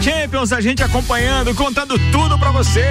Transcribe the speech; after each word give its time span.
Champions, 0.00 0.52
a 0.52 0.60
gente 0.60 0.82
acompanhando, 0.82 1.54
contando 1.54 1.98
tudo 2.10 2.38
para 2.38 2.50
você. 2.50 2.84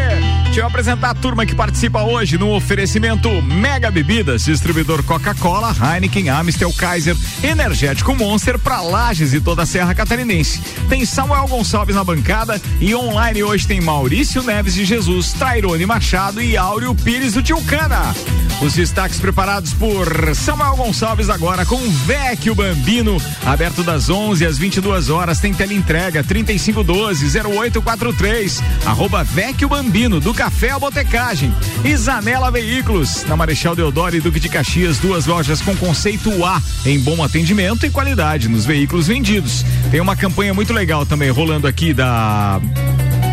Deixa 0.46 0.62
eu 0.62 0.68
apresentar 0.68 1.12
a 1.12 1.14
turma 1.14 1.46
que 1.46 1.55
participa 1.55 2.04
hoje 2.04 2.38
no 2.38 2.54
oferecimento 2.55 3.30
Mega 3.42 3.92
Bebidas, 3.92 4.46
distribuidor 4.46 5.04
Coca-Cola, 5.04 5.73
Heineken, 5.73 6.30
Amstel, 6.30 6.72
Kaiser, 6.73 7.16
Energético 7.44 8.16
Monster 8.16 8.58
para 8.58 8.82
Lages 8.82 9.34
e 9.34 9.41
toda 9.41 9.63
a 9.63 9.66
Serra 9.66 9.94
Catarinense. 9.94 10.62
Tem 10.90 11.05
Samuel 11.05 11.48
Gonçalves 11.48 11.96
na 11.96 12.04
bancada 12.04 12.62
e 12.80 12.96
online 12.96 13.44
hoje 13.44 13.68
tem 13.68 13.82
Maurício 13.82 14.44
Neves 14.44 14.74
de 14.74 14.85
Jesus, 14.85 15.34
Tairone 15.34 15.85
Machado 15.85 16.41
e 16.41 16.55
Áureo 16.55 16.96
Pires 16.96 17.34
do 17.34 17.44
Tilcana. 17.44 18.13
Os 18.62 18.73
destaques 18.73 19.20
preparados 19.20 19.73
por 19.73 20.08
Samuel 20.34 20.76
Gonçalves 20.77 21.30
agora 21.30 21.66
com 21.66 21.77
Vecchio 22.05 22.55
Bambino, 22.55 23.22
aberto 23.46 23.84
das 23.84 24.09
11 24.09 24.46
às 24.46 24.58
22 24.58 25.09
horas, 25.09 25.40
tem 25.40 25.54
teleentrega 25.54 26.23
3512 26.23 27.38
0843, 27.38 28.63
arroba 28.86 29.23
Vecchio 29.23 29.68
Bambino, 29.68 30.20
do 30.20 30.34
Café 30.34 30.72
à 30.72 30.80
Botecagem. 30.80 31.54
Zanela 31.98 32.49
Veículos, 32.49 33.23
na 33.27 33.36
Marechal 33.36 33.76
Deodoro 33.76 34.16
e 34.16 34.22
Duque 34.22 34.40
de 34.40 34.49
Caxias, 34.49 34.99
duas 34.99 35.26
lojas 35.26 35.62
com 35.62 35.76
conceito 35.76 36.46
A, 36.46 36.62
em 36.85 36.99
bom 36.99 37.24
atendimento 37.24 37.85
e 37.85 37.90
qualidade 37.90 38.48
nos 38.48 38.66
veículos 38.66 39.07
vendidos. 39.07 39.66
Tem 39.91 39.99
uma 39.99 40.16
campanha 40.16 40.54
muito 40.54 40.72
legal 40.72 41.05
também 41.05 41.29
rolando 41.29 41.68
aqui 41.68 41.94
da 41.94 42.62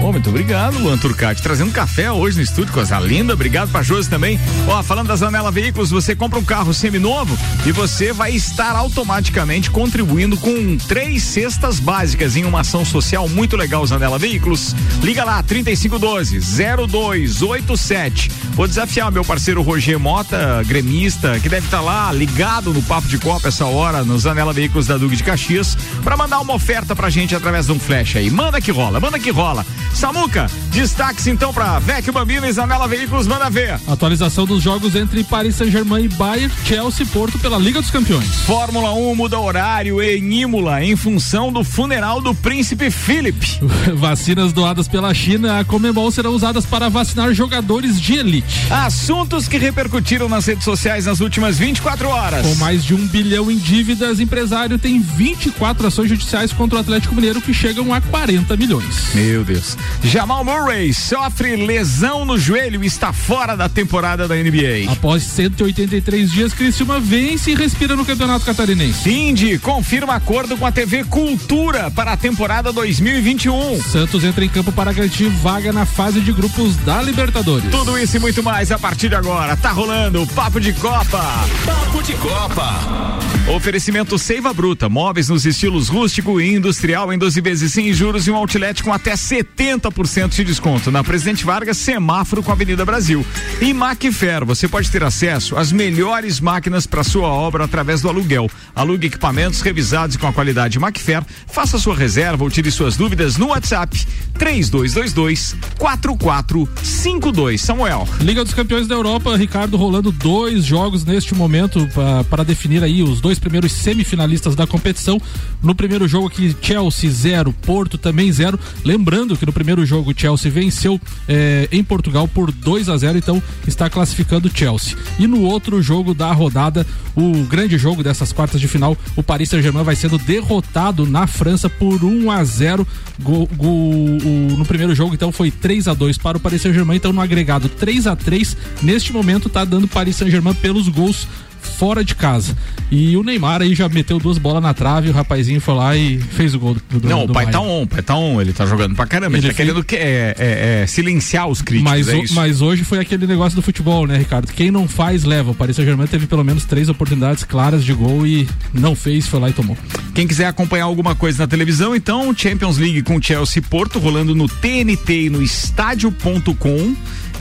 Muito 0.02 0.30
obrigado, 0.30 0.78
Luan 0.78 0.98
Turcati. 0.98 1.40
Trazendo 1.40 1.70
café 1.70 2.10
hoje 2.10 2.36
no 2.36 2.42
estúdio, 2.42 2.72
coisa 2.72 2.98
linda. 2.98 3.34
Obrigado 3.34 3.70
pra 3.70 3.82
Josi 3.82 4.10
também. 4.10 4.38
Ó, 4.66 4.82
falando 4.82 5.06
da 5.06 5.16
Zanela 5.16 5.50
Veículos, 5.50 5.90
você 5.90 6.14
compra 6.14 6.40
um 6.40 6.44
carro 6.44 6.74
seminovo 6.74 7.38
e 7.64 7.70
você 7.70 8.12
vai 8.12 8.32
estar 8.32 8.74
automaticamente 8.74 9.70
contribuindo 9.70 10.36
com 10.36 10.76
três 10.76 11.22
cestas 11.22 11.78
básicas 11.78 12.36
em 12.36 12.44
uma 12.44 12.60
ação 12.60 12.84
social 12.84 13.28
muito 13.28 13.56
legal, 13.56 13.86
Zanela 13.86 14.18
Veículos. 14.18 14.74
Liga 15.02 15.24
lá, 15.24 15.42
3512 15.42 16.40
0287. 16.88 18.30
Vou 18.54 18.66
desafiar 18.66 19.10
meu 19.10 19.24
parceiro 19.24 19.62
Roger 19.62 19.98
Mota, 19.98 20.62
gremista, 20.66 21.38
que 21.40 21.48
deve 21.48 21.66
estar 21.66 21.78
tá 21.78 21.82
lá 21.82 22.12
ligado 22.12 22.74
no 22.74 22.82
Papo 22.82 23.08
de 23.08 23.18
Copa 23.18 23.48
essa 23.48 23.64
hora, 23.64 24.04
no 24.04 24.18
Zanela 24.18 24.52
Veículos 24.52 24.86
da 24.86 24.98
Duque 24.98 25.16
de 25.16 25.22
Caxias, 25.22 25.76
para 26.02 26.16
mandar 26.16 26.40
uma 26.40 26.54
oferta 26.54 26.94
pra 26.94 27.08
gente 27.08 27.34
através 27.34 27.66
de 27.66 27.72
um 27.72 27.78
flash 27.78 28.16
aí. 28.16 28.30
Manda 28.30 28.60
que 28.60 28.70
rola, 28.70 29.00
manda 29.00 29.18
que 29.18 29.30
rola. 29.30 29.64
Samuca, 29.94 30.48
destaques 30.72 31.26
então 31.26 31.52
para 31.52 31.78
Vecchio 31.78 32.12
Bambino 32.12 32.46
e 32.46 32.52
Zanela 32.52 32.88
Veículos, 32.88 33.26
manda 33.26 33.50
ver. 33.50 33.78
Atualização 33.86 34.46
dos 34.46 34.62
jogos 34.62 34.94
entre 34.94 35.22
Paris 35.22 35.56
Saint-Germain 35.56 36.04
e 36.04 36.08
Bayern, 36.08 36.52
Chelsea 36.64 37.04
e 37.04 37.08
Porto 37.08 37.38
pela 37.38 37.58
Liga 37.58 37.80
dos 37.80 37.90
Campeões. 37.90 38.42
Fórmula 38.46 38.92
1 38.92 39.14
muda 39.14 39.38
horário 39.38 40.02
em 40.02 40.40
Imola 40.40 40.82
em 40.82 40.96
função 40.96 41.52
do 41.52 41.62
funeral 41.62 42.20
do 42.20 42.34
príncipe 42.34 42.90
Philip. 42.90 43.38
Vacinas 43.94 44.52
doadas 44.52 44.88
pela 44.88 45.12
China, 45.12 45.60
a 45.60 45.64
Comembol 45.64 46.10
serão 46.10 46.32
usadas 46.32 46.64
para 46.64 46.88
vacinar 46.88 47.32
jogadores 47.34 48.00
de 48.00 48.14
elite. 48.14 48.66
Assuntos 48.70 49.46
que 49.46 49.58
repercutiram 49.58 50.28
nas 50.28 50.46
redes 50.46 50.64
sociais 50.64 51.06
nas 51.06 51.20
últimas 51.20 51.58
24 51.58 52.08
horas. 52.08 52.46
Com 52.46 52.54
mais 52.56 52.84
de 52.84 52.94
um 52.94 53.06
bilhão 53.06 53.50
em 53.50 53.58
dívidas, 53.58 54.20
empresário 54.20 54.78
tem 54.78 55.00
24 55.00 55.86
ações 55.86 56.08
judiciais 56.08 56.52
contra 56.52 56.78
o 56.78 56.80
Atlético 56.80 57.14
Mineiro 57.14 57.40
que 57.40 57.52
chegam 57.52 57.92
a 57.92 58.00
40 58.00 58.56
milhões. 58.56 59.14
Meu 59.14 59.44
Deus. 59.44 59.76
Jamal 60.02 60.44
Murray 60.62 60.94
sofre 60.94 61.56
lesão 61.56 62.24
no 62.24 62.38
joelho 62.38 62.84
e 62.84 62.86
está 62.86 63.12
fora 63.12 63.56
da 63.56 63.68
temporada 63.68 64.28
da 64.28 64.36
NBA. 64.36 64.92
Após 64.92 65.24
183 65.24 66.30
dias, 66.30 66.54
Criciúma 66.54 67.00
vence 67.00 67.50
e 67.50 67.54
respira 67.56 67.96
no 67.96 68.04
Campeonato 68.04 68.44
Catarinense. 68.44 69.10
Indy 69.10 69.58
confirma 69.58 70.14
acordo 70.14 70.56
com 70.56 70.64
a 70.64 70.70
TV 70.70 71.02
Cultura 71.02 71.90
para 71.90 72.12
a 72.12 72.16
temporada 72.16 72.72
2021. 72.72 73.82
Santos 73.82 74.22
entra 74.22 74.44
em 74.44 74.48
campo 74.48 74.70
para 74.70 74.92
garantir 74.92 75.28
vaga 75.28 75.72
na 75.72 75.84
fase 75.84 76.20
de 76.20 76.32
grupos 76.32 76.76
da 76.76 77.02
Libertadores. 77.02 77.68
Tudo 77.68 77.98
isso 77.98 78.16
e 78.16 78.20
muito 78.20 78.40
mais 78.40 78.70
a 78.70 78.78
partir 78.78 79.08
de 79.08 79.16
agora. 79.16 79.56
Tá 79.56 79.72
rolando 79.72 80.22
o 80.22 80.26
Papo 80.28 80.60
de 80.60 80.72
Copa. 80.74 81.24
Papo 81.66 82.02
de 82.04 82.12
Copa. 82.14 83.18
Oferecimento 83.48 84.16
Seiva 84.16 84.54
Bruta, 84.54 84.88
móveis 84.88 85.28
nos 85.28 85.44
estilos 85.44 85.88
rústico 85.88 86.40
e 86.40 86.54
industrial 86.54 87.12
em 87.12 87.18
12 87.18 87.40
vezes 87.40 87.72
sem 87.72 87.92
juros 87.92 88.28
e 88.28 88.30
um 88.30 88.36
outlet 88.36 88.82
com 88.84 88.92
até 88.92 89.14
70% 89.14 90.44
de 90.44 90.51
desconto. 90.52 90.90
Na 90.90 91.02
Presidente 91.02 91.44
Vargas, 91.44 91.78
semáforo 91.78 92.42
com 92.42 92.50
a 92.50 92.54
Avenida 92.54 92.84
Brasil. 92.84 93.24
E 93.60 93.72
Macfer, 93.72 94.44
você 94.44 94.68
pode 94.68 94.90
ter 94.90 95.02
acesso 95.02 95.56
às 95.56 95.72
melhores 95.72 96.40
máquinas 96.40 96.86
para 96.86 97.02
sua 97.02 97.28
obra 97.28 97.64
através 97.64 98.02
do 98.02 98.08
aluguel. 98.08 98.50
Alugue 98.74 99.06
equipamentos 99.06 99.62
revisados 99.62 100.16
com 100.16 100.26
a 100.26 100.32
qualidade 100.32 100.78
Macfer. 100.78 101.24
Faça 101.46 101.78
sua 101.78 101.96
reserva 101.96 102.44
ou 102.44 102.50
tire 102.50 102.70
suas 102.70 102.96
dúvidas 102.96 103.38
no 103.38 103.48
WhatsApp 103.48 104.06
3222 104.38 105.56
4452. 105.78 107.60
Samuel. 107.60 108.06
Liga 108.20 108.44
dos 108.44 108.52
Campeões 108.52 108.86
da 108.86 108.94
Europa, 108.94 109.36
Ricardo 109.36 109.76
rolando 109.78 110.12
dois 110.12 110.64
jogos 110.64 111.04
neste 111.04 111.34
momento 111.34 111.88
para 112.28 112.44
definir 112.44 112.84
aí 112.84 113.02
os 113.02 113.20
dois 113.20 113.38
primeiros 113.38 113.72
semifinalistas 113.72 114.54
da 114.54 114.66
competição. 114.66 115.20
No 115.62 115.74
primeiro 115.74 116.06
jogo 116.06 116.26
aqui, 116.26 116.54
Chelsea 116.60 117.10
0, 117.10 117.54
Porto 117.62 117.96
também 117.96 118.30
0. 118.30 118.58
Lembrando 118.84 119.36
que 119.36 119.46
no 119.46 119.52
primeiro 119.52 119.86
jogo 119.86 120.10
o 120.10 120.14
Chelsea 120.42 120.50
venceu 120.50 121.00
eh, 121.28 121.68
em 121.70 121.84
Portugal 121.84 122.26
por 122.26 122.50
2 122.50 122.88
a 122.88 122.96
0, 122.96 123.18
então 123.18 123.42
está 123.66 123.88
classificando 123.88 124.48
o 124.48 124.50
Chelsea. 124.56 124.96
E 125.18 125.26
no 125.26 125.42
outro 125.42 125.80
jogo 125.82 126.14
da 126.14 126.32
rodada, 126.32 126.86
o 127.14 127.44
grande 127.44 127.78
jogo 127.78 128.02
dessas 128.02 128.32
quartas 128.32 128.60
de 128.60 128.66
final, 128.66 128.96
o 129.14 129.22
Paris 129.22 129.50
Saint-Germain 129.50 129.84
vai 129.84 129.94
sendo 129.94 130.18
derrotado 130.18 131.06
na 131.06 131.26
França 131.26 131.68
por 131.68 132.02
1 132.02 132.30
a 132.30 132.42
0. 132.42 132.86
Go, 133.20 133.46
go, 133.54 133.68
o, 133.68 134.56
no 134.56 134.64
primeiro 134.64 134.94
jogo, 134.94 135.14
então, 135.14 135.30
foi 135.30 135.50
3 135.50 135.88
a 135.88 135.94
2 135.94 136.18
para 136.18 136.36
o 136.36 136.40
Paris 136.40 136.62
Saint-Germain, 136.62 136.96
então 136.96 137.12
no 137.12 137.20
agregado 137.20 137.68
3 137.68 138.06
a 138.06 138.16
3 138.16 138.56
neste 138.82 139.12
momento 139.12 139.48
está 139.48 139.64
dando 139.64 139.86
Paris 139.86 140.16
Saint-Germain 140.16 140.54
pelos 140.54 140.88
gols 140.88 141.28
fora 141.62 142.04
de 142.04 142.14
casa. 142.14 142.56
E 142.90 143.16
o 143.16 143.22
Neymar 143.22 143.62
aí 143.62 143.74
já 143.74 143.88
meteu 143.88 144.18
duas 144.18 144.36
bolas 144.36 144.62
na 144.62 144.74
trave, 144.74 145.08
o 145.08 145.12
rapazinho 145.12 145.60
foi 145.60 145.74
lá 145.74 145.96
e 145.96 146.18
fez 146.18 146.54
o 146.54 146.58
gol 146.58 146.74
do, 146.90 147.00
do 147.00 147.08
Não, 147.08 147.24
do 147.26 147.30
o 147.30 147.34
pai 147.34 147.46
Bayern. 147.46 147.52
tá 147.52 147.60
on, 147.60 147.82
o 147.82 147.86
pai 147.86 148.02
tá 148.02 148.16
on, 148.16 148.40
ele 148.40 148.52
tá 148.52 148.66
jogando 148.66 148.94
pra 148.94 149.06
caramba, 149.06 149.36
ele, 149.38 149.46
Ele 149.46 149.52
tá 149.52 149.56
fez- 149.56 149.68
querendo 149.68 149.84
que, 149.84 149.96
é, 149.96 150.34
é, 150.38 150.80
é, 150.82 150.86
silenciar 150.86 151.48
os 151.48 151.62
críticos, 151.62 151.90
Mas, 151.90 152.08
é 152.08 152.16
o- 152.16 152.24
mas 152.34 152.60
hoje 152.60 152.84
foi 152.84 152.98
aquele 152.98 153.26
negócio 153.26 153.56
do 153.56 153.62
futebol, 153.62 154.06
né, 154.06 154.18
Ricardo? 154.18 154.52
Quem 154.52 154.70
não 154.70 154.86
faz, 154.86 155.24
leva. 155.24 155.52
O 155.52 155.54
Paris 155.54 155.76
Saint-Germain 155.76 156.06
teve 156.06 156.26
pelo 156.26 156.44
menos 156.44 156.64
três 156.64 156.88
oportunidades 156.88 157.44
claras 157.44 157.82
de 157.84 157.92
gol 157.94 158.26
e 158.26 158.46
não 158.74 158.94
fez, 158.94 159.26
foi 159.26 159.40
lá 159.40 159.48
e 159.48 159.52
tomou. 159.52 159.76
Quem 160.14 160.26
quiser 160.26 160.46
acompanhar 160.46 160.84
alguma 160.84 161.14
coisa 161.14 161.38
na 161.44 161.46
televisão, 161.46 161.96
então, 161.96 162.34
Champions 162.36 162.76
League 162.76 163.02
com 163.02 163.20
Chelsea 163.22 163.62
Porto 163.62 163.98
rolando 163.98 164.34
no 164.34 164.46
TNT 164.48 165.22
e 165.26 165.30
no 165.30 165.42
estádio.com. 165.42 166.94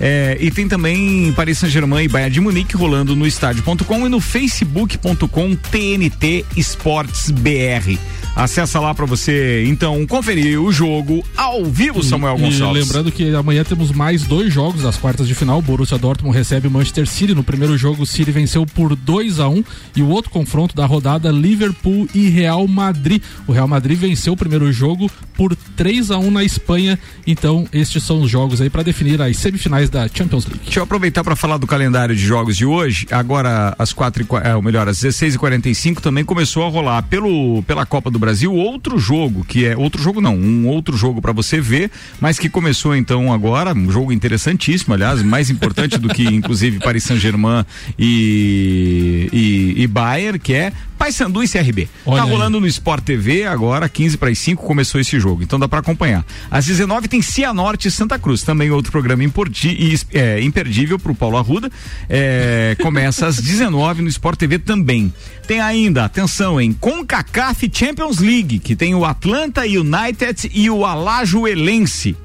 É, 0.03 0.35
e 0.41 0.49
tem 0.49 0.67
também 0.67 1.31
Paris 1.33 1.59
Saint-Germain 1.59 2.05
e 2.05 2.07
Bayern 2.07 2.33
de 2.33 2.41
Munique 2.41 2.75
rolando 2.75 3.15
no 3.15 3.27
estádio.com 3.27 4.07
e 4.07 4.09
no 4.09 4.19
facebook.com 4.19 5.55
TNT 5.55 6.43
Esportes 6.57 7.29
BR. 7.29 7.99
Acessa 8.35 8.79
lá 8.79 8.95
pra 8.95 9.05
você, 9.05 9.65
então, 9.67 10.07
conferir 10.07 10.59
o 10.59 10.71
jogo 10.71 11.21
ao 11.35 11.65
vivo, 11.65 12.01
Samuel 12.01 12.37
E 12.37 12.41
Gonçalves. 12.43 12.87
lembrando 12.87 13.11
que 13.11 13.29
amanhã 13.35 13.61
temos 13.61 13.91
mais 13.91 14.23
dois 14.23 14.51
jogos 14.53 14.83
das 14.83 14.95
quartas 14.95 15.27
de 15.27 15.35
final. 15.35 15.59
O 15.59 15.61
Borussia 15.61 15.97
Dortmund 15.97 16.35
recebe 16.35 16.65
o 16.67 16.71
Manchester 16.71 17.05
City. 17.05 17.35
No 17.35 17.43
primeiro 17.43 17.77
jogo, 17.77 18.03
o 18.03 18.05
City 18.05 18.31
venceu 18.31 18.65
por 18.65 18.95
2 18.95 19.41
a 19.41 19.49
1 19.49 19.63
E 19.97 20.01
o 20.01 20.07
outro 20.07 20.31
confronto 20.31 20.73
da 20.73 20.85
rodada, 20.85 21.29
Liverpool 21.29 22.07
e 22.15 22.29
Real 22.29 22.65
Madrid. 22.69 23.21
O 23.45 23.51
Real 23.51 23.67
Madrid 23.67 23.99
venceu 23.99 24.31
o 24.31 24.37
primeiro 24.37 24.71
jogo 24.71 25.11
por 25.35 25.53
3 25.75 26.09
a 26.09 26.17
1 26.17 26.31
na 26.31 26.43
Espanha. 26.43 26.97
Então, 27.27 27.67
estes 27.73 28.01
são 28.01 28.21
os 28.21 28.31
jogos 28.31 28.61
aí 28.61 28.69
para 28.69 28.81
definir 28.81 29.21
as 29.21 29.35
semifinais 29.35 29.89
da 29.91 30.07
Champions 30.07 30.45
League. 30.45 30.61
Deixa 30.63 30.79
eu 30.79 30.83
aproveitar 30.83 31.23
para 31.23 31.35
falar 31.35 31.57
do 31.57 31.67
calendário 31.67 32.15
de 32.15 32.21
jogos 32.25 32.55
de 32.57 32.65
hoje. 32.65 33.05
Agora, 33.11 33.75
às 33.77 33.91
quatro 33.93 34.25
qua- 34.25 34.41
é, 34.41 34.55
ou 34.55 34.61
melhor, 34.61 34.87
às 34.87 34.97
16h45 35.03 35.99
também 36.01 36.23
começou 36.23 36.65
a 36.65 36.69
rolar 36.69 37.01
pelo, 37.03 37.61
pela 37.63 37.85
Copa 37.85 38.09
do 38.09 38.17
Brasil 38.17 38.53
outro 38.53 38.97
jogo, 38.97 39.43
que 39.43 39.65
é 39.65 39.75
outro 39.75 40.01
jogo 40.01 40.21
não, 40.21 40.35
um 40.35 40.67
outro 40.67 40.95
jogo 40.95 41.21
para 41.21 41.31
você 41.33 41.59
ver, 41.59 41.91
mas 42.19 42.39
que 42.39 42.47
começou 42.49 42.95
então 42.95 43.31
agora, 43.33 43.73
um 43.73 43.91
jogo 43.91 44.11
interessantíssimo, 44.11 44.93
aliás, 44.93 45.21
mais 45.21 45.49
importante 45.49 45.97
do 45.97 46.07
que 46.09 46.23
inclusive 46.33 46.79
Paris 46.79 47.03
Saint-Germain 47.03 47.65
e, 47.97 49.29
e, 49.31 49.83
e 49.83 49.87
Bayern, 49.87 50.39
que 50.39 50.53
é 50.53 50.71
Paysandu 50.97 51.43
e 51.43 51.47
CRB. 51.47 51.89
Olha 52.05 52.17
tá 52.21 52.23
aí. 52.27 52.31
rolando 52.31 52.59
no 52.59 52.67
Sport 52.67 53.03
TV 53.03 53.43
agora, 53.45 53.89
15 53.89 54.17
para 54.17 54.29
as 54.29 54.37
5 54.37 54.63
começou 54.63 55.01
esse 55.01 55.19
jogo, 55.19 55.41
então 55.41 55.57
dá 55.59 55.67
para 55.67 55.79
acompanhar. 55.79 56.23
Às 56.49 56.65
19 56.67 57.07
tem 57.07 57.21
Cianorte 57.23 57.87
e 57.87 57.91
Santa 57.91 58.19
Cruz, 58.19 58.43
também 58.43 58.69
outro 58.69 58.91
programa 58.91 59.23
importi- 59.23 59.70
e, 59.71 59.99
é, 60.13 60.41
imperdível 60.41 60.99
pro 60.99 61.15
Paulo 61.15 61.37
Arruda. 61.37 61.69
É, 62.09 62.75
começa 62.81 63.27
às 63.27 63.37
19 63.41 64.01
no 64.01 64.09
Sport 64.09 64.37
TV 64.39 64.59
também. 64.59 65.13
Tem 65.47 65.59
ainda, 65.59 66.05
atenção, 66.05 66.59
em 66.59 66.73
CONCACAF 66.73 67.69
Champions 67.73 68.19
League, 68.19 68.59
que 68.59 68.75
tem 68.75 68.95
o 68.95 69.05
Atlanta 69.05 69.61
United 69.61 70.49
e 70.53 70.69
o 70.69 70.85
Alajuelense. 70.85 72.15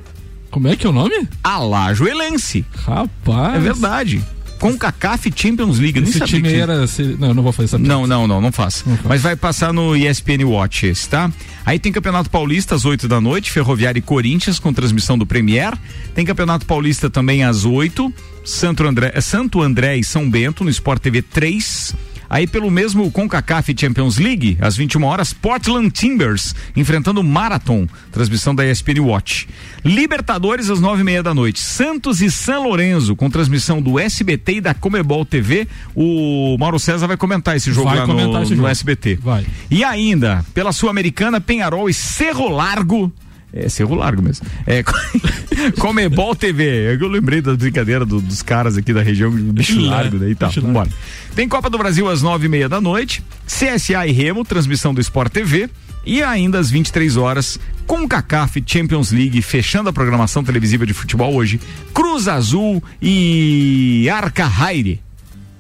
Como 0.50 0.69
é 0.69 0.76
que 0.76 0.87
é 0.87 0.90
o 0.90 0.93
nome? 0.93 1.28
Alajuelense. 1.43 2.64
Rapaz. 2.84 3.56
É 3.56 3.58
verdade. 3.58 4.25
Com 4.58 4.76
CACAF 4.76 5.32
Champions 5.35 5.79
League. 5.79 5.99
Esse 6.00 6.20
time 6.20 6.49
que... 6.49 6.56
era. 6.56 6.85
Não, 7.19 7.35
não 7.35 7.43
vou 7.43 7.53
fazer 7.53 7.67
essa 7.67 7.79
Não, 7.79 8.06
não, 8.06 8.26
não, 8.26 8.41
não 8.41 8.53
faço. 8.53 8.85
Mas 9.05 9.23
vai 9.23 9.37
passar 9.37 9.73
no 9.73 9.97
ESPN 9.97 10.44
Watch 10.44 10.87
esse, 10.87 11.08
tá? 11.08 11.31
Aí 11.64 11.79
tem 11.79 11.93
Campeonato 11.93 12.31
Paulista 12.31 12.75
às 12.75 12.85
8 12.85 13.08
da 13.08 13.20
noite, 13.20 13.50
Ferroviária 13.50 13.99
e 13.99 14.03
Corinthians 14.03 14.58
com 14.58 14.73
transmissão 14.73 15.19
do 15.19 15.26
Premier. 15.26 15.73
Tem 16.14 16.25
Campeonato 16.25 16.67
Paulista 16.67 17.11
também 17.11 17.44
às 17.44 17.64
8, 17.64 18.12
Santo 18.44 18.85
André, 18.85 19.20
Santo 19.20 19.61
André 19.61 19.97
e 19.97 20.05
São 20.05 20.29
Bento 20.29 20.64
no 20.64 20.70
Sport 20.70 21.03
TV 21.03 21.23
3. 21.23 21.94
Aí 22.28 22.46
pelo 22.46 22.70
mesmo 22.70 23.11
CONCACAF 23.11 23.75
Champions 23.78 24.19
League, 24.19 24.56
às 24.61 24.76
21 24.76 25.05
horas, 25.05 25.32
Portland 25.32 25.90
Timbers 25.90 26.55
enfrentando 26.75 27.20
o 27.20 27.25
Marathon, 27.25 27.87
transmissão 28.11 28.55
da 28.55 28.67
ESPN 28.67 29.00
Watch. 29.00 29.49
Libertadores 29.84 30.70
às 30.70 30.81
nove 30.81 31.02
e 31.02 31.05
meia 31.05 31.23
da 31.23 31.32
noite, 31.32 31.61
Santos 31.61 32.20
e 32.20 32.31
São 32.31 32.64
Lourenço 32.64 33.14
com 33.14 33.31
transmissão 33.31 33.81
do 33.81 33.99
SBT 33.99 34.55
e 34.55 34.61
da 34.61 34.75
Comebol 34.75 35.25
TV. 35.25 35.69
O 35.94 36.56
Mauro 36.58 36.78
César 36.78 37.06
vai 37.06 37.17
comentar 37.17 37.56
esse 37.56 37.73
jogo 37.73 37.88
vai 37.88 37.99
lá 37.99 38.06
no, 38.06 38.43
esse 38.43 38.50
jogo. 38.50 38.62
no 38.62 38.69
SBT. 38.69 39.19
Vai. 39.22 39.46
E 39.70 39.84
ainda, 39.84 40.44
pela 40.52 40.72
Sul-Americana, 40.72 41.40
Penharol 41.40 41.88
e 41.88 41.94
Cerro 41.94 42.49
Largo 42.49 43.12
é 43.56 43.69
Cerro 43.69 43.94
Largo 43.94 44.23
mesmo. 44.23 44.47
É 44.67 44.82
Comebol 45.81 46.35
TV. 46.35 46.93
É 46.93 46.99
eu 47.00 47.08
lembrei 47.08 47.41
da 47.41 47.55
brincadeira 47.55 48.05
do, 48.05 48.20
dos 48.20 48.43
caras 48.43 48.76
aqui 48.76 48.93
da 48.93 49.03
região, 49.03 49.31
bicho 49.31 49.81
largo 49.81 50.19
daí 50.19 50.35
tá. 50.35 50.49
Vambora. 50.49 50.91
Tem 51.35 51.49
Copa 51.49 51.70
do 51.70 51.79
Brasil 51.79 52.08
às 52.08 52.23
nove 52.23 52.47
e 52.47 52.49
meia 52.49 52.69
da 52.69 52.81
noite, 52.81 53.23
CSA 53.47 54.06
e 54.06 54.12
Remo, 54.12 54.44
transmissão 54.44 54.93
do 54.93 55.00
Sport 55.00 55.32
TV. 55.32 55.70
E 56.05 56.23
ainda 56.23 56.61
às 56.61 56.70
23 56.70 57.17
horas, 57.17 57.58
com 57.85 58.06
CACAF 58.06 58.62
Champions 58.64 59.11
League, 59.11 59.43
fechando 59.43 59.88
a 59.88 59.93
programação 59.93 60.44
televisiva 60.44 60.87
de 60.87 60.94
futebol 60.94 61.35
hoje, 61.35 61.61
Cruz 61.93 62.29
Azul 62.29 62.81
e 63.03 64.08
Arca 64.08 64.47
Raire 64.47 65.00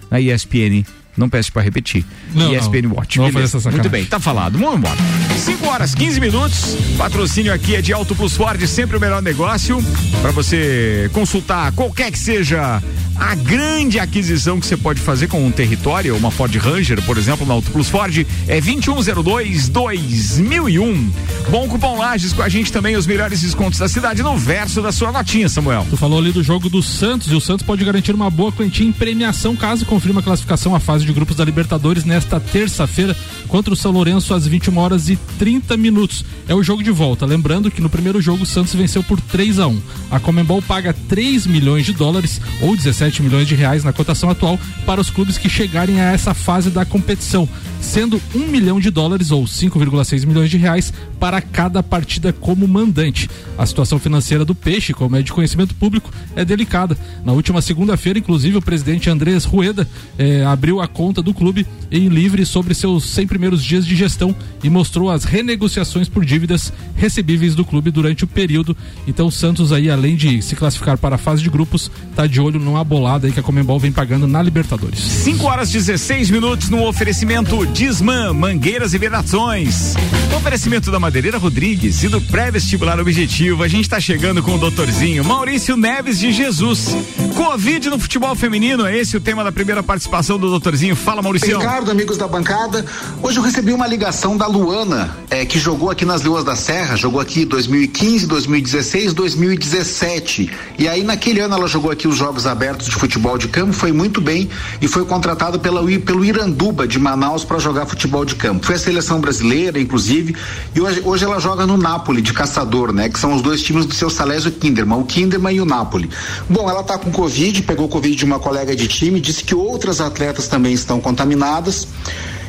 na 0.08 0.20
ESPN 0.20 0.84
não 1.16 1.28
peço 1.28 1.52
para 1.52 1.62
repetir. 1.62 2.04
Não, 2.34 2.54
ESPN 2.54 2.82
não. 2.82 2.96
Watch. 2.96 3.18
Não 3.18 3.30
Muito 3.72 3.88
bem, 3.88 4.04
tá 4.04 4.20
falado. 4.20 4.58
Vamos 4.58 4.76
embora. 4.76 4.96
5 5.38 5.66
horas, 5.66 5.94
15 5.94 6.20
minutos. 6.20 6.76
Patrocínio 6.96 7.52
aqui 7.52 7.76
é 7.76 7.82
de 7.82 7.92
Auto 7.92 8.14
Plus 8.14 8.36
Ford, 8.36 8.64
sempre 8.66 8.96
o 8.96 9.00
melhor 9.00 9.22
negócio. 9.22 9.82
Para 10.20 10.30
você 10.30 11.10
consultar 11.12 11.72
qualquer 11.72 12.10
que 12.10 12.18
seja 12.18 12.82
a 13.18 13.34
grande 13.34 13.98
aquisição 13.98 14.60
que 14.60 14.66
você 14.66 14.76
pode 14.76 15.00
fazer 15.00 15.26
com 15.28 15.44
um 15.44 15.50
território, 15.50 16.16
uma 16.16 16.30
Ford 16.30 16.54
Ranger, 16.56 17.00
por 17.02 17.16
exemplo, 17.16 17.46
na 17.46 17.54
Auto 17.54 17.70
Plus 17.70 17.88
Ford, 17.88 18.26
é 18.46 18.60
2102 18.60 19.68
2001. 19.68 21.10
Bom 21.50 21.68
cupom 21.68 21.96
Lages 21.98 22.32
com 22.32 22.42
a 22.42 22.48
gente 22.48 22.70
também, 22.70 22.96
os 22.96 23.06
melhores 23.06 23.40
descontos 23.40 23.78
da 23.78 23.88
cidade 23.88 24.22
no 24.22 24.36
verso 24.36 24.82
da 24.82 24.92
sua 24.92 25.10
notinha, 25.12 25.48
Samuel. 25.48 25.86
Tu 25.88 25.96
falou 25.96 26.18
ali 26.18 26.32
do 26.32 26.42
jogo 26.42 26.68
do 26.68 26.82
Santos 26.82 27.30
e 27.30 27.34
o 27.34 27.40
Santos 27.40 27.64
pode 27.64 27.84
garantir 27.84 28.14
uma 28.14 28.28
boa 28.28 28.52
quantia 28.52 28.86
em 28.86 28.92
premiação 28.92 29.56
caso 29.56 29.86
confirme 29.86 30.18
a 30.18 30.22
classificação 30.22 30.74
à 30.74 30.80
fase 30.80 31.05
de 31.06 31.12
grupos 31.12 31.36
da 31.36 31.44
Libertadores 31.44 32.04
nesta 32.04 32.38
terça-feira 32.38 33.16
contra 33.48 33.72
o 33.72 33.76
São 33.76 33.92
Lourenço 33.92 34.34
às 34.34 34.46
21 34.46 34.76
horas 34.76 35.08
e 35.08 35.16
30 35.38 35.76
minutos. 35.76 36.24
É 36.48 36.54
o 36.54 36.62
jogo 36.62 36.82
de 36.82 36.90
volta. 36.90 37.24
Lembrando 37.24 37.70
que 37.70 37.80
no 37.80 37.88
primeiro 37.88 38.20
jogo 38.20 38.42
o 38.42 38.46
Santos 38.46 38.74
venceu 38.74 39.02
por 39.02 39.20
3 39.20 39.58
a 39.58 39.68
1. 39.68 39.80
A 40.10 40.20
Comembol 40.20 40.60
paga 40.60 40.92
3 41.08 41.46
milhões 41.46 41.86
de 41.86 41.92
dólares 41.92 42.40
ou 42.60 42.76
17 42.76 43.22
milhões 43.22 43.48
de 43.48 43.54
reais 43.54 43.84
na 43.84 43.92
cotação 43.92 44.28
atual 44.28 44.58
para 44.84 45.00
os 45.00 45.10
clubes 45.10 45.38
que 45.38 45.48
chegarem 45.48 46.00
a 46.00 46.12
essa 46.12 46.34
fase 46.34 46.70
da 46.70 46.84
competição, 46.84 47.48
sendo 47.80 48.20
1 48.34 48.38
milhão 48.48 48.80
de 48.80 48.90
dólares 48.90 49.30
ou 49.30 49.44
5,6 49.44 50.26
milhões 50.26 50.50
de 50.50 50.56
reais 50.56 50.92
para 51.18 51.40
cada 51.40 51.82
partida 51.82 52.32
como 52.32 52.66
mandante. 52.66 53.28
A 53.56 53.64
situação 53.64 53.98
financeira 53.98 54.44
do 54.44 54.54
Peixe, 54.54 54.92
como 54.92 55.16
é 55.16 55.22
de 55.22 55.32
conhecimento 55.32 55.74
público, 55.74 56.10
é 56.34 56.44
delicada. 56.44 56.96
Na 57.24 57.32
última 57.32 57.62
segunda-feira, 57.62 58.18
inclusive, 58.18 58.56
o 58.56 58.62
presidente 58.62 59.08
Andrés 59.08 59.44
Rueda 59.44 59.88
eh, 60.18 60.44
abriu 60.44 60.80
a 60.80 60.88
conta 60.96 61.20
do 61.20 61.34
clube 61.34 61.66
em 61.90 62.08
livre 62.08 62.46
sobre 62.46 62.72
seus 62.72 63.04
100 63.10 63.26
primeiros 63.26 63.62
dias 63.62 63.84
de 63.84 63.94
gestão 63.94 64.34
e 64.64 64.70
mostrou 64.70 65.10
as 65.10 65.24
renegociações 65.24 66.08
por 66.08 66.24
dívidas 66.24 66.72
recebíveis 66.96 67.54
do 67.54 67.66
clube 67.66 67.90
durante 67.90 68.24
o 68.24 68.26
período. 68.26 68.74
Então 69.06 69.26
o 69.26 69.30
Santos 69.30 69.72
aí, 69.72 69.90
além 69.90 70.16
de 70.16 70.40
se 70.40 70.56
classificar 70.56 70.96
para 70.96 71.16
a 71.16 71.18
fase 71.18 71.42
de 71.42 71.50
grupos, 71.50 71.90
está 72.10 72.26
de 72.26 72.40
olho 72.40 72.58
numa 72.58 72.82
bolada 72.82 73.26
aí 73.26 73.32
que 73.32 73.38
a 73.38 73.42
Comembol 73.42 73.78
vem 73.78 73.92
pagando 73.92 74.26
na 74.26 74.42
Libertadores. 74.42 75.00
5 75.00 75.44
horas 75.44 75.70
16 75.70 76.30
minutos 76.30 76.70
no 76.70 76.86
oferecimento 76.88 77.66
Disman, 77.66 78.32
Mangueiras 78.32 78.94
e 78.94 78.98
Vedações. 78.98 79.94
Oferecimento 80.34 80.90
da 80.90 80.98
Madeireira 80.98 81.36
Rodrigues 81.36 82.02
e 82.04 82.08
do 82.08 82.22
pré-vestibular 82.22 82.98
objetivo. 82.98 83.62
A 83.62 83.68
gente 83.68 83.84
está 83.84 84.00
chegando 84.00 84.42
com 84.42 84.54
o 84.54 84.58
doutorzinho 84.58 85.22
Maurício 85.22 85.76
Neves 85.76 86.18
de 86.18 86.32
Jesus. 86.32 86.96
Covid 87.34 87.90
no 87.90 87.98
futebol 87.98 88.34
feminino, 88.34 88.86
é 88.86 88.96
esse 88.96 89.14
o 89.14 89.20
tema 89.20 89.44
da 89.44 89.52
primeira 89.52 89.82
participação 89.82 90.38
do 90.38 90.48
doutorzinho 90.48 90.85
Fala, 90.94 91.22
Maurício. 91.22 91.58
Ricardo, 91.58 91.90
amigos 91.90 92.16
da 92.16 92.28
bancada. 92.28 92.84
Hoje 93.22 93.38
eu 93.38 93.42
recebi 93.42 93.72
uma 93.72 93.86
ligação 93.86 94.36
da 94.36 94.46
Luana, 94.46 95.16
é, 95.30 95.44
que 95.44 95.58
jogou 95.58 95.90
aqui 95.90 96.04
nas 96.04 96.22
Leoas 96.22 96.44
da 96.44 96.54
Serra, 96.54 96.96
jogou 96.96 97.20
aqui 97.20 97.44
2015, 97.44 98.26
2016, 98.26 99.12
2017. 99.12 100.50
E 100.78 100.88
aí, 100.88 101.02
naquele 101.02 101.40
ano, 101.40 101.54
ela 101.54 101.66
jogou 101.66 101.90
aqui 101.90 102.06
os 102.06 102.16
Jogos 102.16 102.46
Abertos 102.46 102.86
de 102.86 102.94
Futebol 102.94 103.36
de 103.36 103.48
Campo, 103.48 103.72
foi 103.72 103.90
muito 103.90 104.20
bem 104.20 104.48
e 104.80 104.86
foi 104.86 105.04
contratada 105.04 105.58
pela, 105.58 105.82
pelo 106.00 106.24
Iranduba 106.24 106.86
de 106.86 106.98
Manaus 106.98 107.44
para 107.44 107.58
jogar 107.58 107.86
futebol 107.86 108.24
de 108.24 108.34
campo. 108.34 108.66
Foi 108.66 108.74
a 108.74 108.78
seleção 108.78 109.20
brasileira, 109.20 109.80
inclusive, 109.80 110.36
e 110.74 110.80
hoje, 110.80 111.02
hoje 111.04 111.24
ela 111.24 111.40
joga 111.40 111.66
no 111.66 111.76
Napoli 111.76 112.22
de 112.22 112.32
Caçador, 112.32 112.92
né? 112.92 113.08
Que 113.08 113.18
são 113.18 113.34
os 113.34 113.42
dois 113.42 113.62
times 113.62 113.86
do 113.86 113.94
seu 113.94 114.10
Salésio 114.10 114.52
Kinderman, 114.52 114.98
o 114.98 115.04
Kinderman 115.04 115.56
e 115.56 115.60
o 115.60 115.64
Napoli. 115.64 116.10
Bom, 116.48 116.68
ela 116.68 116.82
tá 116.82 116.98
com 116.98 117.10
Covid, 117.10 117.62
pegou 117.62 117.88
Covid 117.88 118.14
de 118.14 118.24
uma 118.24 118.38
colega 118.38 118.76
de 118.76 118.86
time, 118.86 119.20
disse 119.20 119.42
que 119.42 119.54
outras 119.54 120.00
atletas 120.00 120.48
também 120.48 120.75
estão 120.80 121.00
contaminadas. 121.00 121.88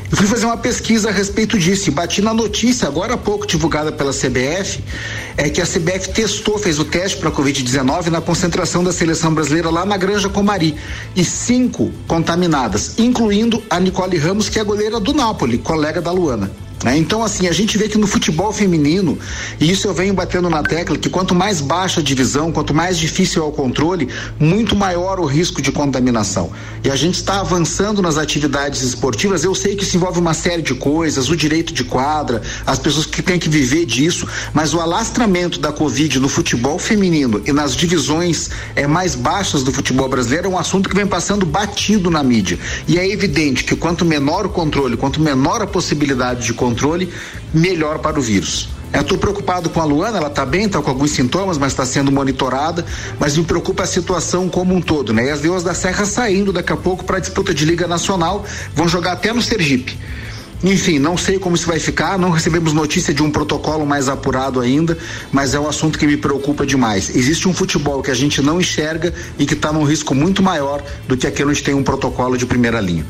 Eu 0.10 0.16
fui 0.16 0.26
fazer 0.26 0.46
uma 0.46 0.56
pesquisa 0.56 1.10
a 1.10 1.12
respeito 1.12 1.60
disso 1.60 1.90
e 1.90 1.92
bati 1.92 2.22
na 2.22 2.34
notícia, 2.34 2.88
agora 2.88 3.16
há 3.16 3.18
pouco 3.18 3.46
divulgada 3.46 3.92
pela 3.92 4.14
CBF, 4.14 4.82
é 5.36 5.50
que 5.50 5.62
a 5.62 5.66
CBF 5.66 6.14
testou, 6.14 6.58
fez 6.58 6.80
o 6.80 6.86
teste 6.86 7.18
para 7.18 7.28
a 7.28 7.32
Covid-19 7.32 8.08
na 8.08 8.22
concentração 8.22 8.82
da 8.86 8.94
seleção 8.94 9.34
brasileira 9.34 9.70
lá 9.70 9.86
na 9.86 9.98
Granja 9.98 10.30
Comari. 10.30 10.76
E 11.14 11.26
cinco 11.26 11.92
contaminadas, 12.08 12.98
incluindo 12.98 13.62
a 13.70 13.82
Nicole 13.82 14.18
Ramos, 14.18 14.48
que 14.48 14.58
é 14.58 14.64
goleira 14.64 14.98
do 14.98 15.14
Napoli, 15.14 15.58
colega 15.58 16.02
da 16.02 16.12
Luana. 16.12 16.67
Né? 16.84 16.98
Então, 16.98 17.24
assim, 17.24 17.48
a 17.48 17.52
gente 17.52 17.78
vê 17.78 17.90
que 17.90 17.98
no 17.98 18.06
futebol 18.06 18.54
feminino, 18.54 19.18
e 19.60 19.70
isso 19.72 19.88
eu 19.88 19.94
venho 19.94 20.14
batendo 20.14 20.50
na 20.50 20.62
tecla, 20.62 20.98
que 20.98 21.10
quanto 21.10 21.34
mais 21.34 21.60
baixa 21.60 22.00
a 22.00 22.04
divisão, 22.04 22.52
quanto 22.52 22.74
mais 22.74 22.98
difícil 22.98 23.44
é 23.44 23.46
o 23.46 23.52
controle, 23.52 24.08
muito 24.40 24.76
maior 24.76 25.20
o 25.20 25.26
risco 25.26 25.62
de 25.62 25.72
contaminação. 25.72 26.52
E 26.84 26.92
a 26.92 26.96
gente 26.96 27.16
está 27.16 27.40
avançando 27.40 28.02
nas 28.02 28.18
atividades 28.18 28.82
esportivas. 28.84 29.44
Eu 29.44 29.56
sei 29.56 29.76
que 29.76 29.84
isso 29.84 29.98
envolve 29.98 30.20
uma 30.20 30.34
série 30.34 30.62
de 30.62 30.76
coisas, 30.76 31.30
o 31.30 31.36
direito 31.36 31.74
de 31.74 31.84
quadra, 31.84 32.42
as 32.66 32.78
pessoas 32.78 33.06
que 33.06 33.22
têm 33.22 33.40
que 33.40 33.50
viver 33.50 33.86
disso, 33.86 34.28
mas 34.54 34.74
o 34.74 34.80
alastramento 34.80 35.60
da 35.60 35.72
Covid 35.72 36.20
no 36.20 36.30
futebol 36.30 36.78
feminino 36.78 37.42
e 37.46 37.52
nas 37.52 37.76
divisões 37.76 38.50
é, 38.76 38.86
mais 38.86 39.16
baixas 39.16 39.64
do 39.64 39.72
futebol 39.72 40.08
brasileiro 40.08 40.48
é 40.48 40.50
um 40.50 40.58
assunto 40.58 40.90
que 40.90 40.96
vem 40.96 41.08
passando 41.08 41.46
batido 41.46 42.12
na 42.12 42.22
mídia. 42.22 42.60
E 42.88 43.00
é 43.00 43.10
evidente 43.10 43.64
que 43.64 43.76
quanto 43.76 44.06
menor 44.06 44.46
o 44.46 44.50
controle, 44.50 44.96
quanto 44.96 45.20
menor 45.20 45.62
a 45.62 45.68
possibilidade 45.68 46.46
de 46.46 46.54
controle, 46.68 47.10
melhor 47.54 48.00
para 48.00 48.20
o 48.20 48.22
vírus. 48.22 48.70
Eu 48.94 49.02
estou 49.02 49.18
preocupado 49.18 49.70
com 49.70 49.82
a 49.82 49.86
Luana, 49.86 50.18
ela 50.18 50.28
está 50.28 50.46
bem, 50.46 50.66
está 50.66 50.82
com 50.82 50.90
alguns 50.90 51.12
sintomas, 51.12 51.58
mas 51.58 51.74
está 51.74 51.86
sendo 51.86 52.12
monitorada. 52.12 52.86
Mas 53.20 53.38
me 53.38 53.44
preocupa 53.44 53.84
a 53.84 53.88
situação 53.88 54.48
como 54.48 54.74
um 54.74 54.82
todo, 54.82 55.14
né? 55.14 55.26
E 55.26 55.30
as 55.30 55.42
Leões 55.42 55.64
da 55.64 55.74
Serra 55.74 56.06
saindo 56.06 56.54
daqui 56.54 56.72
a 56.72 56.78
pouco 56.78 57.04
para 57.04 57.18
a 57.18 57.20
disputa 57.20 57.54
de 57.54 57.66
Liga 57.66 57.88
Nacional, 57.88 58.46
vão 58.74 58.88
jogar 58.88 59.14
até 59.14 59.34
no 59.34 59.42
Sergipe. 59.42 59.98
Enfim, 60.64 60.98
não 60.98 61.16
sei 61.16 61.38
como 61.38 61.56
isso 61.56 61.68
vai 61.68 61.80
ficar, 61.80 62.18
não 62.18 62.32
recebemos 62.32 62.74
notícia 62.74 63.14
de 63.14 63.22
um 63.22 63.30
protocolo 63.30 63.86
mais 63.86 64.10
apurado 64.10 64.60
ainda, 64.60 64.98
mas 65.32 65.54
é 65.54 65.60
um 65.60 65.68
assunto 65.68 66.00
que 66.00 66.08
me 66.08 66.18
preocupa 66.18 66.66
demais. 66.66 67.16
Existe 67.16 67.48
um 67.48 67.54
futebol 67.54 68.02
que 68.02 68.10
a 68.10 68.16
gente 68.16 68.42
não 68.42 68.60
enxerga 68.60 69.14
e 69.38 69.46
que 69.46 69.54
está 69.54 69.72
num 69.72 69.84
risco 69.84 70.16
muito 70.16 70.42
maior 70.42 70.82
do 71.08 71.16
que 71.16 71.28
aquele 71.28 71.52
onde 71.52 71.62
tem 71.62 71.76
um 71.76 71.84
protocolo 71.84 72.36
de 72.36 72.46
primeira 72.48 72.82
linha. 72.82 73.06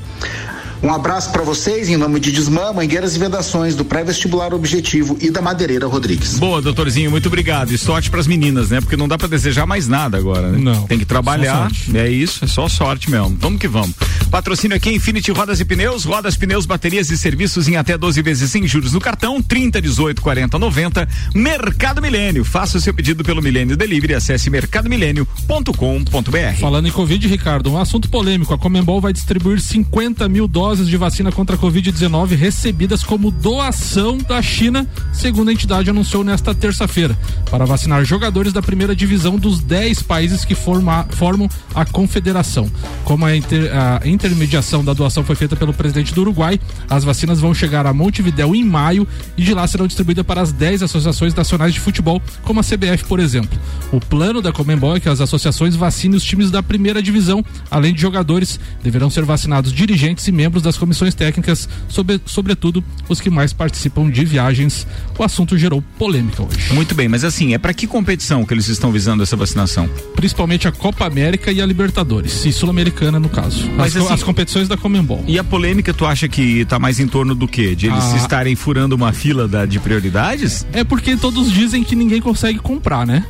Um 0.81 0.93
abraço 0.93 1.31
para 1.31 1.41
vocês 1.41 1.89
em 1.89 1.98
nome 1.98 2.19
de 2.19 2.31
Desmã, 2.31 2.72
Mangueiras 2.72 3.15
e 3.15 3.19
Vedações, 3.19 3.75
do 3.75 3.84
Pré-Vestibular 3.84 4.53
Objetivo 4.53 5.17
e 5.19 5.31
da 5.31 5.41
Madeireira 5.41 5.88
Rodrigues. 5.88 6.38
Boa, 6.38 6.62
doutorzinho, 6.62 7.10
muito 7.10 7.27
obrigado. 7.27 7.72
E 7.72 7.77
sorte 7.77 8.10
para 8.10 8.19
as 8.19 8.27
meninas, 8.27 8.69
né? 8.69 8.79
Porque 8.79 8.96
não 8.96 9.07
dá 9.07 9.17
para 9.17 9.27
desejar 9.27 9.65
mais 9.65 9.88
nada 9.88 10.17
agora, 10.17 10.50
né? 10.50 10.60
Não. 10.60 10.88
Tem 10.88 11.00
que 11.00 11.05
trabalhar. 11.05 11.72
É 11.93 12.10
isso, 12.10 12.46
é 12.46 12.48
só 12.48 12.69
sorte 12.69 13.10
mesmo. 13.10 13.36
Vamos 13.39 13.60
que 13.60 13.67
vamos. 13.67 13.96
Patrocínio 14.29 14.77
aqui 14.77 14.91
Infinity 14.91 15.31
Rodas 15.31 15.60
e 15.60 15.65
Pneus, 15.65 16.03
rodas, 16.03 16.38
pneus, 16.38 16.65
baterias 16.65 17.10
e 17.10 17.17
serviços 17.17 17.67
em 17.67 17.75
até 17.75 17.98
12 17.98 18.22
vezes 18.22 18.51
sem 18.51 18.67
juros 18.67 18.93
no 18.93 19.00
cartão, 19.00 19.41
30, 19.41 19.81
18, 19.81 20.22
40, 20.22 20.60
90. 20.60 21.07
Mercado 21.34 22.01
Milênio. 22.01 22.46
Faça 22.46 22.77
o 22.77 22.81
seu 22.81 22.93
pedido 22.93 23.24
pelo 23.24 23.41
Milênio 23.41 23.75
Delivery. 23.75 24.13
Acesse 24.13 24.50
mercadomilênio.com.br. 24.50 26.60
Falando 26.60 26.88
em 26.88 26.91
Covid, 26.91 27.27
Ricardo, 27.27 27.72
um 27.72 27.77
assunto 27.77 28.10
polêmico. 28.10 28.53
A 28.53 28.57
Comembol 28.57 29.01
vai 29.01 29.12
distribuir 29.12 29.60
50 29.60 30.29
mil 30.29 30.48
dólares 30.48 30.66
doses 30.67 30.89
de 30.89 30.97
vacina 30.97 31.31
contra 31.31 31.55
a 31.55 31.59
Covid-19 31.59 32.36
recebidas 32.36 33.01
como 33.01 33.31
doação 33.31 34.17
da 34.17 34.41
China, 34.41 34.86
segundo 35.13 35.47
a 35.47 35.53
entidade 35.53 35.89
anunciou 35.89 36.25
nesta 36.25 36.53
terça-feira, 36.53 37.17
para 37.50 37.63
vacinar 37.63 38.03
jogadores 38.03 38.51
da 38.51 38.62
primeira 38.62 38.93
divisão 38.93 39.38
dos 39.38 39.62
10 39.62 40.01
países 40.01 40.43
que 40.43 40.53
forma, 40.53 41.07
formam 41.12 41.47
a 41.74 41.86
confederação. 41.86 42.69
Como 43.05 43.25
a, 43.25 43.33
inter, 43.33 43.71
a 43.74 44.05
intermediação 44.05 44.83
da 44.83 44.91
doação 44.91 45.24
foi 45.24 45.38
feita 45.38 45.55
pelo 45.55 45.74
presidente 45.74 46.13
do 46.13 46.19
Uruguai, 46.19 46.59
as 46.89 47.05
vacinas 47.05 47.39
vão 47.39 47.53
chegar 47.53 47.86
a 47.86 47.93
Montevidéu 47.93 48.53
em 48.53 48.65
maio 48.65 49.07
e 49.38 49.43
de 49.43 49.53
lá 49.53 49.65
serão 49.67 49.88
distribuídas 49.88 50.25
para 50.25 50.41
as 50.41 50.51
10 50.51 50.83
associações 50.83 51.33
nacionais 51.33 51.74
de 51.74 51.79
futebol, 51.79 52.21
como 52.43 52.59
a 52.59 52.63
CBF, 52.63 53.05
por 53.07 53.21
exemplo. 53.21 53.57
O 53.89 54.01
plano 54.01 54.41
da 54.41 54.51
Comembol 54.51 54.97
é 54.97 55.00
que 55.00 55.07
as 55.07 55.21
associações 55.21 55.77
vacinem 55.77 56.17
os 56.17 56.25
times 56.25 56.51
da 56.51 56.62
primeira 56.62 57.01
divisão, 57.01 57.41
além 57.71 57.93
de 57.93 58.01
jogadores, 58.01 58.59
deverão 58.83 59.09
ser 59.09 59.24
vacinados 59.24 59.71
dirigentes 59.71 60.27
e 60.27 60.31
membros 60.57 60.61
das 60.61 60.77
comissões 60.77 61.13
técnicas, 61.13 61.69
sobre, 61.87 62.19
sobretudo 62.25 62.83
os 63.07 63.21
que 63.21 63.29
mais 63.29 63.53
participam 63.53 64.09
de 64.09 64.25
viagens. 64.25 64.87
O 65.17 65.23
assunto 65.23 65.57
gerou 65.57 65.83
polêmica 65.97 66.43
hoje. 66.43 66.73
Muito 66.73 66.93
bem, 66.95 67.07
mas 67.07 67.23
assim, 67.23 67.53
é 67.53 67.57
para 67.57 67.73
que 67.73 67.87
competição 67.87 68.45
que 68.45 68.53
eles 68.53 68.67
estão 68.67 68.91
visando 68.91 69.23
essa 69.23 69.35
vacinação? 69.35 69.89
Principalmente 70.15 70.67
a 70.67 70.71
Copa 70.71 71.05
América 71.05 71.51
e 71.51 71.61
a 71.61 71.65
Libertadores, 71.65 72.45
e 72.45 72.51
Sul-Americana 72.51 73.19
no 73.19 73.29
caso. 73.29 73.69
Mas 73.75 73.95
as, 73.95 74.03
assim, 74.03 74.13
as 74.13 74.23
competições 74.23 74.67
da 74.67 74.77
Comembol. 74.77 75.23
E 75.27 75.39
a 75.39 75.43
polêmica 75.43 75.93
tu 75.93 76.05
acha 76.05 76.27
que 76.27 76.65
tá 76.65 76.79
mais 76.79 76.99
em 76.99 77.07
torno 77.07 77.35
do 77.35 77.47
quê? 77.47 77.75
De 77.75 77.87
eles 77.87 78.03
ah. 78.13 78.17
estarem 78.17 78.55
furando 78.55 78.95
uma 78.95 79.13
fila 79.13 79.47
da, 79.47 79.65
de 79.65 79.79
prioridades? 79.79 80.65
É 80.73 80.83
porque 80.83 81.15
todos 81.15 81.51
dizem 81.51 81.83
que 81.83 81.95
ninguém 81.95 82.21
consegue 82.21 82.59
comprar, 82.59 83.05
né? 83.05 83.23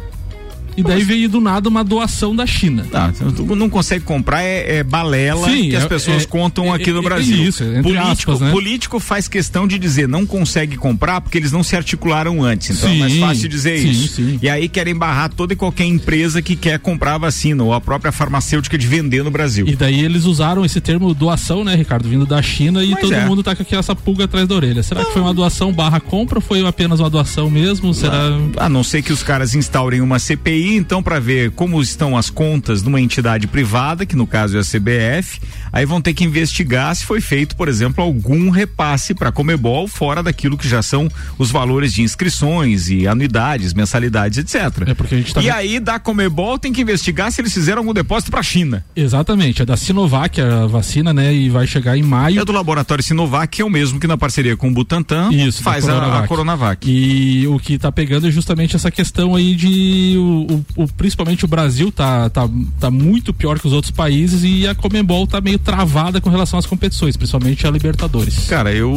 E 0.77 0.84
daí 0.84 1.03
veio 1.03 1.27
do 1.27 1.41
nada 1.41 1.67
uma 1.67 1.84
doação 1.84 2.36
da 2.36 2.46
China. 2.46 2.86
Tá, 2.89 3.12
não 3.55 3.67
consegue 3.69 4.05
comprar 4.05 4.43
é, 4.43 4.77
é 4.77 4.84
balela 4.84 5.50
Sim, 5.50 5.69
que 5.69 5.75
as 5.75 5.86
é, 5.86 5.88
pessoas 5.88 6.24
é, 6.24 6.25
contam 6.27 6.72
aqui 6.72 6.91
no 6.91 7.00
é, 7.00 7.01
é 7.01 7.03
Brasil. 7.03 7.43
isso, 7.43 7.63
político, 7.81 8.31
aspas, 8.31 8.39
né? 8.41 8.51
político 8.51 9.00
faz 9.00 9.27
questão 9.27 9.67
de 9.67 9.79
dizer 9.79 10.07
não 10.07 10.25
consegue 10.25 10.77
comprar 10.77 11.19
porque 11.19 11.38
eles 11.38 11.51
não 11.51 11.63
se 11.63 11.75
articularam 11.75 12.43
antes. 12.43 12.77
Então 12.77 12.89
sim, 12.89 12.96
é 12.98 13.00
mais 13.00 13.17
fácil 13.17 13.50
dizer 13.50 13.79
sim, 13.79 13.89
isso. 13.89 14.07
Sim. 14.15 14.39
E 14.39 14.48
aí 14.48 14.69
querem 14.69 14.96
barrar 14.96 15.29
toda 15.29 15.53
e 15.53 15.55
qualquer 15.55 15.86
empresa 15.86 16.41
que 16.41 16.55
quer 16.55 16.77
comprar 16.77 17.15
a 17.15 17.17
vacina 17.17 17.63
ou 17.63 17.74
a 17.74 17.81
própria 17.81 18.12
farmacêutica 18.12 18.77
de 18.77 18.86
vender 18.86 19.24
no 19.24 19.31
Brasil. 19.31 19.67
E 19.67 19.75
daí 19.75 20.00
eles 20.00 20.25
usaram 20.25 20.63
esse 20.63 20.79
termo 20.79 21.13
doação, 21.13 21.63
né, 21.63 21.75
Ricardo, 21.75 22.07
vindo 22.07 22.25
da 22.25 22.41
China 22.41 22.84
e 22.84 22.91
Mas 22.91 23.01
todo 23.01 23.15
mundo 23.22 23.41
tá 23.41 23.55
com 23.55 23.63
essa 23.75 23.96
pulga 23.96 24.25
atrás 24.25 24.48
da 24.48 24.55
orelha. 24.55 24.84
Será 24.84 25.01
não. 25.01 25.07
que 25.07 25.13
foi 25.13 25.22
uma 25.22 25.34
doação 25.34 25.74
barra 25.74 26.00
compra 26.00 26.38
ou 26.38 26.41
foi 26.41 26.65
apenas 26.67 27.00
uma 27.00 27.10
doação 27.10 27.50
mesmo? 27.50 27.93
Será? 27.93 28.17
A 28.57 28.69
não 28.69 28.84
ser 28.84 29.01
que 29.01 29.12
os 29.12 29.24
caras 29.24 29.55
instaurem 29.55 30.01
uma 30.01 30.19
CPI, 30.19 30.67
então 30.76 31.02
para 31.02 31.20
ver 31.20 31.52
como 31.52 31.82
estão 31.82 32.18
as 32.18 32.30
contas 32.30 32.82
de 32.82 32.88
uma 32.88 33.00
entidade 33.00 33.48
privada, 33.48 34.06
que 34.06 34.16
no 34.16 34.28
caso 34.28 34.58
é 34.58 34.60
a 34.60 34.64
CBF, 34.64 35.40
aí 35.72 35.86
vão 35.86 36.02
ter 36.02 36.14
que 36.14 36.24
investigar 36.24 36.96
se 36.96 37.06
foi 37.06 37.22
feito, 37.22 37.56
por 37.56 37.68
exemplo, 37.68 38.04
algum 38.04 38.50
repasse 38.50 39.14
para 39.14 39.32
Comebol 39.32 39.88
fora 39.88 40.24
daquilo 40.24 40.58
que 40.58 40.68
já 40.68 40.82
são 40.82 41.10
os 41.38 41.52
valores 41.52 41.94
de 41.94 42.02
inscrições 42.02 42.90
e 42.90 43.08
anuidades, 43.08 43.74
mensalidades, 43.74 44.38
etc. 44.38 44.88
É 44.88 44.94
porque 44.94 45.16
a 45.16 45.18
gente 45.18 45.34
tá 45.34 45.42
e 45.42 45.50
aí 45.50 45.80
da 45.80 46.00
Comebol 46.00 46.58
tem 46.58 46.74
que 46.74 46.82
investigar 46.82 47.32
se 47.32 47.42
eles 47.42 47.54
fizeram 47.54 47.80
algum 47.80 47.94
depósito 47.94 48.32
para 48.32 48.40
a 48.40 48.44
China. 48.44 48.84
Exatamente, 48.96 49.62
é 49.62 49.66
da 49.66 49.78
Sinovac 49.78 50.42
a 50.42 50.66
vacina, 50.68 51.14
né, 51.14 51.34
e 51.34 51.50
vai 51.50 51.68
chegar 51.68 51.98
em 51.98 52.04
maio. 52.04 52.42
É 52.42 52.46
do 52.46 52.52
laboratório 52.52 53.04
Sinovac, 53.04 53.58
que 53.58 53.62
é 53.62 53.66
o 53.66 53.70
mesmo 53.70 54.00
que 54.00 54.08
na 54.08 54.18
parceria 54.18 54.58
com 54.58 54.70
o 54.70 54.72
Butantan 54.72 55.30
Isso, 55.32 55.64
faz 55.64 55.86
Coronavac. 55.86 56.22
A, 56.22 56.24
a 56.24 56.28
Coronavac. 56.28 56.90
E 56.90 57.48
o 57.48 57.60
que 57.60 57.74
está 57.74 57.92
pegando 57.92 58.28
é 58.28 58.32
justamente 58.32 58.76
essa 58.76 58.92
questão 58.92 59.36
aí 59.36 59.56
de 59.56 60.16
o, 60.18 60.56
o, 60.56 60.57
o 60.76 60.88
principalmente 60.88 61.46
o 61.46 61.48
Brasil 61.48 61.92
tá, 61.92 62.30
tá, 62.30 62.50
tá 62.80 62.92
muito 62.92 63.34
pior 63.34 63.60
que 63.60 63.68
os 63.68 63.74
outros 63.74 63.92
países 63.92 64.44
e 64.44 64.68
a 64.68 64.76
Comembol 64.76 65.28
tá 65.28 65.42
meio 65.42 65.60
travada 65.60 66.20
com 66.22 66.30
relação 66.30 66.58
às 66.58 66.66
competições, 66.66 67.16
principalmente 67.18 67.66
a 67.68 67.72
Libertadores. 67.72 68.46
Cara, 68.48 68.74
eu 68.74 68.92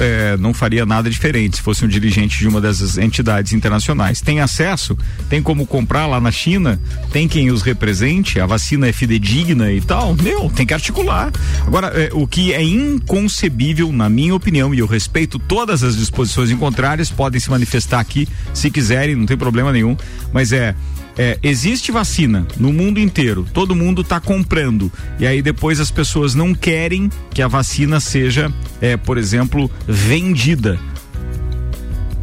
é, 0.00 0.36
não 0.36 0.54
faria 0.54 0.86
nada 0.86 1.10
diferente 1.10 1.56
se 1.56 1.62
fosse 1.62 1.84
um 1.84 1.88
dirigente 1.88 2.38
de 2.38 2.48
uma 2.48 2.60
dessas 2.60 2.98
entidades 2.98 3.52
internacionais. 3.52 4.20
Tem 4.20 4.40
acesso, 4.40 4.96
tem 5.28 5.42
como 5.42 5.66
comprar 5.66 6.06
lá 6.06 6.20
na 6.20 6.30
China, 6.30 6.80
tem 7.12 7.28
quem 7.28 7.50
os 7.50 7.62
represente, 7.62 8.40
a 8.40 8.46
vacina 8.46 8.88
é 8.88 8.92
fidedigna 8.92 9.72
e 9.72 9.80
tal. 9.80 10.14
Meu, 10.14 10.50
tem 10.50 10.66
que 10.66 10.74
articular. 10.74 11.32
Agora, 11.66 11.88
é, 11.88 12.10
o 12.12 12.26
que 12.26 12.52
é 12.52 12.62
inconcebível, 12.62 13.92
na 13.92 14.08
minha 14.08 14.34
opinião, 14.34 14.74
e 14.74 14.78
eu 14.78 14.86
respeito 14.86 15.38
todas 15.38 15.82
as 15.82 15.96
disposições 15.96 16.50
em 16.50 16.56
contrárias, 16.56 17.10
podem 17.10 17.40
se 17.40 17.50
manifestar 17.50 18.00
aqui 18.00 18.28
se 18.52 18.70
quiserem, 18.70 19.14
não 19.14 19.26
tem 19.26 19.36
problema 19.36 19.72
nenhum, 19.72 19.96
mas 20.32 20.52
é 20.52 20.74
é, 21.16 21.38
existe 21.42 21.92
vacina 21.92 22.46
no 22.58 22.72
mundo 22.72 22.98
inteiro, 22.98 23.46
todo 23.52 23.74
mundo 23.74 24.02
está 24.02 24.20
comprando. 24.20 24.90
E 25.18 25.26
aí 25.26 25.40
depois 25.40 25.80
as 25.80 25.90
pessoas 25.90 26.34
não 26.34 26.54
querem 26.54 27.10
que 27.30 27.40
a 27.40 27.48
vacina 27.48 28.00
seja, 28.00 28.52
é, 28.80 28.96
por 28.96 29.18
exemplo, 29.18 29.70
vendida. 29.86 30.78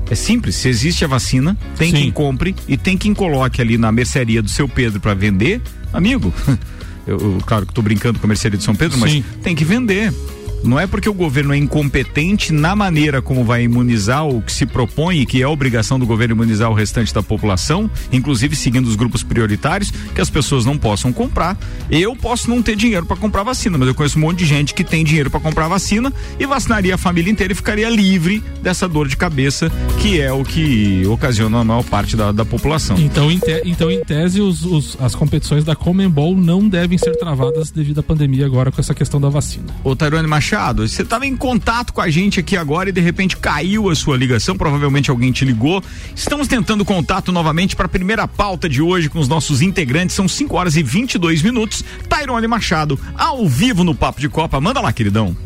É 0.10 0.16
simples, 0.16 0.56
se 0.56 0.68
existe 0.68 1.06
a 1.06 1.08
vacina, 1.08 1.58
tem 1.78 1.92
Sim. 1.92 1.98
quem 1.98 2.12
compre 2.12 2.54
e 2.68 2.76
tem 2.76 2.98
quem 2.98 3.14
coloque 3.14 3.62
ali 3.62 3.78
na 3.78 3.92
mercearia 3.94 4.42
do 4.42 4.50
seu 4.50 4.68
Pedro 4.68 5.00
para 5.00 5.14
vender. 5.14 5.62
Amigo, 5.94 6.34
eu, 7.08 7.18
eu, 7.18 7.38
claro 7.46 7.66
que 7.66 7.72
estou 7.72 7.84
brincando 7.84 8.20
com 8.20 8.26
a 8.26 8.28
mercearia 8.28 8.58
de 8.58 8.64
São 8.64 8.76
Pedro, 8.76 8.98
Sim. 8.98 9.24
mas 9.32 9.42
tem 9.42 9.56
que 9.56 9.64
vender. 9.64 10.14
Não 10.64 10.80
é 10.80 10.86
porque 10.86 11.10
o 11.10 11.14
governo 11.14 11.54
é 11.54 11.58
incompetente 11.58 12.54
na 12.54 12.76
maneira 12.76 13.22
como 13.22 13.44
vai 13.44 13.64
imunizar 13.64 14.28
o 14.28 14.42
que 14.42 14.52
se 14.52 14.66
propõe, 14.66 15.26
que 15.26 15.42
é 15.42 15.46
a 15.46 15.50
obrigação 15.50 16.00
do 16.00 16.06
governo 16.06 16.36
imunizar 16.36 16.70
o 16.70 16.74
restante 16.74 17.14
da 17.14 17.24
população, 17.24 17.90
inclusive 18.12 18.56
seguindo 18.56 18.88
os 18.88 18.96
grupos 18.96 19.24
prioritários, 19.24 19.92
que 19.92 20.22
as 20.22 20.30
pessoas 20.30 20.66
não 20.66 20.78
possam 20.78 21.12
comprar. 21.12 21.58
Eu 21.90 22.16
posso 22.16 22.50
não 22.50 22.62
ter 22.62 22.76
dinheiro 22.76 23.06
para 23.06 23.18
comprar 23.18 23.44
vacina, 23.44 23.78
mas 23.78 23.88
eu 23.88 23.96
conheço 23.96 24.18
um 24.18 24.22
monte 24.22 24.40
de 24.40 24.46
gente 24.46 24.74
que 24.74 24.84
tem 24.84 25.04
dinheiro 25.04 25.30
para 25.30 25.40
comprar 25.40 25.68
vacina 25.68 26.14
e 26.40 26.46
vacinaria 26.46 26.96
a 26.96 26.98
família 26.98 27.32
inteira 27.32 27.54
e 27.54 27.56
ficaria 27.56 27.90
livre 27.90 28.44
dessa 28.62 28.88
dor 28.88 29.08
de 29.08 29.18
cabeça 29.18 29.72
que 30.00 30.20
é 30.20 30.32
o 30.32 30.44
que 30.44 31.06
ocasiona 31.08 31.60
a 31.60 31.64
maior 31.64 31.84
parte 31.84 32.16
da, 32.16 32.32
da 32.32 32.46
população. 32.46 32.98
Então, 32.98 33.32
em, 33.32 33.40
te, 33.40 33.62
então, 33.66 33.90
em 33.90 34.04
tese, 34.04 34.42
os, 34.42 34.64
os, 34.66 34.98
as 35.00 35.16
competições 35.16 35.64
da 35.64 35.76
Comembol 35.76 36.36
não 36.36 36.68
devem 36.68 36.98
ser 36.98 37.16
travadas 37.18 37.72
devido 37.72 38.00
à 38.00 38.04
pandemia 38.04 38.46
agora 38.46 38.72
com 38.72 38.80
essa 38.80 38.94
questão 38.94 39.20
da 39.20 39.30
vacina. 39.30 39.66
Ô, 39.84 39.96
Tairone 39.96 40.28
Machado, 40.28 40.51
Machado, 40.52 40.86
você 40.86 41.04
estava 41.04 41.26
em 41.26 41.38
contato 41.38 41.94
com 41.94 42.02
a 42.02 42.10
gente 42.10 42.38
aqui 42.38 42.58
agora 42.58 42.90
e 42.90 42.92
de 42.92 43.00
repente 43.00 43.38
caiu 43.38 43.90
a 43.90 43.96
sua 43.96 44.18
ligação, 44.18 44.58
provavelmente 44.58 45.10
alguém 45.10 45.32
te 45.32 45.46
ligou. 45.46 45.82
Estamos 46.14 46.46
tentando 46.46 46.84
contato 46.84 47.32
novamente 47.32 47.74
para 47.74 47.86
a 47.86 47.90
primeira 47.90 48.28
pauta 48.28 48.68
de 48.68 48.82
hoje 48.82 49.08
com 49.08 49.18
os 49.18 49.30
nossos 49.30 49.62
integrantes. 49.62 50.14
São 50.14 50.28
5 50.28 50.54
horas 50.54 50.76
e 50.76 50.84
22 50.84 51.42
minutos. 51.42 51.86
Tairone 52.10 52.48
Machado, 52.48 53.00
ao 53.18 53.48
vivo 53.48 53.86
no 53.86 53.96
Papo 53.96 54.20
de 54.20 54.28
Copa. 54.28 54.60
Manda 54.60 54.82
lá, 54.82 54.92
queridão. 54.92 55.38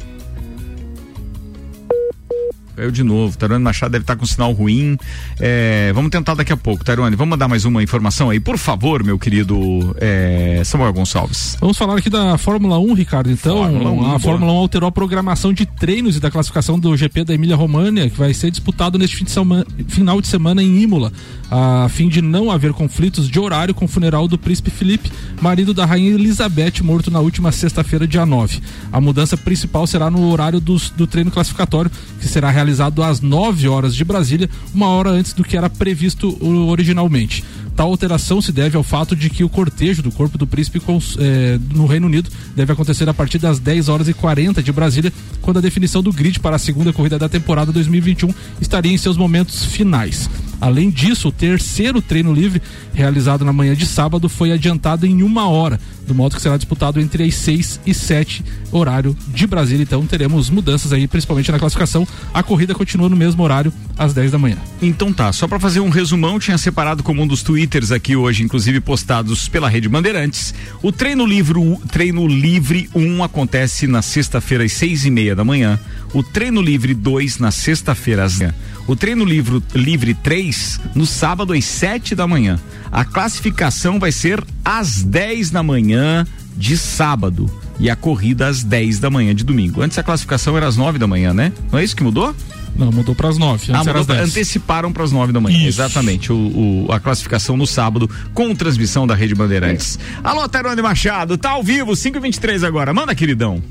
Eu 2.77 2.91
de 2.91 3.03
novo. 3.03 3.37
Tarone 3.37 3.63
Machado 3.63 3.91
deve 3.91 4.03
estar 4.03 4.15
com 4.15 4.25
sinal 4.25 4.51
ruim. 4.51 4.97
É, 5.39 5.91
vamos 5.93 6.11
tentar 6.11 6.33
daqui 6.35 6.51
a 6.51 6.57
pouco. 6.57 6.83
Tarone, 6.83 7.15
vamos 7.15 7.31
mandar 7.31 7.47
mais 7.47 7.63
uma 7.65 7.81
informação 7.81 8.29
aí, 8.29 8.39
por 8.39 8.57
favor, 8.57 9.03
meu 9.03 9.17
querido 9.17 9.95
é, 9.99 10.44
Samuel 10.65 10.93
Gonçalves. 10.93 11.57
Vamos 11.59 11.77
falar 11.77 11.97
aqui 11.97 12.09
da 12.09 12.37
Fórmula 12.37 12.77
1, 12.77 12.93
Ricardo. 12.93 13.31
Então, 13.31 13.57
Fórmula 13.57 13.91
1, 13.91 13.99
a 13.99 14.07
boa. 14.07 14.19
Fórmula 14.19 14.53
1 14.53 14.55
alterou 14.55 14.87
a 14.87 14.91
programação 14.91 15.53
de 15.53 15.65
treinos 15.65 16.17
e 16.17 16.19
da 16.19 16.29
classificação 16.29 16.79
do 16.79 16.95
GP 16.95 17.23
da 17.23 17.33
Emília 17.33 17.55
România, 17.55 18.09
que 18.09 18.17
vai 18.17 18.33
ser 18.33 18.51
disputado 18.51 18.97
neste 18.97 19.15
fim 19.15 19.23
de 19.23 19.31
semana, 19.31 19.65
final 19.87 20.21
de 20.21 20.27
semana 20.27 20.61
em 20.61 20.81
Imola, 20.81 21.11
a 21.49 21.87
fim 21.89 22.09
de 22.09 22.21
não 22.21 22.51
haver 22.51 22.73
conflitos 22.73 23.29
de 23.29 23.39
horário 23.39 23.73
com 23.73 23.85
o 23.85 23.87
funeral 23.87 24.27
do 24.27 24.37
príncipe 24.37 24.69
Felipe, 24.69 25.11
marido 25.41 25.73
da 25.73 25.85
rainha 25.85 26.11
Elizabeth, 26.11 26.81
morto 26.83 27.09
na 27.09 27.19
última 27.19 27.51
sexta-feira, 27.51 28.07
dia 28.07 28.25
9. 28.25 28.61
A 28.91 28.99
mudança 28.99 29.37
principal 29.37 29.87
será 29.87 30.09
no 30.09 30.29
horário 30.29 30.59
dos, 30.59 30.89
do 30.89 31.07
treino 31.07 31.31
classificatório, 31.31 31.91
que 32.19 32.27
será 32.27 32.49
realizado 32.49 32.75
realizado 32.75 33.03
às 33.03 33.21
9 33.21 33.67
horas 33.67 33.95
de 33.95 34.03
Brasília, 34.03 34.49
uma 34.73 34.87
hora 34.87 35.09
antes 35.09 35.33
do 35.33 35.43
que 35.43 35.55
era 35.55 35.69
previsto 35.69 36.37
originalmente. 36.69 37.43
Tal 37.75 37.89
alteração 37.89 38.41
se 38.41 38.51
deve 38.51 38.77
ao 38.77 38.83
fato 38.83 39.15
de 39.15 39.29
que 39.29 39.43
o 39.43 39.49
cortejo 39.49 40.01
do 40.01 40.11
corpo 40.11 40.37
do 40.37 40.47
príncipe 40.47 40.81
é, 41.19 41.59
no 41.73 41.85
Reino 41.85 42.07
Unido 42.07 42.29
deve 42.55 42.71
acontecer 42.71 43.07
a 43.09 43.13
partir 43.13 43.37
das 43.37 43.59
10 43.59 43.89
horas 43.89 44.07
e 44.07 44.13
40 44.13 44.63
de 44.63 44.71
Brasília, 44.71 45.11
quando 45.41 45.57
a 45.57 45.61
definição 45.61 46.01
do 46.01 46.13
grid 46.13 46.39
para 46.39 46.55
a 46.55 46.59
segunda 46.59 46.93
corrida 46.93 47.19
da 47.19 47.27
temporada 47.27 47.73
2021 47.73 48.33
estaria 48.61 48.93
em 48.93 48.97
seus 48.97 49.17
momentos 49.17 49.65
finais. 49.65 50.29
Além 50.61 50.89
disso, 50.89 51.27
o 51.27 51.31
terceiro 51.31 52.01
treino 52.01 52.33
livre, 52.33 52.61
realizado 52.93 53.43
na 53.43 53.51
manhã 53.51 53.75
de 53.75 53.85
sábado, 53.85 54.29
foi 54.29 54.53
adiantado 54.53 55.05
em 55.05 55.21
uma 55.21 55.47
hora, 55.47 55.79
do 56.05 56.13
modo 56.13 56.35
que 56.35 56.41
será 56.41 56.57
disputado 56.57 56.99
entre 56.99 57.23
as 57.23 57.35
6 57.35 57.81
e 57.85 57.93
7 57.93 58.43
horário 58.71 59.15
de 59.27 59.47
Brasília. 59.47 59.83
Então 59.83 60.05
teremos 60.05 60.49
mudanças 60.49 60.93
aí, 60.93 61.07
principalmente 61.07 61.51
na 61.51 61.59
classificação. 61.59 62.07
A 62.33 62.43
corrida 62.43 62.73
continua 62.73 63.09
no 63.09 63.15
mesmo 63.15 63.43
horário, 63.43 63.73
às 63.97 64.13
10 64.13 64.31
da 64.31 64.37
manhã. 64.37 64.57
Então 64.81 65.11
tá, 65.11 65.31
só 65.31 65.47
para 65.47 65.59
fazer 65.59 65.79
um 65.79 65.89
resumão, 65.89 66.39
tinha 66.39 66.57
separado 66.57 67.03
como 67.03 67.21
um 67.21 67.27
dos 67.27 67.41
twitters 67.41 67.91
aqui 67.91 68.15
hoje, 68.15 68.43
inclusive 68.43 68.79
postados 68.79 69.47
pela 69.47 69.69
Rede 69.69 69.89
Bandeirantes. 69.89 70.53
O 70.81 70.91
treino 70.91 71.25
livre, 71.25 71.59
treino 71.91 72.27
livre 72.27 72.89
1 72.93 73.01
um 73.01 73.23
acontece 73.23 73.87
na 73.87 74.01
sexta-feira 74.01 74.63
às 74.63 74.73
6 74.73 75.05
e 75.05 75.11
meia 75.11 75.35
da 75.35 75.43
manhã. 75.43 75.79
O 76.13 76.21
treino 76.23 76.61
livre 76.61 76.93
2 76.93 77.39
na 77.39 77.51
sexta-feira 77.51 78.23
às 78.23 78.39
o 78.87 78.95
treino 78.95 79.25
livre, 79.25 79.61
livre 79.73 80.13
3 80.13 80.79
no 80.93 81.05
sábado 81.05 81.53
às 81.53 81.65
7 81.65 82.15
da 82.15 82.27
manhã. 82.27 82.59
A 82.91 83.03
classificação 83.03 83.99
vai 83.99 84.11
ser 84.11 84.43
às 84.63 85.03
10 85.03 85.51
da 85.51 85.63
manhã 85.63 86.25
de 86.55 86.77
sábado. 86.77 87.49
e 87.77 87.89
a 87.89 87.95
corrida 87.95 88.47
às 88.47 88.63
10 88.63 88.99
da 88.99 89.09
manhã 89.09 89.35
de 89.35 89.43
domingo. 89.43 89.81
Antes 89.81 89.97
a 89.97 90.03
classificação 90.03 90.55
era 90.55 90.65
às 90.65 90.77
9 90.77 90.97
da 90.97 91.05
manhã, 91.05 91.33
né? 91.33 91.51
Não 91.69 91.77
é 91.77 91.83
isso 91.83 91.93
que 91.93 92.03
mudou? 92.03 92.33
Não, 92.77 92.91
mudou 92.91 93.15
para 93.15 93.29
as 93.29 93.37
nove. 93.37 93.71
Ah, 93.71 93.83
mudou 93.83 94.05
pra, 94.05 94.21
anteciparam 94.21 94.91
para 94.91 95.03
as 95.03 95.11
nove 95.11 95.31
da 95.31 95.39
manhã. 95.39 95.57
Isso. 95.57 95.81
Exatamente. 95.81 96.31
O, 96.31 96.85
o, 96.87 96.91
a 96.91 96.99
classificação 96.99 97.55
no 97.55 97.65
sábado 97.65 98.09
com 98.33 98.53
transmissão 98.53 99.07
da 99.07 99.15
Rede 99.15 99.33
Bandeirantes. 99.33 99.97
É. 99.97 100.27
Alô, 100.27 100.47
Tairone 100.47 100.81
Machado, 100.81 101.37
tá 101.37 101.51
ao 101.51 101.63
vivo, 101.63 101.93
5h23 101.93 102.65
agora. 102.65 102.93
Manda, 102.93 103.15
queridão. 103.15 103.61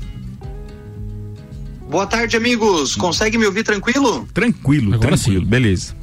Boa 1.89 2.07
tarde, 2.07 2.35
amigos. 2.35 2.95
Consegue 2.95 3.37
me 3.37 3.45
ouvir 3.45 3.63
tranquilo? 3.63 4.27
Tranquilo, 4.33 4.93
agora 4.95 5.15
tranquilo. 5.15 5.41
Sim. 5.41 5.49
Beleza. 5.49 5.95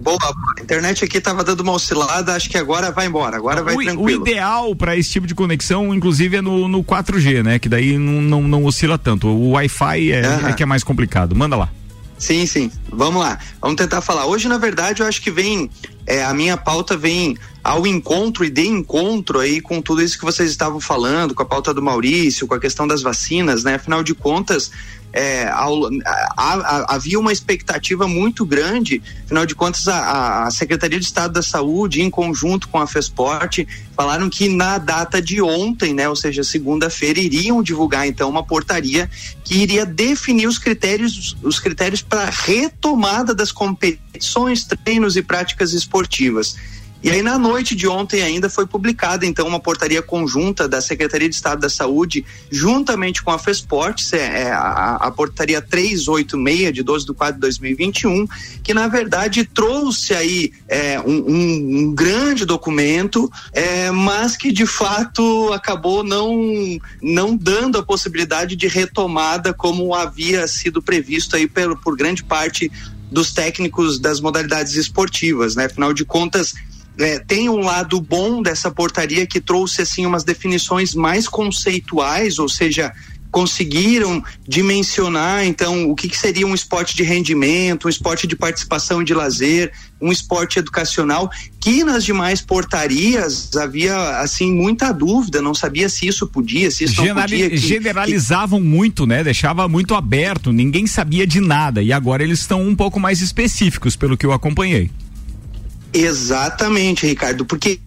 Boa, 0.00 0.18
a 0.56 0.62
internet 0.62 1.04
aqui 1.04 1.20
tava 1.20 1.42
dando 1.42 1.60
uma 1.60 1.72
oscilada, 1.72 2.34
acho 2.34 2.48
que 2.48 2.56
agora 2.56 2.90
vai 2.90 3.06
embora, 3.06 3.36
agora 3.36 3.62
vai 3.62 3.74
o, 3.74 3.82
tranquilo. 3.82 4.22
O 4.22 4.26
ideal 4.26 4.74
para 4.74 4.96
esse 4.96 5.10
tipo 5.10 5.26
de 5.26 5.34
conexão, 5.34 5.94
inclusive, 5.94 6.36
é 6.36 6.40
no, 6.40 6.68
no 6.68 6.82
4G, 6.82 7.42
né? 7.42 7.58
Que 7.58 7.68
daí 7.68 7.98
não, 7.98 8.22
não, 8.22 8.42
não 8.42 8.64
oscila 8.64 8.96
tanto. 8.96 9.26
O 9.26 9.50
Wi-Fi 9.50 10.12
é, 10.12 10.22
é 10.48 10.52
que 10.52 10.62
é 10.62 10.66
mais 10.66 10.82
complicado. 10.84 11.34
Manda 11.34 11.56
lá. 11.56 11.68
Sim, 12.18 12.46
sim. 12.46 12.70
Vamos 12.88 13.22
lá. 13.22 13.38
Vamos 13.60 13.76
tentar 13.76 14.00
falar. 14.00 14.26
Hoje, 14.26 14.48
na 14.48 14.58
verdade, 14.58 15.02
eu 15.02 15.06
acho 15.06 15.20
que 15.20 15.30
vem. 15.30 15.70
É, 16.06 16.24
a 16.24 16.32
minha 16.32 16.56
pauta 16.56 16.96
vem 16.96 17.36
ao 17.64 17.84
encontro 17.84 18.44
e 18.44 18.50
de 18.50 18.66
encontro 18.66 19.40
aí 19.40 19.60
com 19.60 19.82
tudo 19.82 20.00
isso 20.00 20.16
que 20.16 20.24
vocês 20.24 20.50
estavam 20.50 20.78
falando, 20.78 21.34
com 21.34 21.42
a 21.42 21.46
pauta 21.46 21.74
do 21.74 21.82
Maurício, 21.82 22.46
com 22.46 22.54
a 22.54 22.60
questão 22.60 22.86
das 22.86 23.02
vacinas, 23.02 23.64
né? 23.64 23.74
Afinal 23.74 24.04
de 24.04 24.14
contas, 24.14 24.70
é, 25.16 25.48
ao, 25.48 25.86
a, 25.86 26.30
a, 26.36 26.94
havia 26.94 27.18
uma 27.18 27.32
expectativa 27.32 28.06
muito 28.06 28.44
grande, 28.44 29.02
afinal 29.24 29.46
de 29.46 29.54
contas, 29.54 29.88
a, 29.88 30.44
a, 30.44 30.50
Secretaria 30.50 31.00
de 31.00 31.06
Estado 31.06 31.32
da 31.32 31.42
Saúde, 31.42 32.02
em 32.02 32.10
conjunto 32.10 32.68
com 32.68 32.78
a 32.78 32.86
FESPORT, 32.86 33.66
falaram 33.96 34.28
que 34.28 34.46
na 34.46 34.76
data 34.76 35.22
de 35.22 35.40
ontem, 35.40 35.94
né, 35.94 36.06
ou 36.06 36.14
seja, 36.14 36.44
segunda-feira, 36.44 37.18
iriam 37.18 37.62
divulgar 37.62 38.06
então 38.06 38.28
uma 38.28 38.44
portaria 38.44 39.10
que 39.42 39.56
iria 39.56 39.86
definir 39.86 40.46
os 40.46 40.58
critérios, 40.58 41.34
os 41.42 41.58
critérios 41.58 42.02
para 42.02 42.28
retomada 42.28 43.34
das 43.34 43.50
competições, 43.50 44.66
treinos 44.66 45.16
e 45.16 45.22
práticas 45.22 45.72
esportivas. 45.72 46.56
E 47.02 47.10
aí, 47.10 47.22
na 47.22 47.38
noite 47.38 47.76
de 47.76 47.86
ontem, 47.86 48.22
ainda 48.22 48.48
foi 48.48 48.66
publicada, 48.66 49.26
então, 49.26 49.46
uma 49.46 49.60
portaria 49.60 50.02
conjunta 50.02 50.66
da 50.66 50.80
Secretaria 50.80 51.28
de 51.28 51.34
Estado 51.34 51.60
da 51.60 51.68
Saúde, 51.68 52.24
juntamente 52.50 53.22
com 53.22 53.30
a 53.30 53.38
FESPORT, 53.38 54.14
é, 54.14 54.42
é 54.42 54.50
a, 54.50 54.96
a, 54.96 55.10
portaria 55.10 55.60
386, 55.60 56.72
de 56.72 56.82
12 56.82 57.06
de 57.06 57.12
4 57.12 57.34
de 57.34 57.40
2021, 57.40 58.26
que, 58.62 58.72
na 58.72 58.88
verdade, 58.88 59.44
trouxe 59.44 60.14
aí 60.14 60.52
é, 60.66 60.98
um, 61.00 61.12
um, 61.12 61.78
um, 61.78 61.94
grande 61.94 62.44
documento, 62.44 63.30
é, 63.52 63.90
mas 63.90 64.36
que, 64.36 64.50
de 64.50 64.66
fato, 64.66 65.52
acabou 65.52 66.02
não, 66.02 66.36
não 67.02 67.36
dando 67.36 67.78
a 67.78 67.82
possibilidade 67.82 68.56
de 68.56 68.66
retomada 68.66 69.52
como 69.52 69.94
havia 69.94 70.48
sido 70.48 70.82
previsto 70.82 71.36
aí 71.36 71.46
por, 71.46 71.78
por 71.78 71.96
grande 71.96 72.24
parte 72.24 72.70
dos 73.10 73.32
técnicos 73.32 73.98
das 73.98 74.20
modalidades 74.20 74.74
esportivas, 74.74 75.54
né? 75.54 75.66
Afinal 75.66 75.92
de 75.92 76.04
contas, 76.04 76.54
é, 76.98 77.18
tem 77.18 77.48
um 77.48 77.60
lado 77.60 78.00
bom 78.00 78.42
dessa 78.42 78.70
portaria 78.70 79.26
que 79.26 79.40
trouxe 79.40 79.82
assim 79.82 80.06
umas 80.06 80.24
definições 80.24 80.94
mais 80.94 81.28
conceituais, 81.28 82.38
ou 82.38 82.48
seja, 82.48 82.92
conseguiram 83.30 84.24
dimensionar 84.48 85.44
então 85.44 85.90
o 85.90 85.94
que, 85.94 86.08
que, 86.08 86.16
seria 86.16 86.46
um 86.46 86.54
esporte 86.54 86.96
de 86.96 87.02
rendimento, 87.02 87.86
um 87.86 87.90
esporte 87.90 88.26
de 88.26 88.34
participação 88.34 89.02
e 89.02 89.04
de 89.04 89.12
lazer, 89.12 89.72
um 90.00 90.10
esporte 90.10 90.58
educacional, 90.58 91.30
que 91.60 91.84
nas 91.84 92.02
demais 92.02 92.40
portarias 92.40 93.54
havia 93.56 94.20
assim 94.20 94.50
muita 94.50 94.90
dúvida, 94.90 95.42
não 95.42 95.54
sabia 95.54 95.86
se 95.88 96.06
isso 96.06 96.26
podia, 96.26 96.70
se 96.70 96.84
isso 96.84 96.94
Generali 96.94 97.42
não 97.42 97.48
podia. 97.48 97.50
Que, 97.50 97.56
generalizavam 97.58 98.58
que... 98.58 98.66
muito, 98.66 99.06
né? 99.06 99.22
Deixava 99.22 99.68
muito 99.68 99.94
aberto, 99.94 100.50
ninguém 100.50 100.86
sabia 100.86 101.26
de 101.26 101.40
nada 101.40 101.82
e 101.82 101.92
agora 101.92 102.22
eles 102.22 102.40
estão 102.40 102.62
um 102.62 102.74
pouco 102.74 102.98
mais 102.98 103.20
específicos 103.20 103.96
pelo 103.96 104.16
que 104.16 104.24
eu 104.24 104.32
acompanhei. 104.32 104.90
Exatamente, 105.96 107.06
Ricardo, 107.06 107.44
porque 107.44 107.80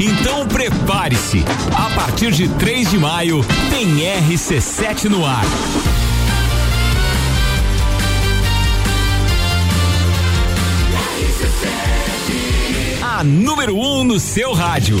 Então 0.00 0.46
prepare-se. 0.46 1.44
A 1.74 1.90
partir 1.94 2.32
de 2.32 2.48
3 2.48 2.90
de 2.90 2.98
maio 2.98 3.44
tem 3.70 4.00
RC7 4.00 5.04
no 5.04 5.24
ar. 5.24 5.44
A 13.02 13.24
número 13.24 13.76
1 13.76 14.00
um 14.00 14.04
no 14.04 14.18
seu 14.18 14.52
rádio. 14.52 15.00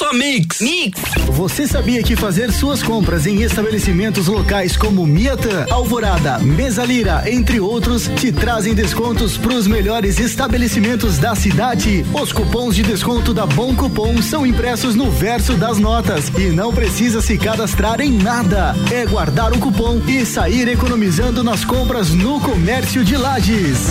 Só 0.00 0.14
Mix. 0.14 0.60
Mix. 0.62 0.98
Você 1.26 1.66
sabia 1.66 2.02
que 2.02 2.16
fazer 2.16 2.50
suas 2.50 2.82
compras 2.82 3.26
em 3.26 3.42
estabelecimentos 3.42 4.28
locais 4.28 4.74
como 4.74 5.06
Miatã, 5.06 5.66
Alvorada, 5.70 6.38
Mesalira, 6.38 7.30
entre 7.30 7.60
outros, 7.60 8.08
te 8.16 8.32
trazem 8.32 8.72
descontos 8.72 9.36
para 9.36 9.52
os 9.52 9.66
melhores 9.66 10.18
estabelecimentos 10.18 11.18
da 11.18 11.34
cidade? 11.34 12.02
Os 12.14 12.32
cupons 12.32 12.74
de 12.74 12.82
desconto 12.82 13.34
da 13.34 13.44
Bom 13.44 13.76
Cupom 13.76 14.22
são 14.22 14.46
impressos 14.46 14.94
no 14.94 15.10
verso 15.10 15.52
das 15.52 15.78
notas 15.78 16.30
e 16.30 16.46
não 16.46 16.72
precisa 16.72 17.20
se 17.20 17.36
cadastrar 17.36 18.00
em 18.00 18.10
nada. 18.10 18.74
É 18.90 19.04
guardar 19.04 19.52
o 19.52 19.58
cupom 19.58 20.00
e 20.08 20.24
sair 20.24 20.66
economizando 20.66 21.44
nas 21.44 21.62
compras 21.62 22.08
no 22.08 22.40
comércio 22.40 23.04
de 23.04 23.18
lajes. 23.18 23.90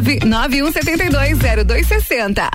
991720260. 0.01 2.49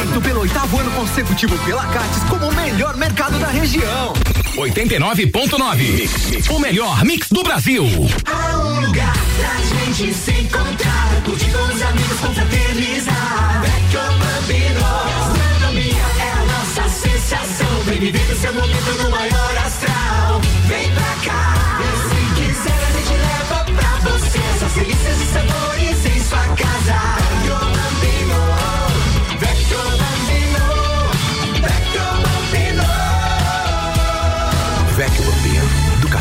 Eleito 0.01 0.19
pelo 0.21 0.41
oitavo 0.41 0.79
ano 0.79 0.89
consecutivo 0.91 1.55
pela 1.59 1.85
Cates 1.85 2.23
como 2.27 2.47
o 2.47 2.55
melhor 2.55 2.97
mercado 2.97 3.37
da 3.37 3.49
região. 3.49 4.13
89.9. 4.55 6.49
O 6.49 6.59
melhor 6.59 7.05
mix 7.05 7.29
do 7.29 7.43
Brasil. 7.43 7.85
Há 8.25 8.57
um 8.57 8.81
lugar 8.81 9.13
pra 9.37 9.57
gente 9.61 10.11
se 10.11 10.31
encontrar, 10.31 11.21
curtir 11.23 11.51
com 11.51 11.63
os 11.71 11.81
amigos, 11.83 12.19
confraternizar. 12.19 13.61
Vecchio 13.61 14.01
Bambino, 14.17 14.81
gastronomia 15.05 16.05
é 16.17 16.31
a 16.31 16.45
nossa 16.45 16.89
sensação. 16.89 17.83
Vem 17.85 17.99
viver 17.99 18.31
o 18.31 18.35
seu 18.39 18.53
momento 18.55 19.03
no 19.03 19.11
maior 19.11 19.57
astral. 19.63 20.41
Vem 20.67 20.91
pra 20.93 21.31
cá. 21.31 21.79
E 21.79 21.85
se 22.09 22.41
quiser 22.41 22.81
a 22.87 22.91
gente 22.97 23.13
leva 23.21 23.65
pra 23.65 24.09
você 24.09 24.39
essas 24.55 24.71
delícias 24.73 25.21
e 25.21 25.25
sabores 25.31 26.05
em 26.07 26.23
sua 26.23 26.55
casa. 26.55 27.20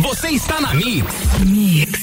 Você 0.00 0.28
está 0.28 0.60
na 0.60 0.74
Mix. 0.74 1.06
Mix. 1.46 2.00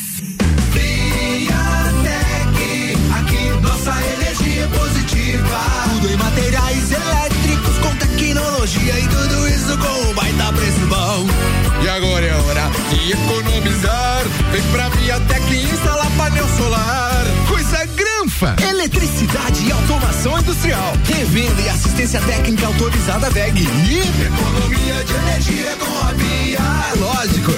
Aqui 3.14 3.50
nossa 3.62 3.92
energia 4.14 4.64
é 4.64 4.68
positiva. 4.68 5.60
Tudo 5.90 6.10
em 6.12 6.18
materiais 6.18 6.92
elétricos 6.92 7.78
com 7.80 7.96
tecnologia 7.96 9.00
e 9.00 9.08
tudo 9.08 9.48
isso 9.48 9.78
com 9.78 10.10
um 10.10 10.14
baita 10.14 10.54
preço 10.54 10.86
bom. 10.88 11.28
E 11.84 11.90
agora 11.90 12.26
é 12.26 12.34
hora 12.34 12.72
de 12.90 13.12
economizar. 13.12 14.24
Vem 14.52 14.64
pra 14.72 14.90
Viatec 14.90 15.54
e 15.54 15.64
instalar 15.64 16.10
painel 16.18 16.48
solar. 16.58 17.13
Eletricidade 18.70 19.66
e 19.66 19.72
automação 19.72 20.38
industrial. 20.38 20.94
Revenda 21.06 21.62
e 21.62 21.70
assistência 21.70 22.20
técnica 22.22 22.68
autorizada 22.68 23.30
VEG. 23.30 23.62
E 23.62 24.00
economia 24.26 25.04
de 25.06 25.14
energia 25.14 25.76
com 25.78 26.00
a 26.06 26.12
Via. 26.12 26.60
É 26.60 27.00
lógico. 27.00 27.52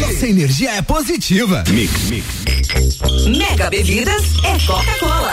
Nossa 0.00 0.26
energia 0.26 0.70
é 0.72 0.82
positiva. 0.82 1.62
Mix, 1.68 2.08
mix. 2.08 2.26
Mega 3.36 3.68
Bebidas 3.68 4.22
é 4.44 4.66
Coca-Cola. 4.66 5.32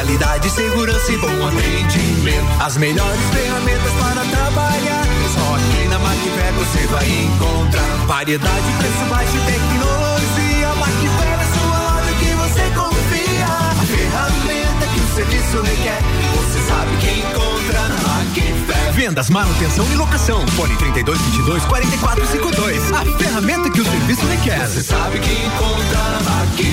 qualidade, 0.00 0.48
segurança 0.50 1.12
e 1.12 1.18
bom 1.18 1.46
atendimento. 1.46 2.62
As 2.62 2.76
melhores 2.78 3.20
ferramentas 3.34 3.92
para 3.92 4.24
trabalhar. 4.24 5.04
Só 5.34 5.54
aqui 5.56 5.88
na 5.88 5.98
Macfer 5.98 6.52
você 6.54 6.86
vai 6.86 7.06
encontrar 7.06 8.06
variedade, 8.06 8.72
preço 8.78 9.10
baixo 9.10 9.36
e 9.36 9.52
tecnologia. 9.52 10.09
Vendas, 19.10 19.28
manutenção 19.28 19.84
e 19.92 19.96
locação. 19.96 20.46
Fone 20.50 20.76
3222 20.76 21.64
4452. 21.64 22.92
A 22.92 23.04
ferramenta 23.18 23.68
que 23.68 23.80
o 23.80 23.84
serviço 23.84 24.24
requer. 24.26 24.64
Você 24.68 24.84
sabe 24.84 25.18
que 25.18 25.32
encontra 25.32 25.98
na 26.12 26.20
Macfer. 26.20 26.70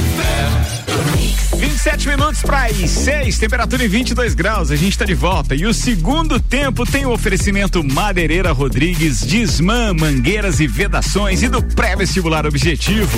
27 1.58 2.10
minutos 2.10 2.44
para 2.44 2.66
as 2.66 2.78
6, 2.78 3.40
temperatura 3.40 3.84
em 3.84 3.88
22 3.88 4.36
graus. 4.36 4.70
A 4.70 4.76
gente 4.76 4.92
está 4.92 5.04
de 5.04 5.16
volta. 5.16 5.56
E 5.56 5.66
o 5.66 5.74
segundo 5.74 6.40
tempo 6.40 6.86
tem 6.86 7.08
o 7.08 7.12
oferecimento 7.12 7.84
Madeireira 7.84 8.52
Rodrigues, 8.52 9.22
Disman, 9.22 9.96
Mangueiras 9.96 10.60
e 10.60 10.68
Vedações 10.68 11.42
e 11.42 11.48
do 11.48 11.64
pré-vestibular 11.64 12.46
objetivo. 12.46 13.18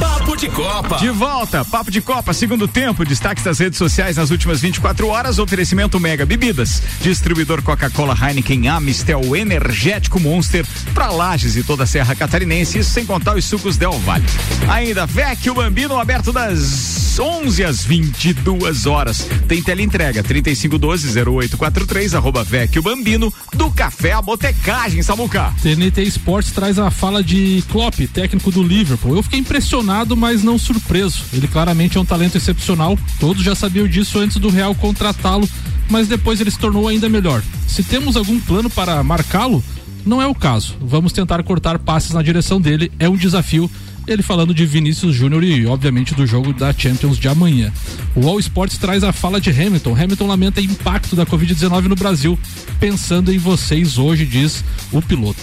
Papo 0.00 0.34
de 0.34 0.48
Copa. 0.48 0.96
De 0.96 1.10
volta, 1.10 1.62
Papo 1.62 1.90
de 1.90 2.00
Copa, 2.00 2.32
segundo 2.32 2.66
tempo, 2.66 3.04
destaques 3.04 3.44
das 3.44 3.58
redes 3.58 3.76
sociais 3.76 4.16
nas 4.16 4.30
últimas 4.30 4.58
24 4.62 5.06
horas, 5.06 5.38
oferecimento 5.38 6.00
Mega 6.00 6.24
Bebidas, 6.24 6.82
distribuidor 7.02 7.60
Coca-Cola, 7.60 8.16
Heineken, 8.18 8.66
Amistel, 8.66 9.36
Energético 9.36 10.18
Monster, 10.18 10.66
pra 10.94 11.10
Lages 11.10 11.54
e 11.54 11.62
toda 11.62 11.84
a 11.84 11.86
Serra 11.86 12.16
Catarinense, 12.16 12.78
isso 12.78 12.90
sem 12.90 13.04
contar 13.04 13.36
os 13.36 13.44
sucos 13.44 13.76
Del 13.76 13.98
Valle. 13.98 14.24
Ainda 14.70 15.04
Vecchio 15.04 15.52
Bambino, 15.54 15.98
aberto 15.98 16.32
das 16.32 17.18
11 17.18 17.64
às 17.64 17.84
22 17.84 18.86
horas. 18.86 19.28
Tem 19.46 19.62
teleentrega, 19.62 20.22
3512-0843, 20.22 22.14
arroba 22.16 22.42
Vecchio 22.42 22.82
Bambino, 22.82 23.32
do 23.52 23.70
Café 23.70 24.12
a 24.12 24.22
Botecagem, 24.22 25.02
Samuca. 25.02 25.52
TNT 25.60 26.02
Esportes 26.02 26.52
traz 26.52 26.78
a 26.78 26.90
fala 26.90 27.22
de 27.22 27.62
Klopp, 27.70 27.98
técnico 28.12 28.50
do 28.50 28.62
Liverpool. 28.62 29.16
Eu 29.16 29.22
fiquei 29.22 29.38
impressionado, 29.40 29.89
mas 30.16 30.42
não 30.42 30.58
surpreso. 30.58 31.24
Ele 31.32 31.48
claramente 31.48 31.96
é 31.96 32.00
um 32.00 32.04
talento 32.04 32.36
excepcional. 32.36 32.98
Todos 33.18 33.42
já 33.42 33.54
sabiam 33.54 33.88
disso 33.88 34.18
antes 34.18 34.36
do 34.36 34.48
Real 34.48 34.74
contratá-lo, 34.74 35.48
mas 35.88 36.08
depois 36.08 36.40
ele 36.40 36.50
se 36.50 36.58
tornou 36.58 36.86
ainda 36.88 37.08
melhor. 37.08 37.42
Se 37.66 37.82
temos 37.82 38.16
algum 38.16 38.38
plano 38.40 38.70
para 38.70 39.02
marcá-lo, 39.02 39.62
não 40.04 40.20
é 40.20 40.26
o 40.26 40.34
caso. 40.34 40.76
Vamos 40.80 41.12
tentar 41.12 41.42
cortar 41.42 41.78
passes 41.78 42.12
na 42.12 42.22
direção 42.22 42.60
dele, 42.60 42.90
é 42.98 43.08
um 43.08 43.16
desafio. 43.16 43.70
Ele 44.06 44.22
falando 44.22 44.54
de 44.54 44.64
Vinícius 44.64 45.14
Júnior 45.14 45.44
e, 45.44 45.66
obviamente, 45.66 46.14
do 46.14 46.26
jogo 46.26 46.52
da 46.52 46.72
Champions 46.72 47.18
de 47.18 47.28
amanhã. 47.28 47.72
O 48.16 48.26
All 48.26 48.40
Sports 48.40 48.78
traz 48.78 49.04
a 49.04 49.12
fala 49.12 49.40
de 49.40 49.50
Hamilton. 49.50 49.94
Hamilton 49.94 50.26
lamenta 50.26 50.60
impacto 50.60 51.14
da 51.14 51.26
Covid-19 51.26 51.82
no 51.82 51.94
Brasil. 51.94 52.38
Pensando 52.80 53.32
em 53.32 53.38
vocês 53.38 53.98
hoje, 53.98 54.24
diz 54.24 54.64
o 54.90 55.02
piloto. 55.02 55.40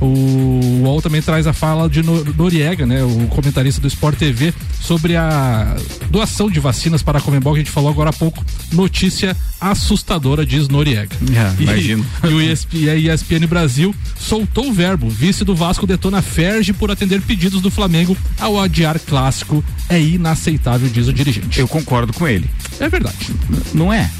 O 0.00 0.82
UOL 0.82 1.00
também 1.00 1.22
traz 1.22 1.46
a 1.46 1.52
fala 1.52 1.88
de 1.88 2.02
Noriega, 2.02 2.84
né, 2.84 3.02
o 3.02 3.26
comentarista 3.28 3.80
do 3.80 3.88
Sport 3.88 4.18
TV, 4.18 4.52
sobre 4.80 5.16
a 5.16 5.76
doação 6.10 6.50
de 6.50 6.60
vacinas 6.60 7.02
para 7.02 7.18
a 7.18 7.20
Comembol, 7.20 7.54
que 7.54 7.60
a 7.60 7.62
gente 7.62 7.72
falou 7.72 7.90
agora 7.90 8.10
há 8.10 8.12
pouco. 8.12 8.44
Notícia 8.72 9.36
assustadora, 9.60 10.44
diz 10.44 10.68
Noriega. 10.68 11.16
É, 11.34 11.62
imagino. 11.62 12.04
E, 12.26 12.34
o 12.34 12.40
ESP, 12.40 12.76
e 12.78 12.90
a 12.90 13.14
ESPN 13.14 13.46
Brasil 13.46 13.94
soltou 14.18 14.68
o 14.68 14.72
verbo. 14.72 15.08
Vice 15.08 15.44
do 15.44 15.54
Vasco 15.54 15.86
detona 15.86 16.20
Ferge 16.20 16.72
por 16.72 16.90
atender 16.90 17.20
pedidos 17.22 17.60
do 17.60 17.70
Flamengo 17.70 18.16
ao 18.38 18.60
adiar 18.60 18.98
clássico. 18.98 19.64
É 19.88 20.00
inaceitável, 20.00 20.88
diz 20.88 21.06
o 21.08 21.12
dirigente. 21.12 21.60
Eu 21.60 21.68
concordo 21.68 22.12
com 22.12 22.26
ele. 22.26 22.50
É 22.80 22.88
verdade. 22.88 23.34
Não 23.72 23.92
é? 23.92 24.10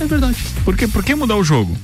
É 0.00 0.06
verdade. 0.06 0.36
Por 0.64 0.76
que, 0.76 0.86
por 0.86 1.02
que 1.04 1.14
mudar 1.14 1.36
o 1.36 1.44
jogo? 1.44 1.76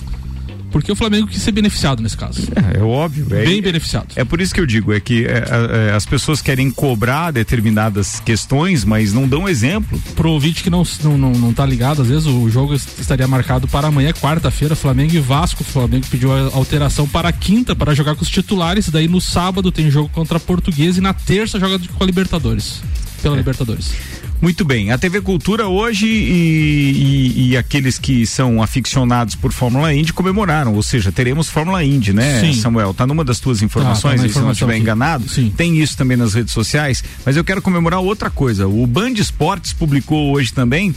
Porque 0.75 0.91
o 0.91 0.97
Flamengo 0.97 1.29
quis 1.29 1.41
ser 1.41 1.53
beneficiado 1.53 2.03
nesse 2.03 2.17
caso. 2.17 2.43
É, 2.57 2.81
é 2.81 2.83
óbvio. 2.83 3.29
É, 3.31 3.45
Bem 3.45 3.63
beneficiado. 3.63 4.09
É 4.17 4.25
por 4.25 4.41
isso 4.41 4.53
que 4.53 4.59
eu 4.59 4.67
digo, 4.67 4.93
é 4.93 4.99
que 4.99 5.25
é, 5.25 5.45
é, 5.91 5.95
as 5.95 6.05
pessoas 6.05 6.43
querem 6.43 6.69
cobrar 6.69 7.31
determinadas 7.31 8.19
questões, 8.19 8.85
mas 8.85 9.13
não 9.13 9.29
dão 9.29 9.49
exemplo. 9.49 10.03
Pro 10.17 10.33
ouvinte 10.33 10.65
que 10.65 10.71
não, 10.71 10.83
não, 11.05 11.17
não, 11.17 11.31
não 11.31 11.53
tá 11.55 11.65
ligado, 11.65 12.03
às 12.03 12.09
vezes 12.09 12.27
o 12.27 12.51
jogo 12.51 12.75
estaria 12.75 13.29
marcado 13.29 13.69
para 13.69 13.87
amanhã, 13.87 14.13
quarta-feira, 14.15 14.75
Flamengo 14.75 15.15
e 15.15 15.21
Vasco. 15.21 15.63
O 15.63 15.65
Flamengo 15.65 16.07
pediu 16.11 16.33
a 16.33 16.51
alteração 16.57 17.07
para 17.07 17.31
quinta 17.31 17.77
para 17.77 17.95
jogar 17.95 18.17
com 18.17 18.23
os 18.23 18.29
titulares. 18.29 18.89
Daí 18.89 19.07
no 19.07 19.21
sábado 19.21 19.71
tem 19.71 19.89
jogo 19.93 20.09
contra 20.09 20.39
a 20.39 20.41
Portuguesa 20.41 20.99
e 20.99 21.01
na 21.01 21.15
terça 21.15 21.61
joga 21.61 21.79
com 21.79 22.03
a 22.03 22.07
Libertadores. 22.07 22.83
Pela 23.25 23.37
Libertadores. 23.37 23.93
Muito 24.39 24.67
bem, 24.67 24.91
a 24.91 24.99
TV 24.99 25.23
Cultura 25.23 25.67
hoje 25.67 26.07
e, 26.07 27.33
e, 27.33 27.49
e, 27.49 27.57
aqueles 27.57 27.99
que 27.99 28.27
são 28.27 28.63
aficionados 28.63 29.35
por 29.35 29.51
Fórmula 29.51 29.95
Indy 29.95 30.13
comemoraram, 30.13 30.75
ou 30.75 30.83
seja, 30.83 31.11
teremos 31.11 31.49
Fórmula 31.49 31.83
Indy, 31.83 32.13
né, 32.13 32.41
Sim. 32.41 32.53
Samuel? 32.53 32.93
Tá 32.93 33.07
numa 33.07 33.25
das 33.25 33.41
tuas 33.41 33.63
informações, 33.63 34.21
tá, 34.21 34.27
tá 34.27 34.33
se 34.35 34.41
não 34.41 34.53
estiver 34.53 34.77
enganado. 34.77 35.27
Sim. 35.27 35.51
Tem 35.57 35.81
isso 35.81 35.97
também 35.97 36.19
nas 36.19 36.35
redes 36.35 36.53
sociais, 36.53 37.03
mas 37.25 37.35
eu 37.39 37.43
quero 37.43 37.63
comemorar 37.63 38.01
outra 38.01 38.29
coisa. 38.29 38.69
O 38.69 38.87
Band 38.87 39.13
Esportes 39.13 39.73
publicou 39.73 40.35
hoje 40.35 40.53
também 40.53 40.95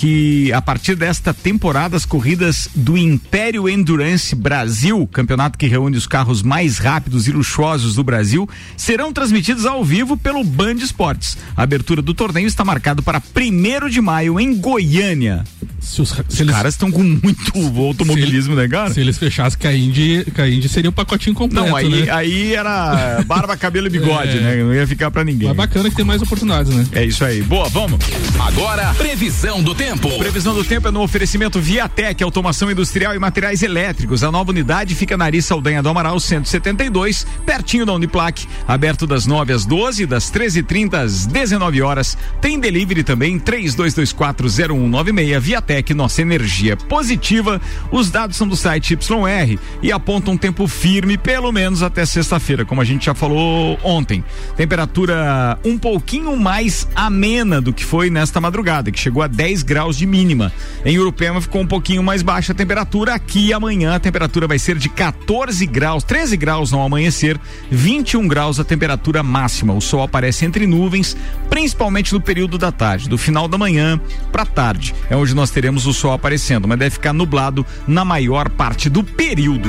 que 0.00 0.50
a 0.54 0.62
partir 0.62 0.94
desta 0.94 1.34
temporada 1.34 1.94
as 1.94 2.06
corridas 2.06 2.70
do 2.74 2.96
Império 2.96 3.68
Endurance 3.68 4.34
Brasil, 4.34 5.06
campeonato 5.12 5.58
que 5.58 5.66
reúne 5.66 5.94
os 5.98 6.06
carros 6.06 6.42
mais 6.42 6.78
rápidos 6.78 7.28
e 7.28 7.32
luxuosos 7.32 7.96
do 7.96 8.02
Brasil, 8.02 8.48
serão 8.78 9.12
transmitidas 9.12 9.66
ao 9.66 9.84
vivo 9.84 10.16
pelo 10.16 10.42
Band 10.42 10.76
Esportes. 10.76 11.36
A 11.54 11.64
abertura 11.64 12.00
do 12.00 12.14
torneio 12.14 12.46
está 12.46 12.64
marcada 12.64 13.02
para 13.02 13.20
1 13.20 13.90
de 13.90 14.00
maio 14.00 14.40
em 14.40 14.56
Goiânia. 14.56 15.44
Se 15.80 16.00
os, 16.00 16.08
se 16.10 16.22
Os 16.28 16.40
eles, 16.40 16.54
caras 16.54 16.74
estão 16.74 16.90
com 16.90 17.02
muito 17.02 17.52
automobilismo, 17.78 18.54
né, 18.54 18.68
cara? 18.68 18.92
se 18.94 19.00
eles 19.00 19.18
fechassem 19.18 19.58
com 19.58 19.68
a 19.68 19.74
Indy, 19.74 20.26
com 20.34 20.40
a 20.42 20.48
Indy 20.48 20.68
seria 20.68 20.88
o 20.88 20.92
pacotinho 20.92 21.34
completo, 21.34 21.68
Não, 21.68 21.76
aí, 21.76 21.88
né? 21.88 22.10
aí 22.10 22.54
era 22.54 23.22
barba, 23.26 23.54
cabelo 23.56 23.86
e 23.86 23.90
bigode, 23.90 24.38
É. 24.38 24.40
né? 24.40 24.56
Não 24.62 24.74
ia 24.74 24.86
ficar 24.86 25.10
pra 25.10 25.24
ninguém. 25.24 25.48
Mas 25.48 25.56
bacana 25.56 25.90
que 25.90 25.96
tem 25.96 26.04
mais 26.04 26.22
oportunidades, 26.22 26.72
né? 26.74 26.86
É 26.92 27.04
isso 27.04 27.22
aí. 27.22 27.42
Boa, 27.42 27.68
vamos. 27.68 27.98
Agora, 28.38 28.94
previsão 28.94 29.62
do 29.62 29.74
tempo. 29.74 29.89
Previsão 29.98 30.54
do 30.54 30.62
tempo 30.62 30.86
é 30.86 30.90
no 30.92 31.02
oferecimento 31.02 31.60
Viatec, 31.60 32.22
automação 32.22 32.70
industrial 32.70 33.12
e 33.12 33.18
materiais 33.18 33.60
elétricos. 33.60 34.22
A 34.22 34.30
nova 34.30 34.50
unidade 34.50 34.94
fica 34.94 35.16
na 35.16 35.24
Ari 35.24 35.42
Saldanha 35.42 35.82
do 35.82 35.88
Amaral 35.88 36.20
172, 36.20 37.26
pertinho 37.44 37.84
da 37.84 37.92
Uniplac. 37.92 38.46
Aberto 38.68 39.04
das 39.04 39.26
9 39.26 39.52
às 39.52 39.66
12, 39.66 40.06
das 40.06 40.30
13h30 40.30 40.94
às 40.94 41.26
19 41.26 41.82
horas. 41.82 42.16
Tem 42.40 42.60
delivery 42.60 43.02
também, 43.02 43.36
32240196. 43.40 45.40
Viatec, 45.40 45.92
nossa 45.92 46.22
energia 46.22 46.76
positiva. 46.76 47.60
Os 47.90 48.12
dados 48.12 48.36
são 48.36 48.46
do 48.46 48.54
site 48.54 48.94
YR 48.94 49.58
e 49.82 49.90
apontam 49.90 50.34
um 50.34 50.38
tempo 50.38 50.68
firme, 50.68 51.18
pelo 51.18 51.50
menos 51.50 51.82
até 51.82 52.06
sexta-feira, 52.06 52.64
como 52.64 52.80
a 52.80 52.84
gente 52.84 53.06
já 53.06 53.14
falou 53.14 53.76
ontem. 53.82 54.22
Temperatura 54.56 55.58
um 55.64 55.76
pouquinho 55.76 56.36
mais 56.36 56.86
amena 56.94 57.60
do 57.60 57.72
que 57.72 57.84
foi 57.84 58.08
nesta 58.08 58.40
madrugada, 58.40 58.92
que 58.92 59.00
chegou 59.00 59.20
a 59.20 59.26
10 59.26 59.64
graus 59.64 59.69
de 59.96 60.04
mínima. 60.04 60.52
Em 60.84 60.98
Urupema 60.98 61.40
ficou 61.40 61.60
um 61.60 61.66
pouquinho 61.66 62.02
mais 62.02 62.22
baixa 62.22 62.52
a 62.52 62.54
temperatura. 62.54 63.14
Aqui 63.14 63.52
amanhã 63.52 63.94
a 63.94 64.00
temperatura 64.00 64.48
vai 64.48 64.58
ser 64.58 64.76
de 64.76 64.88
14 64.88 65.64
graus, 65.66 66.02
13 66.02 66.36
graus 66.36 66.72
ao 66.72 66.82
amanhecer, 66.82 67.38
21 67.70 68.26
graus 68.26 68.58
a 68.58 68.64
temperatura 68.64 69.22
máxima. 69.22 69.72
O 69.72 69.80
sol 69.80 70.02
aparece 70.02 70.44
entre 70.44 70.66
nuvens, 70.66 71.16
principalmente 71.48 72.12
no 72.12 72.20
período 72.20 72.58
da 72.58 72.72
tarde, 72.72 73.08
do 73.08 73.16
final 73.16 73.46
da 73.46 73.56
manhã 73.56 74.00
para 74.32 74.44
tarde. 74.44 74.92
É 75.08 75.16
onde 75.16 75.34
nós 75.34 75.50
teremos 75.50 75.86
o 75.86 75.94
sol 75.94 76.12
aparecendo, 76.12 76.66
mas 76.66 76.78
deve 76.78 76.90
ficar 76.90 77.12
nublado 77.12 77.64
na 77.86 78.04
maior 78.04 78.48
parte 78.48 78.90
do 78.90 79.04
período. 79.04 79.68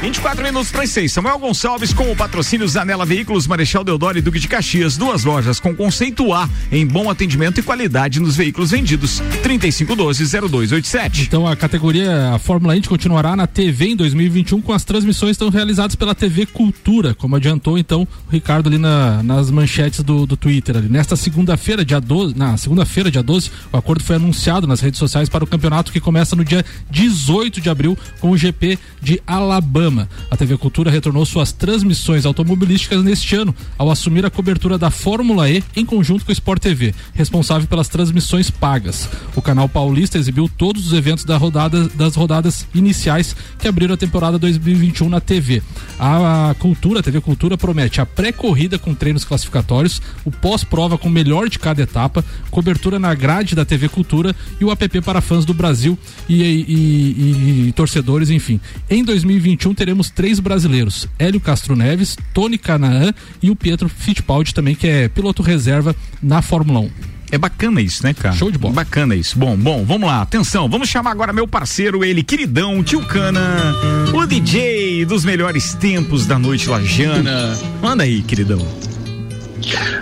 24 0.00 0.42
minutos 0.42 0.70
para 0.70 0.82
as 0.82 0.90
6. 0.90 1.12
Samuel 1.12 1.38
Gonçalves 1.38 1.92
com 1.92 2.10
o 2.10 2.16
patrocínio 2.16 2.68
Zanela 2.68 3.06
Veículos, 3.06 3.46
Marechal 3.46 3.84
Deodoro 3.84 4.18
e 4.18 4.20
Duque 4.20 4.38
de 4.38 4.48
Caxias. 4.48 4.96
Duas 4.96 5.24
lojas 5.24 5.58
com 5.58 5.74
conceito 5.74 6.32
A 6.32 6.48
em 6.70 6.86
bom 6.86 7.10
atendimento 7.10 7.60
e 7.60 7.62
qualidade 7.62 8.20
nos 8.20 8.36
veículos 8.36 8.70
vendidos. 8.70 9.22
3512-0287. 9.42 11.22
Então 11.22 11.46
a 11.46 11.54
categoria 11.56 12.30
a 12.34 12.38
Fórmula 12.38 12.76
Indy 12.76 12.88
continuará 12.88 13.34
na 13.36 13.46
TV 13.46 13.88
em 13.90 13.96
2021 13.96 14.60
com 14.60 14.72
as 14.72 14.84
transmissões 14.84 15.32
estão 15.32 15.48
realizadas 15.48 15.94
pela 15.96 16.14
TV 16.14 16.46
Cultura, 16.46 17.14
como 17.14 17.36
adiantou 17.36 17.78
então 17.78 18.02
o 18.02 18.30
Ricardo 18.30 18.68
ali 18.68 18.78
na- 18.78 19.22
nas 19.22 19.50
manchetes 19.50 20.02
do, 20.02 20.26
do 20.26 20.36
Twitter. 20.36 20.76
Ali. 20.76 20.88
Nesta 20.88 21.16
segunda-feira, 21.16 21.84
dia 21.84 22.00
12, 22.00 22.36
na 22.36 22.56
segunda-feira, 22.56 23.10
dia 23.10 23.22
12, 23.22 23.50
o 23.72 23.76
acordo 23.76 24.02
foi 24.02 24.16
anunciado 24.16 24.66
nas 24.66 24.80
redes 24.80 24.98
sociais 24.98 25.28
para 25.28 25.44
o 25.44 25.46
campeonato 25.46 25.92
que 25.92 26.00
começa 26.00 26.34
no 26.36 26.44
dia 26.44 26.64
18 26.90 27.60
de 27.60 27.68
abril 27.70 27.96
com 28.20 28.30
o 28.30 28.36
GP 28.36 28.78
de 29.02 29.20
Alabama. 29.26 30.08
A 30.30 30.36
TV 30.36 30.56
Cultura 30.56 30.90
retornou 30.90 31.24
suas 31.24 31.52
transmissões 31.52 32.26
automobilísticas 32.26 33.02
neste 33.02 33.34
ano 33.36 33.54
ao 33.78 33.90
assumir 33.90 34.24
a 34.26 34.30
cobertura 34.30 34.76
da 34.78 34.90
Fórmula 34.90 35.48
E 35.50 35.62
em 35.74 35.84
conjunto 35.84 36.24
com 36.24 36.30
o 36.30 36.32
Sport 36.32 36.60
TV, 36.62 36.94
responsável 37.14 37.66
pelas 37.68 37.88
transmissões 37.88 38.50
pagas. 38.50 39.08
O 39.36 39.42
canal 39.42 39.68
paulista 39.68 40.16
exibiu 40.16 40.48
todos 40.48 40.86
os 40.86 40.92
eventos 40.94 41.24
da 41.24 41.36
rodada, 41.36 41.86
das 41.90 42.16
rodadas 42.16 42.66
iniciais 42.74 43.36
que 43.58 43.68
abriram 43.68 43.92
a 43.92 43.96
temporada 43.96 44.38
2021 44.38 45.10
na 45.10 45.20
TV. 45.20 45.62
A, 46.00 46.56
Cultura, 46.58 47.00
a 47.00 47.02
TV 47.02 47.20
Cultura 47.20 47.58
promete 47.58 48.00
a 48.00 48.06
pré-corrida 48.06 48.78
com 48.78 48.94
treinos 48.94 49.24
classificatórios, 49.24 50.00
o 50.24 50.30
pós-prova 50.30 50.96
com 50.96 51.08
o 51.08 51.12
melhor 51.12 51.50
de 51.50 51.58
cada 51.58 51.82
etapa, 51.82 52.24
cobertura 52.50 52.98
na 52.98 53.14
grade 53.14 53.54
da 53.54 53.64
TV 53.64 53.90
Cultura 53.90 54.34
e 54.58 54.64
o 54.64 54.70
app 54.70 55.00
para 55.02 55.20
fãs 55.20 55.44
do 55.44 55.52
Brasil 55.52 55.98
e, 56.26 56.42
e- 56.42 56.64
e- 56.68 57.68
e 57.68 57.72
torcedores, 57.72 58.30
enfim. 58.30 58.58
Em 58.88 59.04
2021 59.04 59.74
teremos 59.74 60.08
três 60.08 60.40
brasileiros: 60.40 61.06
Hélio 61.18 61.40
Castro 61.40 61.76
Neves, 61.76 62.16
Tony 62.32 62.56
Canaan 62.56 63.12
e 63.42 63.50
o 63.50 63.56
Pietro 63.56 63.88
Fittipaldi 63.88 64.54
também, 64.54 64.74
que 64.74 64.86
é 64.86 65.08
piloto 65.08 65.42
reserva 65.42 65.94
na 66.22 66.40
Fórmula 66.40 66.80
1. 66.80 67.15
É 67.30 67.38
bacana 67.38 67.80
isso, 67.80 68.02
né, 68.04 68.14
cara? 68.14 68.34
Show 68.34 68.50
de 68.50 68.58
bola. 68.58 68.74
Bacana 68.74 69.14
isso. 69.14 69.38
Bom, 69.38 69.56
bom, 69.56 69.84
vamos 69.84 70.08
lá. 70.08 70.22
Atenção, 70.22 70.68
vamos 70.68 70.88
chamar 70.88 71.10
agora 71.10 71.32
meu 71.32 71.46
parceiro, 71.46 72.04
ele, 72.04 72.22
queridão, 72.22 72.82
tio 72.82 73.02
Cana, 73.06 73.74
o 74.12 74.26
DJ 74.26 75.04
dos 75.04 75.24
melhores 75.24 75.74
tempos 75.74 76.26
da 76.26 76.38
noite 76.38 76.68
lajana. 76.68 77.58
Manda 77.82 78.04
aí, 78.04 78.22
queridão. 78.22 78.95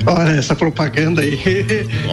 Olha, 0.07 0.31
essa 0.33 0.55
propaganda 0.55 1.23
aí 1.23 1.41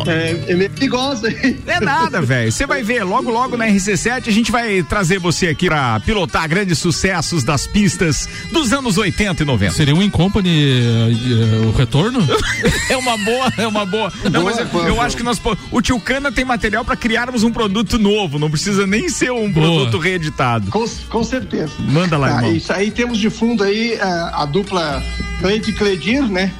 é, 0.07 0.51
é 0.51 0.55
meio 0.55 0.69
perigosa. 0.69 1.29
É 1.67 1.79
nada, 1.79 2.21
velho. 2.21 2.51
Você 2.51 2.65
vai 2.65 2.83
ver, 2.83 3.03
logo, 3.03 3.29
logo 3.29 3.57
na 3.57 3.65
RC7 3.67 4.27
a 4.27 4.31
gente 4.31 4.51
vai 4.51 4.83
trazer 4.83 5.19
você 5.19 5.47
aqui 5.47 5.67
pra 5.67 5.99
pilotar 5.99 6.47
grandes 6.47 6.77
sucessos 6.79 7.43
das 7.43 7.67
pistas 7.67 8.27
dos 8.51 8.71
anos 8.73 8.97
80 8.97 9.43
e 9.43 9.45
90. 9.45 9.73
Seria 9.73 9.95
um 9.95 10.01
Incompany 10.01 10.81
uh, 10.81 11.67
o 11.67 11.71
retorno? 11.71 12.19
é 12.89 12.97
uma 12.97 13.17
boa, 13.17 13.53
é 13.57 13.67
uma 13.67 13.85
boa. 13.85 14.11
Não, 14.31 14.43
mas 14.43 14.57
eu, 14.57 14.65
boa, 14.65 14.85
eu 14.87 14.93
boa. 14.95 15.05
acho 15.05 15.17
que 15.17 15.23
nós. 15.23 15.41
O 15.71 15.81
Tio 15.81 15.99
Cana 15.99 16.31
tem 16.31 16.45
material 16.45 16.85
pra 16.85 16.95
criarmos 16.95 17.43
um 17.43 17.51
produto 17.51 17.97
novo, 17.99 18.39
não 18.39 18.49
precisa 18.49 18.85
nem 18.87 19.09
ser 19.09 19.31
um 19.31 19.51
produto 19.51 19.97
reeditado. 19.97 20.69
Com, 20.71 20.85
com 21.09 21.23
certeza. 21.23 21.71
Manda 21.79 22.17
lá, 22.17 22.29
Tá, 22.29 22.35
irmão. 22.37 22.53
isso 22.55 22.71
aí 22.71 22.91
temos 22.91 23.17
de 23.17 23.29
fundo 23.29 23.63
aí 23.63 23.97
a, 23.99 24.43
a 24.43 24.45
dupla 24.45 25.03
Cleide 25.39 25.71
e 25.71 25.73
Cledir, 25.73 26.23
né? 26.29 26.51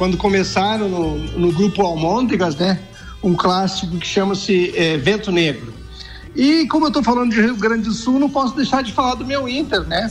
Quando 0.00 0.16
começaram 0.16 0.88
no, 0.88 1.16
no 1.38 1.52
grupo 1.52 1.82
Almôndegas, 1.82 2.56
né? 2.56 2.80
Um 3.22 3.34
clássico 3.34 3.98
que 3.98 4.06
chama-se 4.06 4.72
eh, 4.74 4.96
Vento 4.96 5.30
Negro. 5.30 5.74
E 6.34 6.66
como 6.68 6.86
eu 6.86 6.88
estou 6.88 7.02
falando 7.02 7.32
de 7.32 7.38
Rio 7.42 7.54
Grande 7.54 7.82
do 7.82 7.92
Sul, 7.92 8.18
não 8.18 8.30
posso 8.30 8.56
deixar 8.56 8.82
de 8.82 8.94
falar 8.94 9.16
do 9.16 9.26
meu 9.26 9.46
Inter, 9.46 9.82
né? 9.82 10.10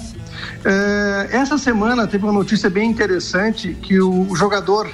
Eh, 0.63 1.29
essa 1.31 1.57
semana 1.57 2.05
teve 2.05 2.23
uma 2.23 2.31
notícia 2.33 2.69
bem 2.69 2.87
interessante 2.87 3.75
que 3.81 3.99
o, 3.99 4.35
jogador, 4.35 4.87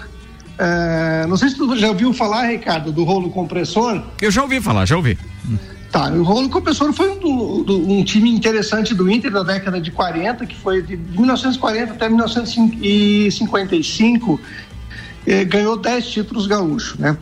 eh, 0.57 1.25
não 1.27 1.35
sei 1.35 1.49
se 1.49 1.57
tu 1.57 1.75
já 1.75 1.89
ouviu 1.89 2.13
falar, 2.13 2.47
Ricardo, 2.51 2.89
do 2.93 3.03
rolo 3.03 3.29
compressor. 3.31 4.01
Eu 4.21 4.31
já 4.31 4.43
ouvi 4.43 4.61
falar, 4.61 4.85
já 4.85 4.95
ouvi. 4.95 5.19
Tá, 5.91 6.09
o 6.09 6.23
Rolo 6.23 6.49
Compressor 6.49 6.91
foi 6.91 7.09
um, 7.09 7.17
do- 7.19 7.63
do- 7.63 7.89
um 7.89 8.03
time 8.03 8.29
interessante 8.29 8.93
do 8.93 9.09
Inter 9.09 9.31
da 9.31 9.43
década 9.43 9.79
de 9.79 9.91
40, 9.91 10.45
que 10.45 10.53
foi 10.55 10.81
de 10.81 10.97
1940 10.97 11.93
até 11.93 12.09
1955, 12.09 14.37
eh, 15.25 15.43
ganhou 15.43 15.77
10 15.77 16.07
títulos 16.07 16.47
gaúchos, 16.47 16.97
né? 16.97 17.17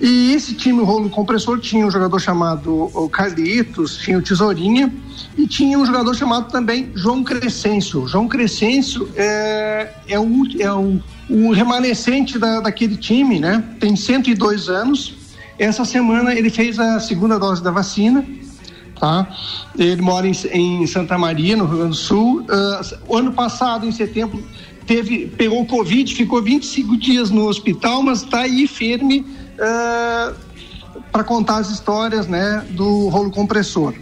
E 0.00 0.32
esse 0.32 0.54
time, 0.54 0.80
o 0.80 0.84
Rolo 0.84 1.10
Compressor, 1.10 1.58
tinha 1.58 1.84
um 1.84 1.90
jogador 1.90 2.20
chamado 2.20 2.88
Carlitos, 3.10 3.96
tinha 3.96 4.16
o 4.16 4.22
Tesourinha 4.22 4.92
e 5.36 5.46
tinha 5.46 5.76
um 5.76 5.84
jogador 5.84 6.14
chamado 6.14 6.50
também 6.50 6.92
João 6.94 7.24
Crescêncio. 7.24 8.06
João 8.06 8.28
Crescêncio 8.28 9.08
é, 9.16 9.92
é, 10.06 10.18
o, 10.18 10.44
é 10.60 10.72
o, 10.72 11.50
remanescente 11.50 12.38
da, 12.38 12.60
daquele 12.60 12.96
time, 12.96 13.40
né? 13.40 13.64
Tem 13.80 13.96
102 13.96 14.68
anos. 14.68 15.14
Essa 15.58 15.84
semana 15.84 16.32
ele 16.32 16.48
fez 16.48 16.78
a 16.78 17.00
segunda 17.00 17.36
dose 17.36 17.60
da 17.60 17.72
vacina, 17.72 18.24
tá? 19.00 19.26
Ele 19.76 20.00
mora 20.00 20.28
em, 20.28 20.32
em 20.52 20.86
Santa 20.86 21.18
Maria, 21.18 21.56
no 21.56 21.64
Rio 21.64 21.78
Grande 21.78 21.90
do 21.90 21.96
Sul. 21.96 22.46
O 23.08 23.16
ano 23.16 23.32
passado, 23.32 23.84
em 23.84 23.90
setembro, 23.90 24.44
teve, 24.88 25.26
pegou 25.26 25.64
Covid, 25.66 26.14
ficou 26.14 26.42
25 26.42 26.96
dias 26.96 27.30
no 27.30 27.46
hospital, 27.46 28.02
mas 28.02 28.22
está 28.22 28.40
aí 28.40 28.66
firme 28.66 29.24
para 31.12 31.22
contar 31.22 31.58
as 31.58 31.70
histórias, 31.70 32.26
né, 32.26 32.66
do 32.70 33.08
rolo 33.08 33.30
compressor. 33.30 33.94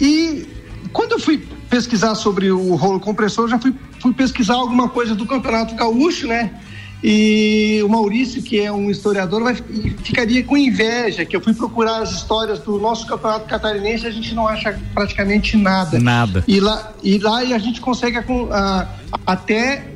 E 0.00 0.46
quando 0.92 1.12
eu 1.12 1.20
fui 1.20 1.46
pesquisar 1.68 2.14
sobre 2.14 2.50
o 2.50 2.74
rolo 2.74 2.98
compressor, 2.98 3.48
já 3.48 3.58
fui, 3.58 3.74
fui 4.00 4.14
pesquisar 4.14 4.54
alguma 4.54 4.88
coisa 4.88 5.14
do 5.14 5.26
Campeonato 5.26 5.74
Gaúcho, 5.74 6.26
né? 6.26 6.58
E 7.06 7.82
o 7.84 7.88
Maurício, 7.90 8.42
que 8.42 8.58
é 8.58 8.72
um 8.72 8.90
historiador, 8.90 9.42
vai, 9.42 9.54
ficaria 10.02 10.42
com 10.42 10.56
inveja, 10.56 11.22
que 11.26 11.36
eu 11.36 11.40
fui 11.42 11.52
procurar 11.52 11.98
as 11.98 12.12
histórias 12.12 12.60
do 12.60 12.78
nosso 12.78 13.06
campeonato 13.06 13.44
catarinense 13.46 14.04
e 14.04 14.06
a 14.06 14.10
gente 14.10 14.34
não 14.34 14.48
acha 14.48 14.80
praticamente 14.94 15.54
nada. 15.54 16.00
Nada. 16.00 16.42
E 16.48 16.58
lá, 16.60 16.94
e 17.02 17.18
lá 17.18 17.40
a 17.40 17.58
gente 17.58 17.78
consegue 17.78 18.16
acom- 18.16 18.48
a- 18.50 18.88
até 19.26 19.86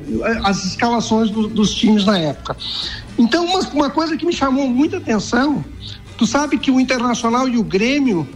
as 0.43 0.63
escalações 0.65 1.31
do- 1.31 1.47
dos 1.47 1.73
times 1.73 2.05
na 2.05 2.15
época. 2.19 2.55
Então, 3.17 3.43
uma, 3.43 3.59
uma 3.69 3.89
coisa 3.89 4.15
que 4.15 4.23
me 4.23 4.31
chamou 4.31 4.69
muita 4.69 4.97
atenção, 4.97 5.65
tu 6.15 6.27
sabe 6.27 6.59
que 6.59 6.69
o 6.69 6.79
Internacional 6.79 7.49
e 7.49 7.57
o 7.57 7.63
Grêmio, 7.63 8.29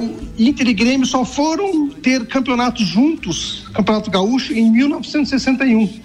o 0.00 0.42
Inter 0.42 0.66
e 0.68 0.74
Grêmio 0.74 1.06
só 1.06 1.24
foram 1.24 1.88
ter 1.90 2.26
campeonatos 2.26 2.84
juntos, 2.88 3.68
Campeonato 3.72 4.10
Gaúcho, 4.10 4.52
em 4.52 4.68
1961. 4.68 6.02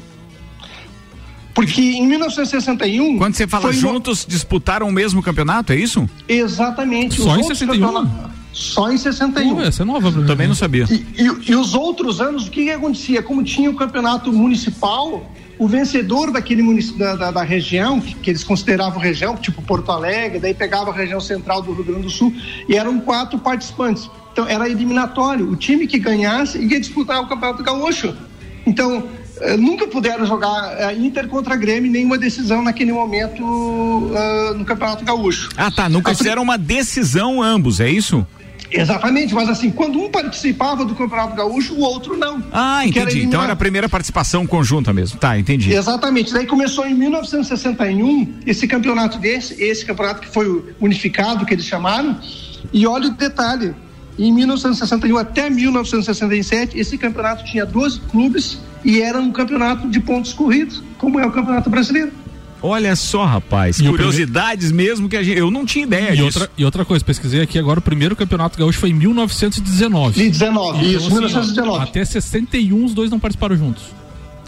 Porque 1.54 1.82
em 1.82 2.08
1961. 2.08 3.18
Quando 3.18 3.34
você 3.36 3.48
fala 3.48 3.66
uma- 3.66 3.74
juntos, 3.74 4.26
disputaram 4.28 4.88
o 4.88 4.92
mesmo 4.92 5.22
campeonato, 5.22 5.74
é 5.74 5.76
isso? 5.76 6.08
Exatamente. 6.28 7.16
Só 7.16 7.22
Os 7.22 7.28
em 7.28 7.42
outros 7.42 7.58
61? 7.60 7.86
campeonatos- 7.88 8.40
Só 8.52 8.92
em 8.92 8.98
61. 8.98 9.56
Pô, 9.56 9.62
essa 9.62 9.84
é 9.84 9.86
nova 9.86 10.12
mim. 10.12 10.26
Também 10.26 10.48
não 10.48 10.56
sabia. 10.56 10.86
E, 10.90 10.96
e- 11.22 11.52
e 11.52 11.56
os 11.56 11.74
outros 11.76 12.20
anos, 12.20 12.48
o 12.48 12.52
que, 12.52 12.64
que 12.66 12.72
acontecia? 12.72 13.22
Como 13.22 13.44
tinha 13.44 13.70
o 13.70 13.76
campeonato 13.76 14.34
municipal, 14.34 15.32
o 15.58 15.68
vencedor 15.68 16.32
daquele 16.32 16.62
munici- 16.62 16.98
da, 16.98 17.16
da, 17.16 17.32
da 17.32 17.44
região, 17.44 18.02
que, 18.02 18.16
que 18.16 18.30
eles 18.32 18.44
consideravam 18.44 19.00
região, 19.00 19.36
tipo 19.38 19.62
Porto 19.62 19.92
Alegre, 19.92 20.40
daí 20.40 20.54
pegava 20.54 20.90
a 20.90 20.94
região 20.94 21.22
central 21.22 21.62
do 21.62 21.72
Rio 21.74 21.84
Grande 21.86 22.02
do 22.04 22.10
Sul, 22.10 22.34
e 22.68 22.76
eram 22.76 23.00
quatro 23.00 23.38
participantes. 23.40 24.10
Então 24.34 24.48
era 24.48 24.68
eliminatório. 24.68 25.50
O 25.50 25.56
time 25.56 25.86
que 25.88 26.00
ganhasse 26.00 26.58
ia 26.60 26.80
disputar 26.80 27.22
o 27.22 27.28
Campeonato 27.28 27.64
Gaúcho. 27.64 28.14
Então, 28.66 29.04
eh, 29.42 29.58
nunca 29.58 29.88
puderam 29.88 30.26
jogar 30.26 30.76
eh, 30.78 30.96
Inter 30.96 31.28
contra 31.28 31.56
Grêmio, 31.56 31.92
nenhuma 31.92 32.18
decisão 32.18 32.62
naquele 32.62 32.92
momento 32.92 33.44
ah, 34.16 34.54
no 34.56 34.66
Campeonato 34.66 35.04
Gaúcho. 35.04 35.50
Ah, 35.56 35.72
tá. 35.72 35.90
Nunca 35.90 36.14
fizeram 36.14 36.42
uma 36.42 36.58
decisão 36.58 37.42
ambos, 37.42 37.80
é 37.80 37.90
isso? 37.90 38.26
Exatamente, 38.72 39.34
mas 39.34 39.50
assim, 39.50 39.72
quando 39.72 40.00
um 40.00 40.10
participava 40.10 40.86
do 40.86 40.94
Campeonato 40.94 41.36
Gaúcho, 41.36 41.74
o 41.74 41.82
outro 41.82 42.16
não. 42.16 42.44
Ah, 42.52 42.86
entendi. 42.86 43.00
Então 43.00 43.12
eliminado. 43.12 43.44
era 43.44 43.54
a 43.54 43.56
primeira 43.56 43.90
participação 43.90 44.46
conjunta 44.46 44.94
mesmo. 44.94 45.20
Tá, 45.20 45.40
entendi. 45.40 45.74
Exatamente. 45.74 46.32
Daí 46.32 46.46
começou 46.46 46.86
em 46.86 46.94
1961 46.94 48.42
esse 48.46 48.68
campeonato 48.68 49.18
desse, 49.18 49.62
esse 49.62 49.86
campeonato 49.86 50.22
que 50.22 50.28
foi 50.28 50.76
unificado 50.80 51.46
que 51.46 51.54
eles 51.54 51.66
chamaram. 51.66 52.20
E 52.72 52.86
olha 52.86 53.08
o 53.08 53.12
detalhe. 53.12 53.74
Em 54.20 54.34
1961 54.34 55.18
até 55.18 55.50
1967, 55.50 56.78
esse 56.78 56.98
campeonato 56.98 57.44
tinha 57.46 57.66
12 57.66 58.02
clubes 58.12 58.60
e 58.84 59.02
era 59.02 59.18
um 59.20 59.32
campeonato 59.32 59.90
de 59.90 60.00
pontos 60.00 60.34
corridos, 60.34 60.84
como 60.98 61.20
é 61.20 61.26
o 61.26 61.32
Campeonato 61.32 61.70
Brasileiro. 61.70 62.12
Olha 62.62 62.94
só, 62.98 63.24
rapaz. 63.24 63.80
E 63.80 63.88
curiosidades 63.88 64.70
mesmo 64.72 65.08
que 65.08 65.16
a 65.16 65.24
gente. 65.24 65.38
Eu 65.40 65.50
não 65.50 65.66
tinha 65.66 65.86
ideia 65.86 66.10
E 66.10 66.18
disso. 66.18 66.26
outra, 66.26 66.50
e 66.58 66.66
outra 66.66 66.84
coisa, 66.84 67.06
pesquisei 67.06 67.42
aqui 67.42 67.58
agora, 67.58 67.80
o 67.80 67.82
primeiro 67.82 68.16
campeonato 68.18 68.60
gaúcho 68.60 68.78
foi 68.80 68.90
em 68.90 68.94
1919. 68.94 70.22
De 70.22 70.30
19, 70.30 70.86
isso, 70.86 70.98
assim, 70.98 71.06
ó, 71.08 71.14
1919. 71.16 71.84
até 71.84 72.04
61 72.04 72.84
os 72.84 72.94
dois 72.94 73.10
não 73.10 73.18
participaram 73.20 73.56
juntos. 73.56 73.84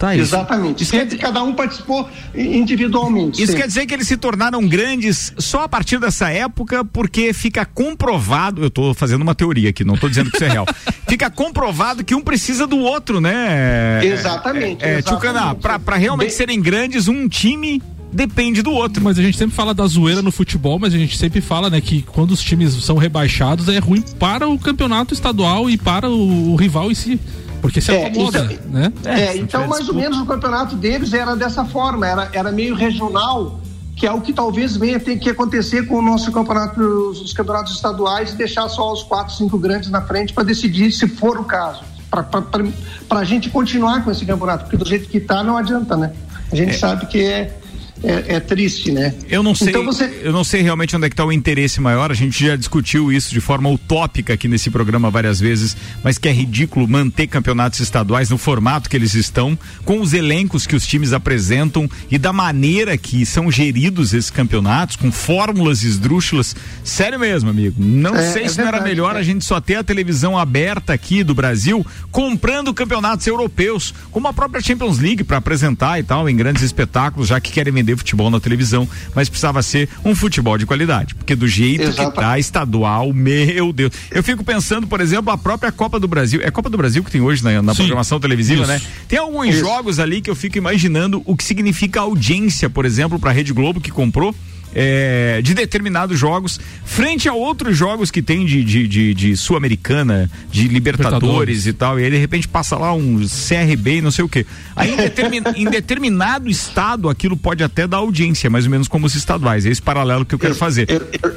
Tá 0.02 0.18
Exatamente. 0.18 0.84
Sempre 0.84 1.16
cada 1.16 1.44
um 1.44 1.54
participou 1.54 2.10
individualmente. 2.36 3.38
Isso 3.38 3.52
sempre. 3.52 3.62
quer 3.62 3.68
dizer 3.68 3.86
que 3.86 3.94
eles 3.94 4.08
se 4.08 4.18
tornaram 4.18 4.68
grandes 4.68 5.32
só 5.38 5.62
a 5.62 5.70
partir 5.70 6.00
dessa 6.00 6.28
época, 6.32 6.84
porque 6.84 7.34
fica 7.34 7.64
comprovado, 7.66 8.64
eu 8.64 8.72
tô 8.72 8.96
fazendo 8.96 9.22
uma 9.22 9.36
teoria 9.36 9.70
aqui, 9.70 9.84
não 9.84 9.96
tô 9.96 10.10
dizendo 10.10 10.32
que 10.32 10.38
isso 10.38 10.46
é 10.46 10.50
real. 10.50 10.66
fica 11.08 11.30
comprovado 11.30 12.04
que 12.04 12.16
um 12.16 12.22
precisa 12.22 12.66
do 12.66 12.80
outro, 12.80 13.22
né? 13.22 14.04
Exatamente, 14.04 14.84
É, 14.84 14.96
é, 14.96 14.98
exatamente. 14.98 15.62
pra, 15.62 15.78
pra 15.78 15.98
realmente 15.98 16.30
Bem- 16.30 16.36
serem 16.36 16.60
grandes, 16.60 17.08
um 17.08 17.28
time 17.30 17.80
depende 18.12 18.64
do 18.64 18.72
outro. 18.72 19.04
Mas 19.04 19.20
a 19.20 19.22
gente 19.22 19.38
sempre 19.38 19.56
fala 19.56 19.72
da 19.72 19.86
zoeira 19.86 20.24
no 20.24 20.32
futebol, 20.32 20.80
mas 20.80 20.96
a 20.96 20.98
gente 20.98 21.16
sempre 21.16 21.42
fala, 21.42 21.70
né, 21.70 21.80
que 21.80 22.02
quando 22.02 22.32
os 22.32 22.42
times 22.42 22.74
são 22.84 22.98
rebaixados 22.98 23.70
é 23.70 23.78
ruim 23.78 24.02
para 24.20 24.48
o 24.50 24.58
campeonato 24.58 25.14
estadual 25.14 25.70
e 25.70 25.78
para 25.78 26.10
o, 26.10 26.54
o 26.54 26.56
rival 26.56 26.90
em 26.92 26.96
si. 26.96 27.20
Porque 27.62 27.80
se 27.80 27.91
É, 27.91 28.08
acomoda, 28.08 28.50
então- 28.52 28.71
né? 28.71 28.93
É, 29.06 29.38
então 29.38 29.67
mais 29.67 29.88
ou 29.88 29.93
menos 29.95 30.17
o 30.19 30.26
campeonato 30.26 30.76
deles 30.76 31.13
era 31.13 31.36
dessa 31.36 31.63
forma, 31.63 32.08
era, 32.08 32.30
era 32.34 32.52
meio 32.52 32.74
regional, 32.76 33.60
que 33.95 34.08
é 34.08 34.12
o 34.12 34.19
que 34.19 34.34
talvez 34.34 34.76
venha 34.76 35.00
ter 35.00 35.17
que 35.19 35.30
acontecer 35.30 35.86
com 35.88 35.95
o 35.95 36.02
nosso 36.02 36.32
campeonato, 36.32 36.82
os 36.82 37.34
campeonatos 37.34 37.76
estaduais, 37.76 38.34
e 38.34 38.36
deixar 38.36 38.67
só 38.67 38.91
os 38.91 39.04
quatro, 39.04 39.34
cinco 39.36 39.60
grandes 39.60 39.89
na 39.91 40.02
frente 40.02 40.34
para 40.34 40.43
decidir 40.43 40.91
se 40.91 41.08
for 41.08 41.38
o 41.39 41.43
caso. 41.43 41.84
Para 42.10 43.19
a 43.19 43.24
gente 43.24 43.50
continuar 43.50 44.04
com 44.04 44.12
esse 44.12 44.26
campeonato, 44.26 44.63
porque 44.63 44.76
do 44.78 44.86
jeito 44.86 45.08
que 45.08 45.17
está 45.17 45.43
não 45.43 45.56
adianta, 45.56 45.95
né? 45.95 46.12
A 46.52 46.56
gente 46.56 46.78
sabe 46.78 47.06
que 47.06 47.24
é, 47.24 47.61
é, 48.04 48.36
é 48.36 48.40
triste, 48.40 48.92
né? 48.92 49.14
Eu 49.30 49.44
não 49.44 49.54
sei, 49.54 49.70
Então 49.70 49.86
você, 49.86 50.22
eu 50.24 50.32
não 50.32 50.44
sei 50.44 50.62
realmente 50.62 50.96
onde 50.96 51.06
é 51.06 51.10
que 51.10 51.14
está 51.14 51.26
o 51.26 51.32
interesse 51.32 51.80
maior. 51.80 52.12
A 52.12 52.16
gente 52.16 52.46
já 52.46 52.56
discutiu 52.56 53.12
isso 53.12 53.32
de 53.32 53.40
forma 53.42 53.70
utópica 53.70 54.34
aqui 54.34 54.48
nesse 54.48 54.70
programa 54.70 55.10
várias 55.10 55.40
vezes, 55.40 55.76
mas 56.04 56.18
que 56.18 56.28
é 56.28 56.32
ridículo 56.32 56.88
manter 56.88 57.28
campeonatos 57.28 57.80
estaduais 57.80 58.30
no 58.30 58.38
formato 58.38 58.90
que 58.90 58.96
eles 58.98 59.14
estão, 59.14 59.58
com 59.86 60.00
os 60.02 60.14
elencos 60.14 60.66
que 60.66 60.76
os 60.76 60.86
times 60.86 61.13
apresentam 61.13 61.90
e 62.10 62.17
da 62.17 62.34
maneira 62.34 62.98
que 62.98 63.25
são 63.25 63.52
geridos 63.52 64.13
esses 64.13 64.30
campeonatos, 64.32 64.96
com 64.96 65.12
fórmulas 65.12 65.84
esdrúxulas. 65.84 66.56
Sério 66.84 67.19
mesmo, 67.19 67.50
amigo. 67.50 67.75
Não 67.78 68.15
É, 68.15 68.32
sei 68.34 68.44
é 68.44 68.48
se 68.50 68.58
não 68.58 68.63
era 68.67 68.78
verdade, 68.78 68.90
melhor 68.96 69.15
é. 69.15 69.19
a 69.19 69.23
gente 69.23 69.46
só 69.46 69.60
ter 69.62 69.75
a 69.75 69.84
televisão 69.84 70.38
aberta 70.38 70.94
aqui 70.94 71.23
do 71.23 71.34
Brasil, 71.36 71.86
comprando 72.12 72.73
campeonatos 72.73 73.25
europeus, 73.28 73.94
como 74.12 74.28
a 74.28 74.34
própria 74.34 74.62
Champions 74.62 75.00
League 75.00 75.23
para 75.23 75.38
apresentar 75.38 76.00
e 76.00 76.04
tal, 76.04 76.28
em 76.30 76.36
grandes 76.36 76.63
espetáculos, 76.63 77.28
já 77.28 77.40
que 77.40 77.52
querem 77.52 77.73
vender 77.73 77.90
futebol 77.98 78.29
na 78.29 78.39
televisão, 78.39 78.87
mas 79.15 79.29
precisava 79.29 79.62
ser 79.62 79.89
um 80.04 80.15
futebol 80.15 80.58
de 80.58 80.65
qualidade, 80.65 81.15
porque 81.15 81.35
do 81.35 81.48
jeito 81.48 81.83
Exatamente. 81.83 82.13
que 82.13 82.19
tá 82.21 82.39
estadual, 82.39 83.13
meu 83.13 83.71
Deus. 83.73 83.92
Eu 84.12 84.23
fico 84.23 84.44
pensando, 84.44 84.87
por 84.87 85.02
exemplo, 85.02 85.31
a 85.31 85.37
própria 85.37 85.71
Copa 85.71 86.00
do 86.00 86.08
Brasil. 86.08 86.42
É 86.44 86.52
Copa 86.52 86.69
do 86.69 86.77
Brasil 86.77 87.04
que 87.04 87.12
tem 87.12 87.21
hoje 87.21 87.44
na, 87.44 87.62
na 87.62 87.75
programação 87.75 88.19
televisiva, 88.19 88.62
Isso. 88.63 88.71
né? 88.71 88.81
Tem 89.08 89.19
alguns 89.19 89.48
Isso. 89.48 89.60
jogos 89.60 90.00
ali 90.00 90.21
que 90.21 90.29
eu 90.29 90.35
fico 90.35 90.58
imaginando 90.58 91.21
o 91.25 91.35
que 91.35 91.44
significa 91.44 92.00
a 92.00 92.04
audiência, 92.04 92.69
por 92.69 92.85
exemplo, 92.85 93.19
para 93.19 93.29
a 93.31 93.33
Rede 93.33 93.54
Globo 93.54 93.79
que 93.79 93.92
comprou. 93.92 94.35
É, 94.74 95.42
de 95.42 95.54
determinados 95.54 96.17
jogos, 96.19 96.60
frente 96.86 97.28
a 97.28 97.34
outros 97.34 97.78
jogos 97.78 98.10
que 98.12 98.22
tem 98.22 98.46
de, 98.46 98.63
de, 98.63 98.88
de, 98.88 99.13
de 99.13 99.38
Sul-Americana, 99.38 100.30
de 100.52 100.67
Libertadores, 100.67 101.22
Libertadores. 101.22 101.65
e 101.67 101.74
tal, 101.74 102.00
e 102.00 102.04
aí 102.06 102.12
de 102.12 102.17
repente 102.17 102.48
passa 102.48 102.78
lá 102.78 102.94
um 102.94 103.19
CRB 103.26 103.98
e 103.98 104.02
não 104.02 104.12
sei 104.12 104.24
o 104.26 104.30
quê. 104.30 104.46
Aí 104.76 104.92
em, 104.94 104.98
determin- 104.98 105.42
em 105.56 105.65
determinado 105.69 106.50
estado 106.50 107.10
aquilo 107.10 107.36
pode 107.38 107.63
até 107.63 107.88
dar 107.88 107.98
audiência, 107.98 108.50
mais 108.50 108.65
ou 108.65 108.72
menos 108.72 108.88
como 108.88 109.06
os 109.06 109.15
estaduais. 109.15 109.65
É 109.65 109.69
esse 109.69 109.82
paralelo 109.82 110.26
que 110.26 110.36
eu 110.36 110.40
quero 110.40 110.56
fazer. 110.56 110.88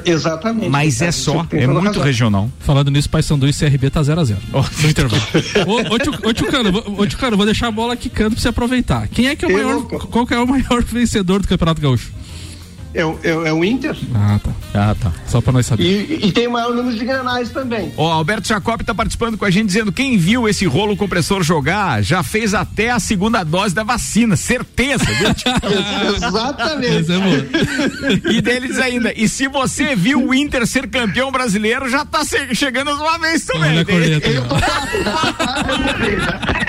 Exatamente. 0.05 0.69
Mas 0.69 1.01
é 1.01 1.11
só, 1.11 1.45
é 1.51 1.67
muito 1.67 1.85
razão. 1.87 2.03
regional. 2.03 2.51
Falando 2.59 2.91
nisso, 2.91 3.09
Paysandu 3.09 3.47
e 3.47 3.53
CRB 3.53 3.89
tá 3.89 4.01
0x0. 4.01 4.35
No 4.81 4.89
intervalo. 4.89 5.21
ô, 5.67 5.93
ô, 5.93 5.99
Tio- 5.99 6.13
ô, 6.23 6.33
Tchucano, 6.33 6.71
vou- 6.71 7.45
deixar 7.45 7.67
a 7.67 7.71
bola 7.71 7.95
quicando 7.95 8.31
pra 8.31 8.41
você 8.41 8.47
aproveitar. 8.47 9.07
Quem 9.07 9.27
é 9.27 9.35
que 9.35 9.45
é 9.45 9.47
o 9.47 9.51
maior. 9.53 9.81
Qual 9.83 10.25
que 10.25 10.33
é 10.33 10.39
o 10.39 10.47
maior 10.47 10.83
vencedor 10.85 11.41
do 11.41 11.47
Campeonato 11.47 11.79
Gaúcho? 11.81 12.11
É, 12.95 13.05
o- 13.05 13.19
é, 13.23 13.35
o- 13.35 13.45
é 13.47 13.51
o 13.53 13.63
Inter 13.65 13.95
Ah, 14.15 14.39
tá. 14.41 14.51
Ah, 14.73 14.95
tá. 14.99 15.11
Só 15.27 15.41
pra 15.41 15.51
nós 15.53 15.65
saber. 15.65 15.83
e, 15.83 16.27
e 16.27 16.31
tem 16.31 16.47
o 16.47 16.51
maior 16.51 16.73
número 16.73 16.95
de 16.97 17.03
granais 17.05 17.49
também. 17.49 17.93
Ó, 17.97 18.09
Alberto 18.11 18.47
Jacob 18.47 18.81
tá 18.83 18.95
participando 18.95 19.37
com 19.37 19.43
a 19.45 19.51
gente 19.51 19.67
dizendo 19.67 19.91
quem 19.91 20.17
viu 20.17 20.47
esse 20.47 20.65
rolo 20.65 20.95
compressor 20.97 21.43
jogar 21.43 22.01
já 22.01 22.23
fez 22.23 22.53
até 22.53 22.91
a 22.91 22.99
segunda 22.99 23.43
dose 23.43 23.75
da 23.75 23.83
vacina, 23.83 24.35
certeza, 24.37 25.03
viu? 25.05 25.29
Exatamente. 26.27 27.11
É 27.11 28.31
e 28.31 28.41
deles 28.41 28.77
ainda. 28.79 29.13
E 29.15 29.27
se 29.27 29.47
você 29.47 29.95
viu 29.95 30.27
o 30.29 30.33
Inter 30.33 30.65
ser 30.65 30.87
campeão 30.87 31.31
brasileiro, 31.31 31.89
já 31.89 32.05
tá 32.05 32.21
chegando 32.53 32.91
a 32.91 32.95
sua 32.97 33.17
vez 33.17 33.45
também. 33.45 33.83
Corneta 33.83 34.27
aí, 34.27 34.37
ó. 34.37 34.45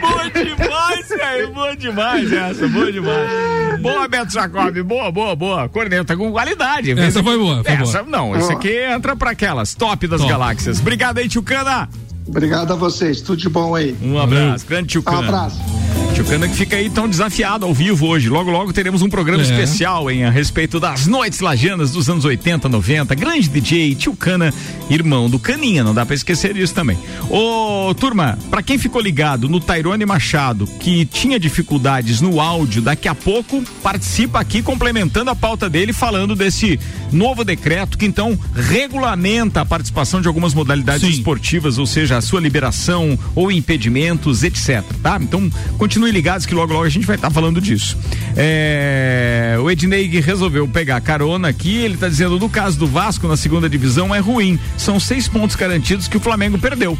Boa 0.01 0.31
demais, 0.31 1.09
velho. 1.09 1.49
Boa 1.53 1.77
demais 1.77 2.33
essa, 2.33 2.67
boa 2.69 2.91
demais. 2.93 3.81
Boa, 3.81 4.09
Beto 4.09 4.33
Jacob. 4.33 4.77
Boa, 4.83 5.13
boa, 5.13 5.37
boa. 5.37 5.69
Corneta 5.69 6.16
com 6.17 6.31
qualidade. 6.33 6.93
Essa 6.93 7.23
foi 7.23 7.39
boa, 7.39 7.63
foi 7.63 7.73
essa, 7.73 8.03
boa. 8.03 8.11
não, 8.11 8.37
esse 8.37 8.53
aqui 8.53 8.77
entra 8.77 9.15
pra 9.17 9.31
aquelas 9.31 9.75
top 9.75 10.07
das 10.07 10.21
Top. 10.21 10.31
galáxias. 10.33 10.81
Obrigado 10.81 11.19
aí, 11.19 11.29
Tchucana. 11.29 11.89
Obrigado 12.27 12.73
a 12.73 12.77
vocês. 12.77 13.21
Tudo 13.21 13.39
de 13.39 13.49
bom 13.49 13.75
aí. 13.75 13.97
Um 14.03 14.19
abraço. 14.19 14.67
Grande 14.67 14.89
Tchucana. 14.89 15.19
Um 15.19 15.25
abraço. 15.25 16.06
Tchucana 16.17 16.49
que 16.49 16.57
fica 16.57 16.77
aí 16.77 16.89
tão 16.89 17.07
desafiado 17.07 17.67
ao 17.67 17.75
vivo 17.75 18.07
hoje. 18.07 18.31
Logo, 18.31 18.51
logo 18.51 18.73
teremos 18.73 19.03
um 19.03 19.09
programa 19.09 19.43
É. 19.43 19.45
especial 19.45 20.11
em 20.11 20.25
a 20.25 20.31
respeito 20.31 20.81
das 20.81 21.07
noites 21.07 21.41
lajanas 21.41 21.91
dos 21.91 22.09
anos 22.09 22.25
80, 22.25 22.71
90. 22.71 23.15
Grande 23.15 23.51
DJ, 23.51 23.95
Tchucana, 23.95 24.53
irmão 24.89 25.29
do 25.29 25.39
Caninha, 25.39 25.85
não 25.85 25.93
dá 25.93 26.07
pra 26.07 26.15
esquecer 26.15 26.55
disso 26.55 26.73
também. 26.73 26.97
Ô, 27.29 27.95
turma, 27.95 28.39
pra 28.49 28.63
quem 28.63 28.79
ficou 28.79 29.03
ligado 29.03 29.47
no 29.47 29.61
Tairone 29.61 30.07
Machado, 30.07 30.67
que 30.81 31.05
tinha 31.05 31.39
dificuldades 31.39 32.23
no 32.23 32.41
áudio, 32.41 32.81
daqui 32.81 33.09
a 33.09 33.15
pouco 33.15 33.63
participa 33.83 34.41
aqui 34.41 34.63
complementando 34.63 35.29
a 35.31 35.37
pauta 35.37 35.69
dele, 35.69 35.93
falando 35.93 36.35
desse 36.35 36.81
novo 37.13 37.45
decreto 37.45 37.99
que 37.99 38.07
então 38.07 38.39
regulamenta 38.55 39.61
a 39.61 39.67
participação 39.67 40.23
de 40.23 40.29
algumas 40.29 40.55
modalidades 40.55 41.03
Sim. 41.03 41.11
esportivas, 41.13 41.77
ou 41.77 41.87
seja, 41.87 42.17
a 42.17 42.23
sua 42.23 42.41
liberação 42.41 43.19
ou 43.35 43.53
impedimentos, 43.53 44.43
etc. 44.43 44.83
Tá? 45.03 45.19
Então, 45.21 45.51
continue 45.77 46.06
ligados 46.11 46.47
que 46.47 46.55
logo 46.55 46.73
logo 46.73 46.85
a 46.85 46.89
gente 46.89 47.07
vai 47.07 47.17
estar 47.17 47.31
falando 47.31 47.61
disso. 47.61 47.97
É, 48.37 49.57
o 49.61 49.71
Ednei 49.71 50.07
resolveu 50.21 50.67
pegar 50.69 51.01
carona 51.01 51.49
aqui, 51.49 51.77
ele 51.77 51.95
está 51.95 52.09
dizendo 52.09 52.39
no 52.39 52.49
caso 52.49 52.79
do 52.79 52.87
Vasco 52.87 53.27
na 53.29 53.37
segunda 53.37 53.69
divisão 53.69 54.15
é 54.15 54.19
ruim. 54.19 54.59
São 54.77 54.99
seis 55.01 55.29
pontos 55.29 55.57
garantidos 55.57 56.09
que 56.09 56.17
o 56.17 56.21
Flamengo 56.21 56.59
perdeu. 56.59 56.99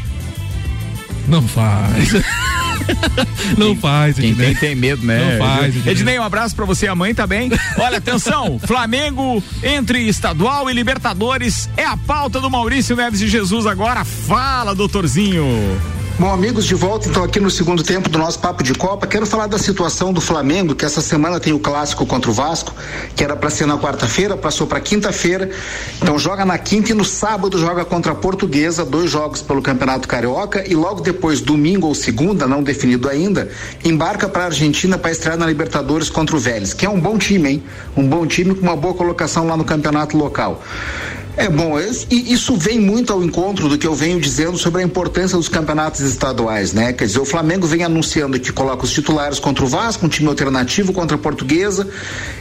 Não 1.29 1.43
faz. 1.43 2.13
Não 3.59 3.75
faz, 3.75 4.17
Quem 4.17 4.31
Ednei. 4.31 4.47
tem, 4.49 4.57
tem 4.57 4.75
medo, 4.77 5.05
né? 5.05 5.39
Não 5.39 5.47
faz, 5.47 5.75
Ednei. 5.75 5.93
Ednei, 5.93 6.19
um 6.19 6.23
abraço 6.23 6.55
pra 6.55 6.65
você 6.65 6.87
e 6.87 6.89
a 6.89 6.95
mãe, 6.95 7.13
tá 7.15 7.27
bem? 7.27 7.51
Olha, 7.79 7.99
atenção, 7.99 8.61
Flamengo 8.65 9.43
entre 9.63 10.07
estadual 10.07 10.71
e 10.71 10.73
Libertadores 10.73 11.69
é 11.77 11.85
a 11.85 11.97
pauta 11.97 12.41
do 12.41 12.49
Maurício 12.49 12.95
Neves 12.95 13.19
de 13.19 13.29
Jesus 13.29 13.67
agora. 13.67 14.05
Fala, 14.05 14.75
doutorzinho. 14.75 15.45
Bom, 16.19 16.33
amigos, 16.33 16.65
de 16.65 16.75
volta 16.75 17.11
então 17.11 17.23
aqui 17.23 17.39
no 17.39 17.51
segundo 17.51 17.83
tempo 17.83 18.09
do 18.09 18.19
nosso 18.19 18.39
Papo 18.39 18.63
de 18.63 18.73
Copa. 18.73 19.07
Quero 19.07 19.27
falar 19.27 19.49
da 19.49 19.59
situação 19.59 20.15
do 20.15 20.21
Flamengo, 20.21 20.75
que 20.75 20.83
essa 20.83 21.03
semana 21.03 21.39
tem 21.39 21.53
o 21.53 21.59
clássico 21.59 22.07
contra 22.07 22.31
o 22.31 22.33
Vasco, 22.33 22.75
que 23.15 23.23
era 23.23 23.37
para 23.37 23.51
ser 23.51 23.67
na 23.67 23.77
quarta-feira, 23.77 24.35
passou 24.35 24.67
para 24.67 24.81
quinta-feira. 24.81 25.51
Então 26.01 26.19
joga 26.19 26.43
na 26.47 26.57
quinta 26.57 26.91
e 26.91 26.95
no 26.95 27.05
sábado 27.05 27.59
joga 27.59 27.85
contra 27.85 28.13
a 28.13 28.15
Portuguesa, 28.15 28.83
dois 28.83 29.11
jogos 29.11 29.43
pelo 29.43 29.61
Campeonato 29.61 30.09
Carioca 30.09 30.65
e 30.67 30.75
logo 30.75 31.03
depois, 31.03 31.43
domingo 31.43 31.87
ou 31.87 31.95
segunda, 31.95 32.47
não 32.47 32.63
definido 32.63 33.11
ainda, 33.11 33.51
embarca 33.85 34.27
para 34.27 34.45
a 34.45 34.47
Argentina 34.47 34.97
para 34.97 35.11
estrear 35.11 35.37
na 35.37 35.45
Libertadores 35.45 36.09
contra 36.09 36.35
o 36.35 36.39
Vélez, 36.39 36.73
que 36.73 36.87
é 36.87 36.89
um 36.89 36.99
bom 36.99 37.19
time, 37.19 37.51
hein? 37.51 37.65
Um 37.95 38.09
bom 38.09 38.27
time 38.27 38.55
com 38.55 38.63
uma 38.63 38.77
boa 38.77 38.95
colocação 38.95 39.47
lá 39.47 39.55
no 39.55 39.67
campeonato 39.67 40.17
local. 40.17 40.63
É 41.37 41.51
bom, 41.51 41.79
e 41.79 42.33
isso 42.33 42.57
vem 42.57 42.81
muito 42.81 43.13
ao 43.13 43.23
encontro 43.23 43.69
do 43.69 43.77
que 43.77 43.87
eu 43.87 43.95
venho 43.95 44.19
dizendo 44.19 44.57
sobre 44.57 44.81
a 44.81 44.85
importância 44.85 45.37
dos 45.37 45.51
campeonatos 45.51 46.01
estaduais, 46.01 46.73
né? 46.73 46.95
Quer 46.95 47.05
dizer, 47.05 47.19
o 47.19 47.27
Flamengo 47.27 47.67
vem 47.67 47.85
anunciando 47.85 48.41
que 48.41 48.51
coloca 48.51 48.85
os 48.85 48.91
titulares 48.91 49.39
contra 49.39 49.63
o 49.63 49.69
Vasco, 49.69 50.07
um 50.07 50.09
time 50.09 50.29
alternativo 50.29 50.95
contra 50.95 51.15
a 51.15 51.19
Portuguesa 51.19 51.87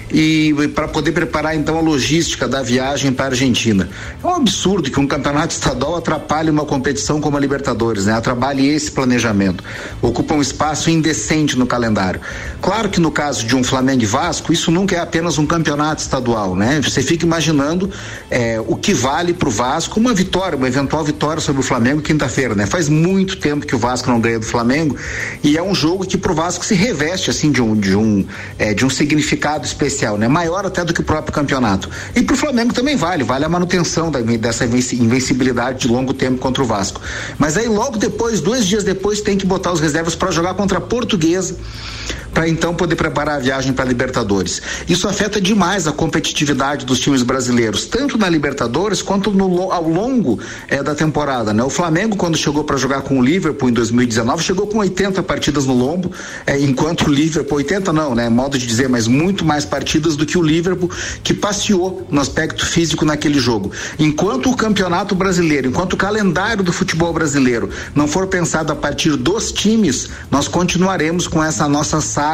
e 0.09 0.53
para 0.73 0.87
poder 0.87 1.11
preparar 1.11 1.57
então 1.57 1.77
a 1.77 1.81
logística 1.81 2.47
da 2.47 2.61
viagem 2.61 3.11
para 3.11 3.25
a 3.25 3.27
Argentina. 3.29 3.89
É 4.23 4.25
um 4.25 4.35
absurdo 4.35 4.89
que 4.89 4.99
um 4.99 5.07
campeonato 5.07 5.53
estadual 5.53 5.97
atrapalhe 5.97 6.49
uma 6.49 6.63
competição 6.63 7.19
como 7.19 7.35
a 7.35 7.39
Libertadores, 7.39 8.05
né? 8.05 8.13
Atrapalhe 8.13 8.65
esse 8.65 8.89
planejamento. 8.89 9.61
Ocupa 10.01 10.35
um 10.35 10.41
espaço 10.41 10.89
indecente 10.89 11.57
no 11.57 11.67
calendário. 11.67 12.21
Claro 12.61 12.87
que 12.87 13.01
no 13.01 13.11
caso 13.11 13.45
de 13.45 13.57
um 13.57 13.63
Flamengo 13.63 14.03
e 14.03 14.05
Vasco, 14.05 14.53
isso 14.53 14.71
nunca 14.71 14.95
é 14.95 14.99
apenas 14.99 15.37
um 15.37 15.45
campeonato 15.45 16.01
estadual, 16.01 16.55
né? 16.55 16.79
Você 16.81 17.01
fica 17.01 17.25
imaginando 17.25 17.91
é, 18.31 18.57
o 18.65 18.77
que 18.85 18.93
vale 18.93 19.33
para 19.33 19.49
o 19.49 19.51
Vasco 19.51 19.99
uma 19.99 20.13
vitória, 20.13 20.55
uma 20.55 20.67
eventual 20.67 21.03
vitória 21.03 21.41
sobre 21.41 21.59
o 21.59 21.63
Flamengo 21.63 22.03
quinta-feira, 22.03 22.53
né? 22.53 22.67
Faz 22.67 22.87
muito 22.87 23.37
tempo 23.37 23.65
que 23.65 23.75
o 23.75 23.79
Vasco 23.79 24.11
não 24.11 24.21
ganha 24.21 24.37
do 24.37 24.45
Flamengo 24.45 24.95
e 25.43 25.57
é 25.57 25.63
um 25.63 25.73
jogo 25.73 26.05
que 26.05 26.19
para 26.19 26.31
o 26.31 26.35
Vasco 26.35 26.63
se 26.63 26.75
reveste 26.75 27.31
assim 27.31 27.51
de 27.51 27.63
um 27.63 27.75
de 27.75 27.95
um 27.95 28.23
é, 28.59 28.75
de 28.75 28.85
um 28.85 28.89
significado 28.91 29.65
especial, 29.65 30.19
né? 30.19 30.27
Maior 30.27 30.67
até 30.67 30.85
do 30.85 30.93
que 30.93 31.01
o 31.01 31.03
próprio 31.03 31.33
campeonato. 31.33 31.89
E 32.15 32.21
para 32.21 32.35
o 32.35 32.37
Flamengo 32.37 32.75
também 32.75 32.95
vale, 32.95 33.23
vale 33.23 33.43
a 33.43 33.49
manutenção 33.49 34.11
da, 34.11 34.21
dessa 34.21 34.65
invenci- 34.65 34.97
invencibilidade 34.97 35.79
de 35.79 35.87
longo 35.87 36.13
tempo 36.13 36.37
contra 36.37 36.61
o 36.61 36.65
Vasco. 36.67 37.01
Mas 37.39 37.57
aí 37.57 37.67
logo 37.67 37.97
depois, 37.97 38.39
dois 38.39 38.67
dias 38.67 38.83
depois, 38.83 39.19
tem 39.19 39.35
que 39.35 39.47
botar 39.47 39.71
os 39.71 39.79
reservas 39.79 40.13
para 40.13 40.29
jogar 40.29 40.53
contra 40.53 40.77
a 40.77 40.81
Portuguesa 40.81 41.55
para 42.35 42.49
então 42.49 42.75
poder 42.75 42.97
preparar 42.97 43.37
a 43.37 43.39
viagem 43.39 43.71
para 43.71 43.85
a 43.85 43.87
Libertadores. 43.87 44.61
Isso 44.89 45.07
afeta 45.07 45.39
demais 45.39 45.87
a 45.87 45.93
competitividade 45.93 46.85
dos 46.85 46.99
times 46.99 47.23
brasileiros, 47.23 47.85
tanto 47.85 48.17
na 48.17 48.27
Libertadores 48.27 49.01
quanto 49.01 49.31
no 49.31 49.71
ao 49.71 49.87
longo 49.87 50.37
eh, 50.67 50.83
da 50.83 50.93
temporada. 50.93 51.53
Né? 51.53 51.63
O 51.63 51.69
Flamengo, 51.69 52.17
quando 52.17 52.37
chegou 52.37 52.65
para 52.65 52.75
jogar 52.75 53.03
com 53.03 53.19
o 53.19 53.23
Liverpool 53.23 53.69
em 53.69 53.73
2019, 53.73 54.43
chegou 54.43 54.67
com 54.67 54.79
80 54.79 55.23
partidas 55.23 55.65
no 55.65 55.73
lombo, 55.73 56.11
eh, 56.45 56.59
enquanto 56.59 57.07
o 57.07 57.09
Liverpool, 57.09 57.57
80 57.57 57.93
não, 57.93 58.13
né? 58.13 58.27
Modo 58.27 58.57
de 58.57 58.67
dizer, 58.67 58.89
mas 58.89 59.07
muito 59.07 59.45
mais 59.45 59.63
partidas 59.63 60.17
do 60.17 60.25
que 60.25 60.37
o 60.37 60.41
Liverpool, 60.41 60.91
que 61.23 61.33
passeou 61.33 62.05
no 62.11 62.19
aspecto 62.19 62.65
físico 62.65 63.05
naquele 63.05 63.39
jogo. 63.39 63.71
Enquanto 63.97 64.51
o 64.51 64.57
campeonato 64.57 65.15
brasileiro, 65.15 65.69
enquanto 65.69 65.93
o 65.93 65.97
calendário 65.97 66.65
do 66.65 66.73
futebol 66.73 67.13
brasileiro 67.13 67.69
não 67.95 68.09
for 68.09 68.27
pensado 68.27 68.73
a 68.73 68.75
partir 68.75 69.15
dos 69.15 69.53
times, 69.53 70.09
nós 70.29 70.49
continuaremos 70.49 71.29
com 71.29 71.41
essa 71.41 71.65
nossa 71.69 72.01
saga 72.01 72.24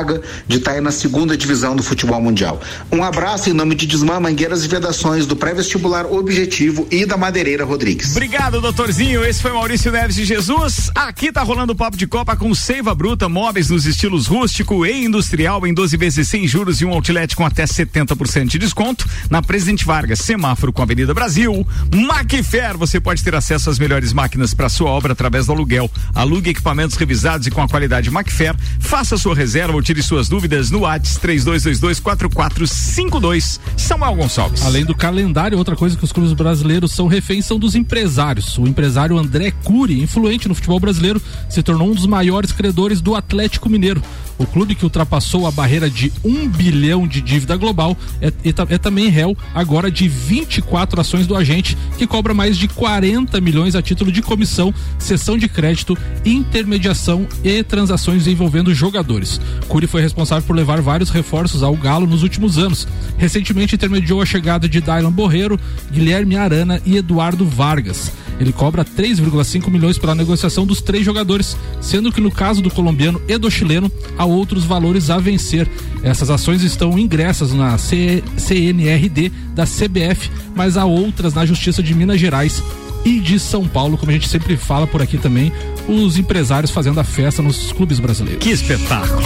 de 0.48 0.58
estar 0.58 0.72
aí 0.72 0.82
na 0.82 0.92
segunda 0.92 1.36
divisão 1.36 1.76
do 1.76 1.84
futebol 1.84 2.22
mundial. 2.22 2.62
Um 2.92 3.04
abraço 3.04 3.50
em 3.50 3.54
nome 3.54 3.76
de 3.76 3.86
Desmã, 3.86 4.20
Mangueiras 4.20 4.64
e 4.64 4.68
Vedações, 4.68 5.26
do 5.26 5.36
pré-vestibular 5.36 6.06
Objetivo 6.06 6.88
e 6.89 7.06
da 7.06 7.18
Madeireira 7.18 7.66
Rodrigues. 7.66 8.12
Obrigado, 8.12 8.62
doutorzinho. 8.62 9.24
Esse 9.26 9.42
foi 9.42 9.52
Maurício 9.52 9.92
Neves 9.92 10.16
de 10.16 10.26
Jesus. 10.26 10.89
Aqui 10.96 11.32
tá 11.32 11.42
rolando 11.42 11.74
o 11.74 11.76
papo 11.76 11.98
de 11.98 12.08
Copa 12.08 12.36
com 12.36 12.54
Seiva 12.56 12.96
Bruta, 12.96 13.28
móveis 13.28 13.70
nos 13.70 13.86
estilos 13.86 14.28
rústico 14.28 14.86
e 14.86 15.04
industrial 15.04 15.66
em 15.68 15.74
12 15.74 15.98
vezes 15.98 16.28
sem 16.28 16.48
juros 16.48 16.82
e 16.82 16.86
um 16.86 16.92
outlet 16.92 17.36
com 17.36 17.46
até 17.46 17.66
70% 17.66 18.46
de 18.46 18.60
desconto. 18.60 19.08
Na 19.30 19.42
Presidente 19.42 19.86
Vargas, 19.86 20.20
semáforo 20.20 20.72
com 20.72 20.82
Avenida 20.82 21.14
Brasil. 21.14 21.68
Macfer, 21.94 22.78
você 22.78 23.00
pode 23.00 23.24
ter 23.24 23.36
acesso 23.36 23.70
às 23.70 23.78
melhores 23.78 24.14
máquinas 24.14 24.54
para 24.54 24.70
sua 24.70 24.89
obra 24.89 25.14
através 25.14 25.46
do 25.46 25.52
aluguel. 25.52 25.89
Alugue 26.16 26.52
equipamentos 26.52 26.96
revisados 26.96 27.48
e 27.48 27.52
com 27.52 27.62
a 27.62 27.68
qualidade 27.68 28.10
Macfer. 28.10 28.56
Faça 28.80 29.18
sua 29.18 29.36
reserva 29.36 29.81
ou 29.82 29.84
tire 29.84 30.02
suas 30.04 30.30
dúvidas 30.30 30.70
no 30.70 30.82
WhatsApp 30.82 31.28
32224452. 31.28 33.60
Samuel 33.76 34.14
Gonçalves. 34.16 34.64
Além 34.64 34.86
do 34.86 34.94
calendário, 34.94 35.58
outra 35.58 35.76
coisa 35.76 35.98
que 35.98 36.04
os 36.04 36.12
clubes 36.12 36.34
brasileiros 36.34 36.92
são 36.92 37.08
reféns 37.08 37.46
são 37.46 37.58
dos 37.58 37.74
empresários. 37.74 38.60
O 38.60 38.68
empresário 38.68 39.18
André 39.18 39.50
Cury, 39.64 40.00
influente 40.00 40.48
no 40.48 40.54
futebol 40.54 40.80
brasileiro, 40.80 41.20
se 41.50 41.64
tornou 41.64 41.90
um 41.90 41.96
dos 41.96 42.06
maiores 42.06 42.52
credores 42.52 43.02
do 43.02 43.16
Atlético 43.16 43.68
Mineiro. 43.68 44.04
O 44.42 44.48
clube 44.48 44.74
que 44.74 44.84
ultrapassou 44.84 45.46
a 45.46 45.52
barreira 45.52 45.88
de 45.88 46.12
um 46.24 46.50
bilhão 46.50 47.08
de 47.08 47.22
dívida 47.22 47.56
global 47.56 47.96
é, 48.20 48.28
é, 48.28 48.54
é 48.70 48.78
também 48.80 49.08
réu 49.08 49.38
agora 49.54 49.92
de 49.92 50.08
24 50.08 51.00
ações 51.00 51.28
do 51.28 51.36
agente, 51.36 51.78
que 51.96 52.08
cobra 52.08 52.34
mais 52.34 52.58
de 52.58 52.68
40 52.68 53.40
milhões 53.40 53.76
a 53.76 53.84
título 53.84 54.12
de 54.12 54.22
comissão, 54.22 54.74
cessão 54.98 55.38
de 55.38 55.48
crédito, 55.48 55.96
intermediação 56.26 57.28
e 57.44 57.62
transações 57.62 58.26
envolvendo 58.26 58.74
jogadores. 58.74 59.40
Cury 59.72 59.88
foi 59.88 60.01
responsável 60.01 60.45
por 60.45 60.53
levar 60.53 60.82
vários 60.82 61.09
reforços 61.09 61.63
ao 61.63 61.74
Galo 61.78 62.05
nos 62.05 62.24
últimos 62.24 62.57
anos. 62.57 62.86
Recentemente 63.17 63.76
intermediou 63.76 64.22
a 64.22 64.26
chegada 64.26 64.67
de 64.67 64.82
Dylan 64.82 65.13
Borreiro, 65.13 65.57
Guilherme 65.89 66.36
Arana 66.36 66.82
e 66.86 66.97
Eduardo 66.97 67.45
Vargas. 67.45 68.11
Ele 68.38 68.51
cobra 68.51 68.84
3,5 68.84 69.69
milhões 69.69 69.97
pela 69.97 70.13
negociação 70.13 70.65
dos 70.65 70.82
três 70.82 71.05
jogadores, 71.05 71.55
sendo 71.80 72.11
que 72.11 72.19
no 72.19 72.30
caso 72.30 72.61
do 72.61 72.69
colombiano 72.69 73.22
e 73.30 73.38
do 73.38 73.49
chileno 73.49 73.89
há 74.17 74.26
outros 74.26 74.65
valores 74.65 75.09
a 75.09 75.17
vencer. 75.19 75.69
Essas 76.03 76.30
ações 76.30 76.63
estão 76.63 76.99
ingressas 76.99 77.53
na 77.53 77.78
CNRD 77.78 79.32
da 79.55 79.63
CBF, 79.63 80.30
mas 80.53 80.76
há 80.76 80.84
outras 80.84 81.34
na 81.34 81.45
Justiça 81.45 81.82
de 81.82 81.95
Minas 81.95 82.19
Gerais 82.19 82.61
e 83.05 83.19
de 83.19 83.39
São 83.39 83.65
Paulo, 83.67 83.97
como 83.97 84.11
a 84.11 84.13
gente 84.13 84.28
sempre 84.28 84.57
fala 84.57 84.86
por 84.86 85.01
aqui 85.01 85.17
também, 85.17 85.51
os 85.88 86.17
empresários 86.17 86.72
fazendo 86.72 86.99
a 86.99 87.03
festa 87.03 87.41
nos 87.41 87.72
clubes 87.72 87.99
brasileiros. 87.99 88.43
Que 88.43 88.51
espetáculo! 88.51 89.22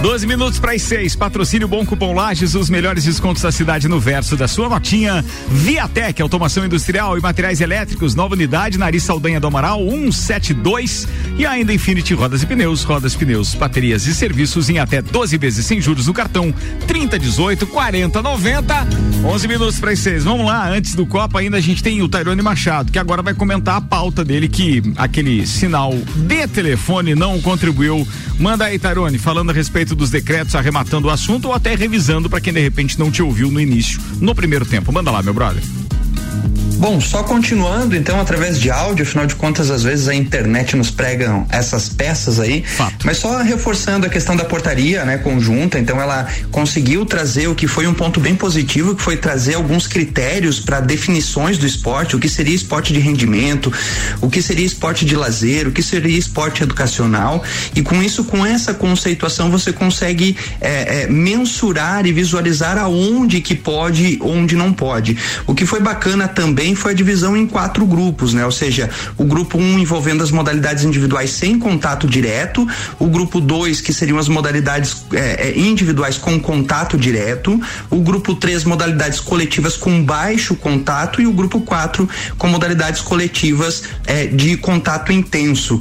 12 0.00 0.28
minutos 0.28 0.60
para 0.60 0.72
as 0.72 0.82
seis. 0.82 1.16
Patrocínio 1.16 1.66
Bom 1.66 1.84
Cupom 1.84 2.14
Lages, 2.14 2.54
os 2.54 2.70
melhores 2.70 3.04
descontos 3.04 3.42
da 3.42 3.50
cidade 3.50 3.88
no 3.88 3.98
verso 3.98 4.36
da 4.36 4.46
sua 4.46 4.68
notinha. 4.68 5.24
Viatec, 5.48 6.22
automação 6.22 6.64
industrial 6.64 7.18
e 7.18 7.20
materiais 7.20 7.60
elétricos, 7.60 8.14
nova 8.14 8.34
unidade, 8.34 8.78
Nariz 8.78 9.02
Saldanha 9.02 9.40
do 9.40 9.48
Amaral, 9.48 9.80
172. 9.80 11.08
E 11.36 11.44
ainda 11.44 11.72
Infinity 11.72 12.14
Rodas 12.14 12.44
e 12.44 12.46
Pneus, 12.46 12.84
rodas, 12.84 13.16
pneus, 13.16 13.54
baterias 13.54 14.06
e 14.06 14.14
serviços 14.14 14.70
em 14.70 14.78
até 14.78 15.02
12 15.02 15.36
vezes 15.36 15.66
sem 15.66 15.80
juros 15.80 16.06
no 16.06 16.14
cartão 16.14 16.54
30, 16.86 17.18
18, 17.18 17.66
40, 17.66 18.22
90. 18.22 18.88
11 19.24 19.48
minutos 19.48 19.80
para 19.80 19.90
as 19.90 19.98
seis. 19.98 20.22
Vamos 20.22 20.46
lá, 20.46 20.68
antes 20.70 20.94
do 20.94 21.06
Copa 21.06 21.40
ainda 21.40 21.56
a 21.56 21.60
gente 21.60 21.82
tem 21.82 22.02
o 22.02 22.08
Tairone 22.08 22.40
Machado, 22.40 22.92
que 22.92 23.00
agora 23.00 23.20
vai 23.20 23.34
comentar 23.34 23.76
a 23.76 23.80
pauta 23.80 24.24
dele, 24.24 24.48
que 24.48 24.80
aquele 24.96 25.44
sinal 25.44 25.92
de 25.92 26.46
telefone 26.46 27.16
não 27.16 27.40
contribuiu. 27.40 28.06
Manda 28.38 28.66
aí, 28.66 28.78
Tairone, 28.78 29.18
falando 29.18 29.50
a 29.50 29.52
respeito 29.52 29.87
dos 29.94 30.10
decretos, 30.10 30.54
arrematando 30.54 31.08
o 31.08 31.10
assunto 31.10 31.48
ou 31.48 31.54
até 31.54 31.74
revisando 31.74 32.28
para 32.28 32.40
quem 32.40 32.52
de 32.52 32.60
repente 32.60 32.98
não 32.98 33.10
te 33.10 33.22
ouviu 33.22 33.50
no 33.50 33.60
início, 33.60 34.00
no 34.20 34.34
primeiro 34.34 34.64
tempo. 34.64 34.92
Manda 34.92 35.10
lá, 35.10 35.22
meu 35.22 35.34
brother. 35.34 35.62
Bom, 36.78 37.00
só 37.00 37.24
continuando 37.24 37.96
então 37.96 38.20
através 38.20 38.58
de 38.60 38.70
áudio, 38.70 39.02
afinal 39.02 39.26
de 39.26 39.34
contas 39.34 39.68
às 39.68 39.82
vezes 39.82 40.06
a 40.06 40.14
internet 40.14 40.76
nos 40.76 40.92
pregam 40.92 41.44
essas 41.50 41.88
peças 41.88 42.38
aí, 42.38 42.62
Fato. 42.62 43.04
mas 43.04 43.16
só 43.16 43.42
reforçando 43.42 44.06
a 44.06 44.08
questão 44.08 44.36
da 44.36 44.44
portaria, 44.44 45.04
né, 45.04 45.18
conjunta, 45.18 45.76
então 45.76 46.00
ela 46.00 46.28
conseguiu 46.52 47.04
trazer 47.04 47.48
o 47.48 47.54
que 47.54 47.66
foi 47.66 47.88
um 47.88 47.94
ponto 47.94 48.20
bem 48.20 48.36
positivo, 48.36 48.94
que 48.94 49.02
foi 49.02 49.16
trazer 49.16 49.54
alguns 49.54 49.88
critérios 49.88 50.60
para 50.60 50.78
definições 50.78 51.58
do 51.58 51.66
esporte, 51.66 52.14
o 52.14 52.20
que 52.20 52.28
seria 52.28 52.54
esporte 52.54 52.92
de 52.92 53.00
rendimento, 53.00 53.72
o 54.20 54.30
que 54.30 54.40
seria 54.40 54.64
esporte 54.64 55.04
de 55.04 55.16
lazer, 55.16 55.66
o 55.66 55.72
que 55.72 55.82
seria 55.82 56.16
esporte 56.16 56.62
educacional, 56.62 57.42
e 57.74 57.82
com 57.82 58.00
isso, 58.00 58.22
com 58.22 58.46
essa 58.46 58.72
conceituação, 58.72 59.50
você 59.50 59.72
consegue 59.72 60.36
é, 60.60 61.02
é, 61.02 61.06
mensurar 61.08 62.06
e 62.06 62.12
visualizar 62.12 62.78
aonde 62.78 63.40
que 63.40 63.56
pode, 63.56 64.16
onde 64.22 64.54
não 64.54 64.72
pode. 64.72 65.16
O 65.44 65.56
que 65.56 65.66
foi 65.66 65.80
bacana 65.80 66.28
também 66.28 66.67
foi 66.74 66.92
a 66.92 66.94
divisão 66.94 67.36
em 67.36 67.46
quatro 67.46 67.86
grupos, 67.86 68.32
né? 68.32 68.44
Ou 68.44 68.52
seja, 68.52 68.90
o 69.16 69.24
grupo 69.24 69.58
um 69.58 69.78
envolvendo 69.78 70.22
as 70.22 70.30
modalidades 70.30 70.84
individuais 70.84 71.30
sem 71.30 71.58
contato 71.58 72.06
direto, 72.06 72.66
o 72.98 73.06
grupo 73.06 73.40
dois 73.40 73.80
que 73.80 73.92
seriam 73.92 74.18
as 74.18 74.28
modalidades 74.28 75.04
é, 75.12 75.48
é, 75.48 75.58
individuais 75.58 76.16
com 76.16 76.38
contato 76.40 76.96
direto, 76.96 77.60
o 77.90 78.00
grupo 78.00 78.34
três 78.34 78.64
modalidades 78.64 79.20
coletivas 79.20 79.76
com 79.76 80.02
baixo 80.02 80.54
contato 80.54 81.20
e 81.20 81.26
o 81.26 81.32
grupo 81.32 81.60
quatro 81.60 82.08
com 82.36 82.48
modalidades 82.48 83.00
coletivas 83.00 83.82
é, 84.06 84.26
de 84.26 84.56
contato 84.56 85.12
intenso. 85.12 85.80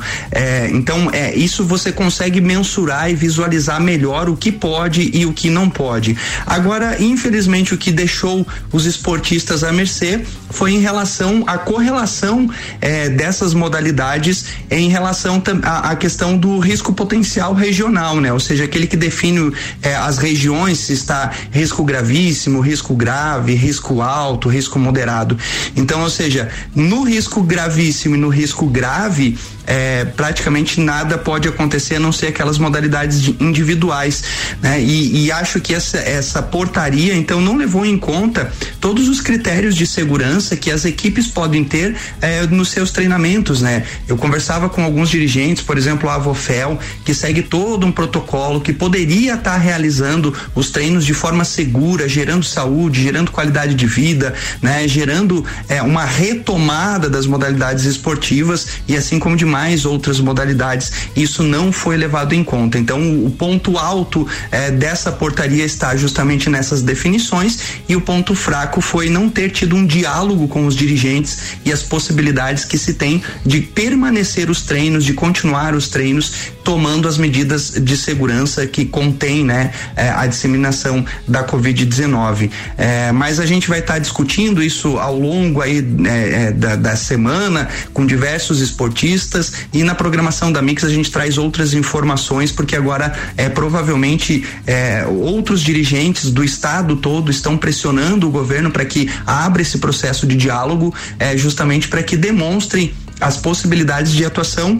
Então, 0.71 1.09
é, 1.11 1.35
isso 1.35 1.63
você 1.63 1.91
consegue 1.91 2.41
mensurar 2.41 3.09
e 3.09 3.15
visualizar 3.15 3.81
melhor 3.81 4.29
o 4.29 4.35
que 4.35 4.51
pode 4.51 5.11
e 5.13 5.25
o 5.25 5.33
que 5.33 5.49
não 5.49 5.69
pode. 5.69 6.17
Agora, 6.45 7.01
infelizmente, 7.01 7.73
o 7.73 7.77
que 7.77 7.91
deixou 7.91 8.45
os 8.71 8.85
esportistas 8.85 9.63
à 9.63 9.71
mercê 9.71 10.21
foi 10.49 10.73
em 10.77 10.81
relação 10.81 11.43
à 11.47 11.57
correlação 11.57 12.49
eh, 12.79 13.09
dessas 13.09 13.53
modalidades 13.53 14.45
em 14.69 14.89
relação 14.89 15.41
à, 15.63 15.95
questão 15.95 16.37
do 16.37 16.59
risco 16.59 16.93
potencial 16.93 17.53
regional, 17.53 18.17
né? 18.19 18.31
Ou 18.31 18.39
seja, 18.39 18.65
aquele 18.65 18.85
que 18.87 18.95
define 18.95 19.51
eh, 19.81 19.95
as 19.95 20.17
regiões 20.17 20.79
se 20.79 20.93
está 20.93 21.31
risco 21.51 21.83
gravíssimo, 21.83 22.59
risco 22.59 22.95
grave, 22.95 23.55
risco 23.55 24.01
alto, 24.01 24.47
risco 24.47 24.77
moderado. 24.77 25.37
Então, 25.75 26.01
ou 26.01 26.09
seja, 26.09 26.49
no 26.75 27.03
risco 27.03 27.41
gravíssimo 27.41 28.15
e 28.15 28.19
no 28.19 28.29
risco 28.29 28.67
grave 28.67 29.37
é, 29.67 30.05
praticamente 30.05 30.79
nada 30.79 31.17
pode 31.17 31.47
acontecer 31.49 31.95
a 31.95 31.99
não 31.99 32.13
ser 32.13 32.27
aquelas 32.27 32.57
modalidades 32.57 33.21
de- 33.21 33.35
individuais, 33.39 34.23
né? 34.61 34.81
E, 34.81 35.25
e 35.25 35.31
acho 35.31 35.59
que 35.59 35.75
essa, 35.75 35.97
essa 35.97 36.41
portaria 36.41 37.13
então 37.13 37.41
não 37.41 37.57
levou 37.57 37.85
em 37.85 37.97
conta 37.97 38.49
todos 38.79 39.09
os 39.09 39.19
critérios 39.19 39.75
de 39.75 39.85
segurança 39.85 40.55
que 40.55 40.66
as 40.71 40.85
equipes 40.85 41.27
podem 41.27 41.63
ter 41.63 41.95
é, 42.21 42.45
nos 42.47 42.69
seus 42.69 42.91
treinamentos, 42.91 43.61
né? 43.61 43.83
Eu 44.07 44.17
conversava 44.17 44.69
com 44.69 44.83
alguns 44.83 45.09
dirigentes, 45.09 45.63
por 45.63 45.77
exemplo, 45.77 46.09
a 46.09 46.15
Avofel, 46.15 46.79
que 47.03 47.13
segue 47.13 47.41
todo 47.41 47.85
um 47.85 47.91
protocolo 47.91 48.61
que 48.61 48.73
poderia 48.73 49.35
estar 49.35 49.57
realizando 49.57 50.33
os 50.55 50.69
treinos 50.69 51.05
de 51.05 51.13
forma 51.13 51.43
segura, 51.43 52.07
gerando 52.07 52.43
saúde, 52.43 53.03
gerando 53.03 53.31
qualidade 53.31 53.75
de 53.75 53.85
vida, 53.85 54.33
né? 54.61 54.87
Gerando 54.87 55.45
é, 55.67 55.81
uma 55.81 56.05
retomada 56.05 57.09
das 57.09 57.25
modalidades 57.25 57.85
esportivas 57.85 58.67
e 58.87 58.95
assim 58.95 59.19
como 59.19 59.35
de 59.35 59.45
mais 59.45 59.85
outras 59.85 60.19
modalidades, 60.19 60.91
isso 61.15 61.43
não 61.43 61.71
foi 61.71 61.97
levado 61.97 62.33
em 62.33 62.43
conta. 62.43 62.77
Então, 62.77 62.99
o 63.25 63.29
ponto 63.31 63.77
alto 63.77 64.27
eh, 64.51 64.71
dessa 64.71 65.11
portaria 65.11 65.63
está 65.63 65.95
justamente 65.95 66.49
nessas 66.49 66.81
definições 66.81 67.59
e 67.87 67.95
o 67.95 68.01
ponto 68.01 68.33
fraco 68.35 68.81
foi 68.81 69.09
não 69.09 69.29
ter 69.29 69.51
tido 69.51 69.75
um 69.75 69.85
diálogo 69.85 70.47
com 70.47 70.56
os 70.65 70.75
dirigentes 70.75 71.57
e 71.65 71.71
as 71.71 71.83
possibilidades 71.83 72.65
que 72.65 72.77
se 72.77 72.93
tem 72.93 73.21
de 73.45 73.61
permanecer 73.61 74.49
os 74.49 74.61
treinos, 74.61 75.05
de 75.05 75.13
continuar 75.13 75.75
os 75.75 75.87
treinos, 75.87 76.31
tomando 76.63 77.07
as 77.07 77.17
medidas 77.17 77.71
de 77.71 77.95
segurança 77.95 78.65
que 78.67 78.85
contém, 78.85 79.43
né, 79.43 79.71
eh, 79.95 80.09
a 80.09 80.25
disseminação 80.27 81.05
da 81.27 81.43
Covid-19. 81.45 82.49
Eh, 82.77 83.11
mas 83.11 83.39
a 83.39 83.45
gente 83.45 83.69
vai 83.69 83.79
estar 83.79 83.99
discutindo 83.99 84.61
isso 84.61 84.97
ao 84.97 85.17
longo 85.17 85.61
aí 85.61 85.77
eh, 85.77 86.47
eh, 86.47 86.51
da, 86.51 86.75
da 86.75 86.95
semana 86.95 87.67
com 87.93 88.05
diversos 88.05 88.59
esportistas 88.59 89.53
e 89.73 89.83
na 89.83 89.95
programação 89.95 90.51
da 90.51 90.61
Mix 90.61 90.83
a 90.83 90.89
gente 90.89 91.11
traz 91.11 91.37
outras 91.37 91.73
informações 91.73 92.51
porque 92.51 92.75
agora 92.75 93.13
é 93.35 93.49
provavelmente 93.49 94.45
é, 94.65 95.05
outros 95.07 95.61
dirigentes 95.61 96.29
do 96.31 96.43
estado 96.43 96.95
todo 96.95 97.31
estão 97.31 97.57
pressionando 97.57 98.27
o 98.27 98.31
governo 98.31 98.71
para 98.71 98.85
que 98.85 99.09
abra 99.25 99.61
esse 99.61 99.77
processo 99.77 100.25
de 100.25 100.35
diálogo 100.47 100.93
é, 101.19 101.37
justamente 101.37 101.87
para 101.87 102.01
que 102.01 102.15
demonstrem 102.15 102.93
as 103.19 103.37
possibilidades 103.37 104.11
de 104.11 104.25
atuação 104.25 104.79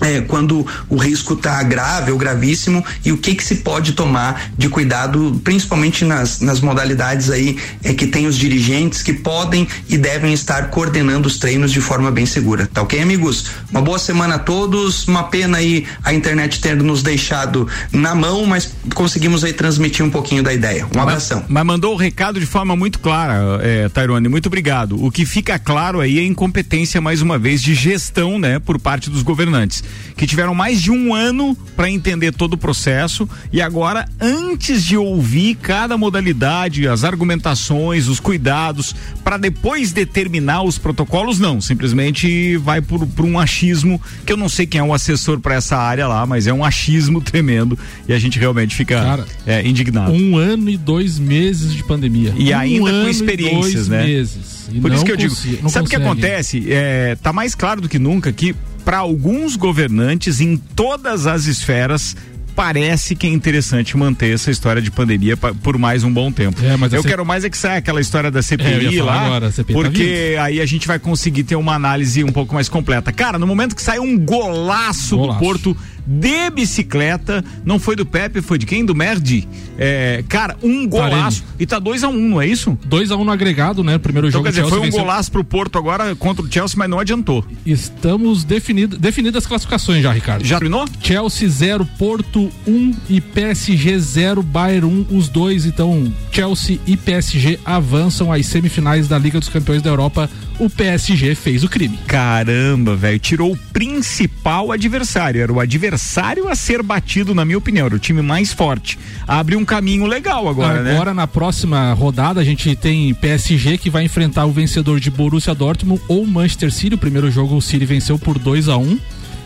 é, 0.00 0.20
quando 0.20 0.66
o 0.88 0.96
risco 0.96 1.34
está 1.34 1.62
grave 1.62 2.12
ou 2.12 2.18
gravíssimo 2.18 2.84
e 3.04 3.12
o 3.12 3.18
que 3.18 3.34
que 3.34 3.44
se 3.44 3.56
pode 3.56 3.92
tomar 3.92 4.50
de 4.56 4.68
cuidado, 4.68 5.40
principalmente 5.44 6.04
nas, 6.04 6.40
nas 6.40 6.60
modalidades 6.60 7.30
aí 7.30 7.56
é, 7.82 7.92
que 7.92 8.06
tem 8.06 8.26
os 8.26 8.36
dirigentes 8.36 9.02
que 9.02 9.12
podem 9.12 9.66
e 9.88 9.96
devem 9.96 10.32
estar 10.32 10.70
coordenando 10.70 11.28
os 11.28 11.38
treinos 11.38 11.72
de 11.72 11.80
forma 11.80 12.10
bem 12.10 12.26
segura, 12.26 12.68
tá 12.72 12.82
ok, 12.82 13.00
amigos? 13.00 13.46
Uma 13.70 13.82
boa 13.82 13.98
semana 13.98 14.36
a 14.36 14.38
todos, 14.38 15.06
uma 15.06 15.24
pena 15.24 15.58
aí 15.58 15.86
a 16.02 16.12
internet 16.12 16.60
tendo 16.60 16.84
nos 16.84 17.02
deixado 17.02 17.68
na 17.92 18.14
mão, 18.14 18.46
mas 18.46 18.72
conseguimos 18.94 19.44
aí 19.44 19.52
transmitir 19.52 20.04
um 20.04 20.10
pouquinho 20.10 20.42
da 20.42 20.52
ideia. 20.52 20.86
Um 20.94 21.00
abração. 21.00 21.44
Mas 21.48 21.64
mandou 21.64 21.94
o 21.94 21.96
recado 21.96 22.40
de 22.40 22.46
forma 22.46 22.74
muito 22.76 22.98
clara, 22.98 23.60
é, 23.62 23.88
Tairone. 23.88 24.28
Muito 24.28 24.46
obrigado. 24.46 25.02
O 25.02 25.10
que 25.10 25.24
fica 25.24 25.58
claro 25.58 26.00
aí 26.00 26.18
é 26.18 26.22
a 26.22 26.24
incompetência, 26.24 27.00
mais 27.00 27.22
uma 27.22 27.38
vez, 27.38 27.62
de 27.62 27.74
gestão, 27.74 28.38
né, 28.38 28.58
por 28.58 28.78
parte 28.78 29.10
dos 29.10 29.22
governantes, 29.22 29.82
que 30.16 30.26
tiveram 30.26 30.54
mais 30.54 30.82
de 30.82 30.90
um 30.90 31.14
ano 31.14 31.56
para 31.74 31.90
entender 31.90 32.32
todo 32.32 32.54
o 32.54 32.58
processo 32.58 33.28
e 33.52 33.60
agora, 33.62 34.06
antes 34.20 34.84
de 34.84 34.96
ouvir 34.96 35.54
cada 35.54 35.96
modalidade, 35.96 36.86
as 36.86 37.04
argumentações, 37.04 38.06
os 38.06 38.20
cuidados, 38.20 38.94
para 39.24 39.36
depois 39.36 39.92
determinar 39.92 40.62
os 40.62 40.76
protocolos, 40.78 41.38
não. 41.38 41.60
Simplesmente 41.60 42.56
vai 42.58 42.80
por, 42.80 43.06
por 43.06 43.24
um 43.24 43.38
achismo 43.38 44.00
que 44.26 44.32
eu 44.32 44.36
não 44.36 44.48
sei 44.48 44.66
quem 44.66 44.80
é 44.80 44.84
o 44.84 44.92
assessor 44.92 45.40
para 45.40 45.54
essa 45.54 45.76
área 45.76 46.06
lá, 46.06 46.26
mas 46.26 46.46
é 46.46 46.52
um 46.52 46.64
achismo 46.64 47.20
tremendo 47.22 47.78
e 48.06 48.12
a 48.12 48.18
gente 48.18 48.38
realmente 48.38 48.74
fica 48.74 48.96
Cara, 49.00 49.26
é, 49.46 49.66
indignado. 49.66 50.12
Um 50.12 50.36
ano 50.36 50.68
e 50.68 50.76
dois 50.76 51.18
meses 51.18 51.72
de 51.72 51.82
pandemia. 51.82 52.34
E 52.36 52.52
um 52.52 52.58
ainda 52.58 52.90
com 52.90 53.08
experiências, 53.08 53.88
né? 53.88 54.04
Meses. 54.04 54.68
E 54.72 54.80
Por 54.80 54.92
isso 54.92 55.04
que 55.04 55.12
eu 55.12 55.16
digo, 55.16 55.34
consi- 55.34 55.58
não 55.62 55.68
sabe 55.68 55.86
o 55.86 55.90
que 55.90 55.96
acontece? 55.96 56.64
É, 56.68 57.16
tá 57.22 57.32
mais 57.32 57.54
claro 57.54 57.80
do 57.80 57.88
que 57.88 57.98
nunca 57.98 58.32
que 58.32 58.54
para 58.84 58.98
alguns 58.98 59.56
governantes 59.56 60.40
em 60.40 60.56
todas 60.56 61.26
as 61.26 61.46
esferas 61.46 62.16
parece 62.54 63.14
que 63.14 63.26
é 63.26 63.30
interessante 63.30 63.96
manter 63.96 64.34
essa 64.34 64.50
história 64.50 64.82
de 64.82 64.90
pandemia 64.90 65.36
pa- 65.36 65.54
por 65.62 65.78
mais 65.78 66.04
um 66.04 66.12
bom 66.12 66.30
tempo. 66.30 66.60
É, 66.62 66.96
eu 66.96 67.02
quero 67.02 67.24
mais 67.24 67.44
é 67.44 67.48
que 67.48 67.56
saia 67.56 67.78
aquela 67.78 68.00
história 68.00 68.30
da 68.30 68.40
É, 68.40 68.42
CPI 68.42 68.98
falar 68.98 69.14
lá, 69.14 69.26
agora, 69.26 69.50
CPI 69.52 69.72
tá 69.74 69.80
porque 69.82 70.36
aí 70.38 70.60
a 70.60 70.66
gente 70.66 70.86
vai 70.86 70.98
conseguir 70.98 71.44
ter 71.44 71.56
uma 71.56 71.74
análise 71.74 72.22
um 72.24 72.32
pouco 72.32 72.52
mais 72.52 72.68
completa. 72.68 73.12
Cara, 73.12 73.38
no 73.38 73.46
momento 73.46 73.74
que 73.74 73.82
saiu 73.82 74.02
um 74.02 74.18
golaço, 74.18 75.16
do 75.16 75.22
Golaço. 75.22 75.38
Porto 75.38 75.76
de 76.10 76.50
bicicleta, 76.50 77.44
não 77.64 77.78
foi 77.78 77.94
do 77.94 78.04
Pepe, 78.04 78.42
foi 78.42 78.58
de 78.58 78.66
quem? 78.66 78.84
Do 78.84 78.96
Merdi. 78.96 79.46
É, 79.78 80.24
cara, 80.28 80.56
um 80.60 80.86
golaço. 80.88 81.44
E 81.58 81.64
tá 81.64 81.78
2 81.78 82.02
a 82.02 82.08
1 82.08 82.12
um, 82.12 82.28
não 82.30 82.42
é 82.42 82.48
isso? 82.48 82.76
2 82.84 83.12
a 83.12 83.16
1 83.16 83.20
um 83.20 83.24
no 83.24 83.30
agregado, 83.30 83.84
né? 83.84 83.96
Primeiro 83.96 84.26
Então, 84.26 84.40
jogo 84.40 84.44
quer 84.44 84.50
dizer, 84.50 84.62
Chelsea 84.62 84.76
foi 84.76 84.80
um 84.80 84.90
venceu. 84.90 85.00
golaço 85.04 85.30
pro 85.30 85.44
Porto 85.44 85.78
agora 85.78 86.16
contra 86.16 86.44
o 86.44 86.52
Chelsea, 86.52 86.76
mas 86.76 86.90
não 86.90 86.98
adiantou. 86.98 87.44
Estamos 87.64 88.42
definido, 88.42 88.98
definidas 88.98 89.44
as 89.44 89.46
classificações 89.46 90.02
já, 90.02 90.12
Ricardo. 90.12 90.44
Já 90.44 90.58
terminou? 90.58 90.84
Chelsea 91.00 91.48
0, 91.48 91.86
Porto 91.96 92.50
1 92.66 92.72
um, 92.72 92.94
e 93.08 93.20
PSG 93.20 93.98
0, 93.98 94.42
Bayern 94.42 94.86
1. 94.86 94.90
Um, 94.90 95.16
os 95.16 95.28
dois, 95.28 95.64
então, 95.64 96.12
Chelsea 96.32 96.80
e 96.86 96.96
PSG 96.96 97.60
avançam 97.64 98.32
às 98.32 98.46
semifinais 98.46 99.06
da 99.06 99.16
Liga 99.16 99.38
dos 99.38 99.48
Campeões 99.48 99.80
da 99.80 99.90
Europa. 99.90 100.28
O 100.60 100.68
PSG 100.68 101.34
fez 101.34 101.64
o 101.64 101.68
crime. 101.70 101.98
Caramba, 102.06 102.94
velho, 102.94 103.18
tirou 103.18 103.52
o 103.52 103.56
principal 103.56 104.70
adversário. 104.70 105.40
Era 105.40 105.50
o 105.50 105.58
adversário 105.58 106.48
a 106.48 106.54
ser 106.54 106.82
batido, 106.82 107.34
na 107.34 107.46
minha 107.46 107.56
opinião. 107.56 107.86
Era 107.86 107.96
o 107.96 107.98
time 107.98 108.20
mais 108.20 108.52
forte. 108.52 108.98
Abre 109.26 109.56
um 109.56 109.64
caminho 109.64 110.04
legal 110.04 110.46
agora, 110.46 110.82
né? 110.82 110.92
Agora, 110.92 111.14
na 111.14 111.26
próxima 111.26 111.94
rodada, 111.94 112.42
a 112.42 112.44
gente 112.44 112.76
tem 112.76 113.14
PSG 113.14 113.78
que 113.78 113.88
vai 113.88 114.04
enfrentar 114.04 114.44
o 114.44 114.52
vencedor 114.52 115.00
de 115.00 115.10
Borussia 115.10 115.54
Dortmund 115.54 116.02
ou 116.06 116.26
Manchester 116.26 116.70
City. 116.70 116.94
O 116.94 116.98
primeiro 116.98 117.30
jogo 117.30 117.56
o 117.56 117.62
City 117.62 117.86
venceu 117.86 118.18
por 118.18 118.38
2 118.38 118.68
a 118.68 118.76
1 118.76 118.98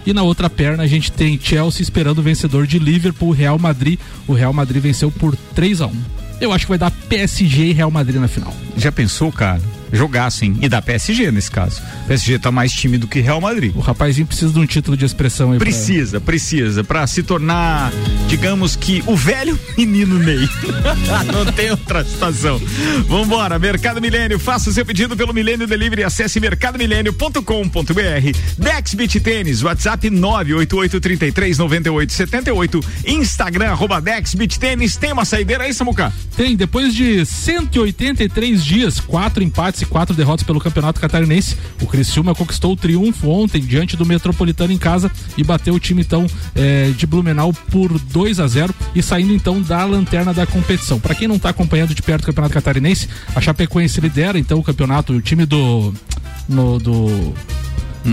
E 0.05 0.13
na 0.13 0.25
outra 0.25 0.51
perna 0.51 0.83
a 0.83 0.89
gente 0.89 1.13
tem 1.13 1.39
Chelsea 1.41 1.81
esperando 1.81 2.19
o 2.19 2.23
vencedor 2.23 2.67
de 2.67 2.81
Liverpool, 2.81 3.31
Real 3.31 3.57
Madrid. 3.57 4.01
O 4.27 4.33
Real 4.33 4.53
Madrid 4.53 4.83
venceu 4.83 5.13
por 5.13 5.37
3 5.55 5.81
a 5.81 5.87
1 5.87 5.93
Eu 6.41 6.53
acho 6.53 6.67
que 6.67 6.71
vai 6.71 6.79
dar 6.79 6.91
PSG 6.91 7.67
e 7.67 7.73
Real 7.73 7.91
Madrid 7.93 8.21
na 8.21 8.27
final. 8.27 8.53
Já 8.77 8.91
pensou, 8.91 9.31
cara? 9.31 9.63
Jogaço, 9.95 10.45
hein? 10.45 10.57
E 10.61 10.69
da 10.69 10.83
PSG 10.83 11.31
nesse 11.31 11.51
caso. 11.51 11.81
PSG 12.07 12.39
tá 12.39 12.51
mais 12.51 12.73
tímido 12.73 13.07
que 13.07 13.21
Real 13.21 13.41
Madrid. 13.41 13.73
O 13.75 13.81
rapazinho 13.81 14.27
precisa 14.27 14.53
de 14.53 14.59
um 14.59 14.67
título 14.67 14.97
de 14.97 15.05
expressão 15.05 15.53
aí. 15.53 15.59
pra- 15.59 15.65
Precisa, 15.65 16.21
precisa, 16.21 16.85
pra 16.85 17.07
se 17.07 17.23
tornar, 17.23 17.93
digamos 18.29 18.77
que, 18.77 19.03
o 19.07 19.17
velho 19.17 19.59
menino 19.77 20.19
Ney. 20.19 20.49
Não 21.33 21.45
tem 21.53 21.71
outra 21.71 22.05
situação. 22.05 22.61
Vambora, 23.09 23.59
Mercado 23.59 24.01
Milênio, 24.01 24.39
faça 24.39 24.71
o 24.71 24.73
seu 24.73 24.85
pedido 24.85 25.17
pelo 25.17 25.33
Milênio 25.33 25.67
Delivery, 25.67 26.05
acesse 26.05 26.39
mercadomilênio.com.br. 26.41 28.39
Dex 28.59 28.95
Beach 28.95 29.21
Tênis, 29.21 29.63
WhatsApp 29.63 30.11
988339878, 30.11 32.85
Instagram, 33.07 33.71
arroba 33.71 34.01
Dex 34.01 34.35
Beach 34.35 34.59
Tênis. 34.59 34.97
Tem 34.97 35.13
uma 35.13 35.25
saideira 35.25 35.65
aí, 35.65 35.73
Samuca? 35.75 36.13
Tem, 36.37 36.57
depois 36.57 36.95
de 36.95 37.25
183 37.25 38.65
dias, 38.65 39.01
quatro 39.01 39.43
empates 39.43 39.83
e 39.85 39.87
quatro 39.87 40.15
derrotas 40.15 40.45
pelo 40.45 40.59
Campeonato 40.59 41.01
Catarinense, 41.01 41.57
o 41.81 41.87
Criciúma 41.87 42.35
conquistou 42.35 42.73
o 42.73 42.77
triunfo 42.77 43.29
ontem 43.29 43.61
diante 43.61 43.97
do 43.97 44.05
Metropolitano 44.05 44.73
em 44.73 44.79
casa 44.79 45.11
e 45.37 45.45
bateu 45.45 45.75
o 45.75 45.81
time 45.81 46.03
então 46.03 46.27
eh, 46.55 46.93
de 46.97 47.07
Blumenau 47.07 47.53
por 47.71 47.99
2 47.99 48.41
a 48.41 48.47
0 48.47 48.75
e 48.95 49.03
saindo 49.03 49.33
então 49.33 49.61
da 49.63 49.85
lanterna 49.85 50.33
da 50.33 50.47
competição. 50.47 50.99
Para 50.99 51.15
quem 51.15 51.29
não 51.29 51.39
tá 51.39 51.51
acompanhando 51.51 51.95
de 51.95 52.03
perto 52.03 52.23
o 52.23 52.27
Campeonato 52.27 52.55
Catarinense, 52.55 53.09
a 53.35 53.41
Chapecoense 53.41 54.01
lidera 54.01 54.39
então 54.39 54.59
o 54.59 54.65
campeonato, 54.65 55.13
o 55.13 55.21
time 55.21 55.47
do 55.47 55.93
no, 56.49 56.79
do 56.79 57.35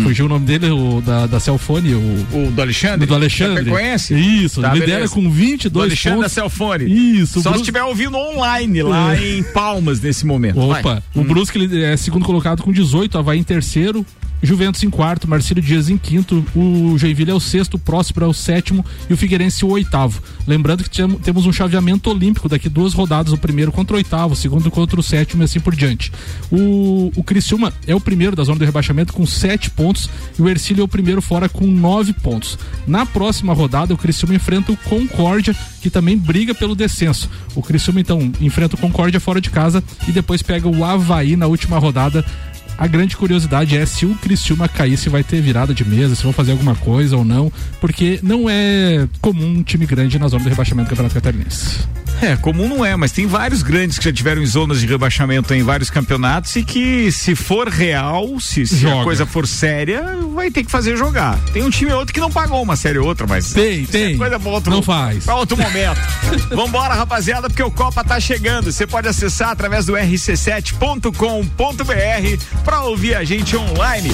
Fugiu 0.04 0.26
o 0.26 0.30
nome 0.30 0.46
dele, 0.46 0.70
o 0.70 1.02
da, 1.02 1.28
da 1.28 1.40
Celfone, 1.40 1.94
o, 1.96 2.00
o 2.48 2.52
do 2.52 2.62
Alexandre? 2.62 3.06
do 3.06 3.14
Alexandre. 3.16 3.66
Chapecoense? 3.66 4.14
Isso, 4.16 4.62
Tá, 4.62 4.74
lidera 4.74 4.92
beleza. 4.96 5.14
com 5.14 5.30
22 5.30 5.72
do 5.72 5.82
Alexandre 5.82 6.18
pontos. 6.20 6.32
da 6.36 6.42
Celfone. 6.42 7.20
Isso, 7.20 7.42
Só 7.42 7.52
se 7.54 7.60
estiver 7.60 7.84
ouvindo 7.84 8.16
online 8.18 8.84
lá 8.84 9.16
É. 9.16 9.38
em 9.38 9.44
Palmas 9.44 10.00
nesse 10.00 10.26
momento. 10.26 10.60
Opa, 10.60 10.82
Vai. 10.82 11.04
o 11.16 11.24
Brusque 11.24 11.58
ele 11.58 11.84
é 11.84 11.98
segundo 11.98 12.26
colocado 12.26 12.64
com 12.64 12.72
18, 12.72 13.18
Havaí 13.18 13.40
em 13.40 13.44
terceiro, 13.44 14.06
Juventus 14.44 14.82
em 14.84 14.90
quarto, 14.90 15.28
Marcílio 15.28 15.62
Dias 15.62 15.90
em 15.90 15.98
quinto, 15.98 16.46
o 16.56 16.98
Joinville 16.98 17.32
é 17.32 17.34
o 17.34 17.40
sexto, 17.40 17.76
o 17.76 17.80
Próspero 17.80 18.26
é 18.26 18.30
o 18.30 18.34
sétimo 18.34 18.84
e 19.10 19.14
o 19.14 19.18
Figueirense 19.18 19.64
o 19.64 19.70
oitavo. 19.70 20.22
Lembrando 20.48 20.84
que 20.84 20.90
tem- 20.90 21.08
temos 21.20 21.46
um 21.46 21.54
chaveamento 21.54 22.10
olímpico 22.10 22.50
daqui 22.50 22.68
duas 22.68 22.94
rodadas, 22.94 23.32
o 23.34 23.38
primeiro 23.38 23.72
contra 23.72 23.94
o 23.94 23.98
oitavo, 23.98 24.34
o 24.34 24.36
segundo 24.36 24.70
contra 24.72 25.00
o 25.00 25.04
sétimo 25.04 25.44
e 25.44 25.46
assim 25.46 25.60
por 25.60 25.76
diante. 25.76 26.12
O, 26.52 27.12
o 27.16 27.24
Criciúma 27.24 27.72
é 27.86 27.94
o 27.96 28.00
primeiro 28.02 28.36
da 28.36 28.44
zona 28.44 28.60
do 28.60 28.66
rebaixamento 28.66 29.14
com 29.14 29.26
sete 29.26 29.70
pontos 29.70 30.10
e 30.38 30.42
o 30.42 30.50
Ercílio 30.50 30.82
é 30.82 30.84
o 30.86 30.88
primeiro 30.88 31.22
fora 31.22 31.48
com 31.48 31.66
nove 31.68 32.14
pontos. 32.14 32.58
Na 32.88 33.06
próxima 33.06 33.54
rodada, 33.54 33.94
o 33.94 33.98
Criciúma 33.98 34.36
enfrenta 34.36 34.72
o 34.72 34.78
Concórdia, 34.78 35.56
que 35.82 35.90
também 35.90 36.18
briga 36.18 36.54
pelo 36.56 36.76
descenso. 36.76 37.30
O 37.56 37.62
Criciúma 37.62 38.02
então 38.02 38.32
enfrenta 38.42 38.76
o 38.76 38.80
Concórdia 38.80 39.20
fora 39.20 39.40
de 39.40 39.50
casa 39.50 39.84
e 40.08 40.12
depois 40.12 40.42
pega 40.42 40.68
o 40.68 40.84
Havaí 40.84 41.36
na 41.36 41.48
última 41.48 41.78
rodada. 41.78 42.26
A 42.78 42.88
grande 42.88 43.16
curiosidade 43.16 43.78
é 43.78 43.86
se 43.86 44.06
o 44.06 44.16
Criciúma 44.16 44.68
cair, 44.68 44.98
se 44.98 45.10
vai 45.10 45.24
ter 45.24 45.42
virada 45.42 45.74
de 45.74 45.86
mesa, 45.86 46.16
se 46.16 46.24
vão 46.24 46.34
fazer 46.34 46.52
alguma 46.52 46.76
coisa 46.76 47.16
ou 47.16 47.24
não, 47.24 47.52
porque 47.80 48.20
não 48.24 48.50
é 48.50 49.08
comum 49.22 49.60
um 49.60 49.64
time 49.64 49.86
grande 49.86 50.18
na 50.18 50.28
zona 50.28 50.44
do 50.44 50.50
rebaixamento 50.50 50.88
do 50.88 50.90
Campeonato 50.90 51.16
Catarinense. 51.16 51.88
É, 52.22 52.36
comum 52.38 52.68
não 52.68 52.86
é, 52.86 52.96
mas 52.96 53.12
tem 53.12 53.26
vários 53.26 53.64
grandes 53.64 53.98
que 53.98 54.06
já 54.06 54.14
tiveram 54.14 54.42
em 54.42 54.46
zonas 54.46 54.80
de 54.80 54.86
rebaixamento 54.86 55.54
em 55.54 55.64
vários 55.64 55.90
campeonatos 55.90 56.56
e 56.56 56.64
que, 56.64 57.12
se 57.12 57.36
for 57.36 57.68
real, 57.68 58.40
se, 58.40 58.66
se 58.68 58.88
a 58.88 59.04
coisa 59.04 59.26
for 59.26 59.48
séria, 59.48 60.04
vai 60.34 60.52
ter 60.52 60.64
que 60.64 60.72
fazer 60.72 60.96
jogar. 60.96 61.38
Tem 61.52 61.64
um 61.64 61.70
time 61.70 61.92
ou 61.92 62.00
outro 62.00 62.14
que 62.14 62.20
não 62.20 62.32
pagou 62.32 62.62
uma 62.62 62.76
série 62.76 63.00
ou 63.00 63.08
outra, 63.08 63.26
mas. 63.28 63.52
Tem, 63.54 63.82
isso 63.82 63.92
tem. 63.92 64.14
É 64.14 64.18
coisa 64.18 64.40
pra 64.40 64.52
outro, 64.52 64.72
Não 64.72 64.84
faz. 64.84 65.26
Pra 65.26 65.36
outro 65.36 65.58
momento. 65.58 66.00
Vambora, 66.56 66.94
rapaziada, 66.94 67.50
porque 67.50 67.64
o 67.64 67.72
Copa 67.72 68.04
tá 68.04 68.20
chegando. 68.20 68.72
Você 68.72 68.86
pode 68.86 69.08
acessar 69.08 69.50
através 69.50 69.86
do 69.86 69.94
rc7.com.br 69.94 72.62
pra 72.64 72.82
ouvir 72.82 73.16
a 73.16 73.24
gente 73.24 73.56
online. 73.56 74.12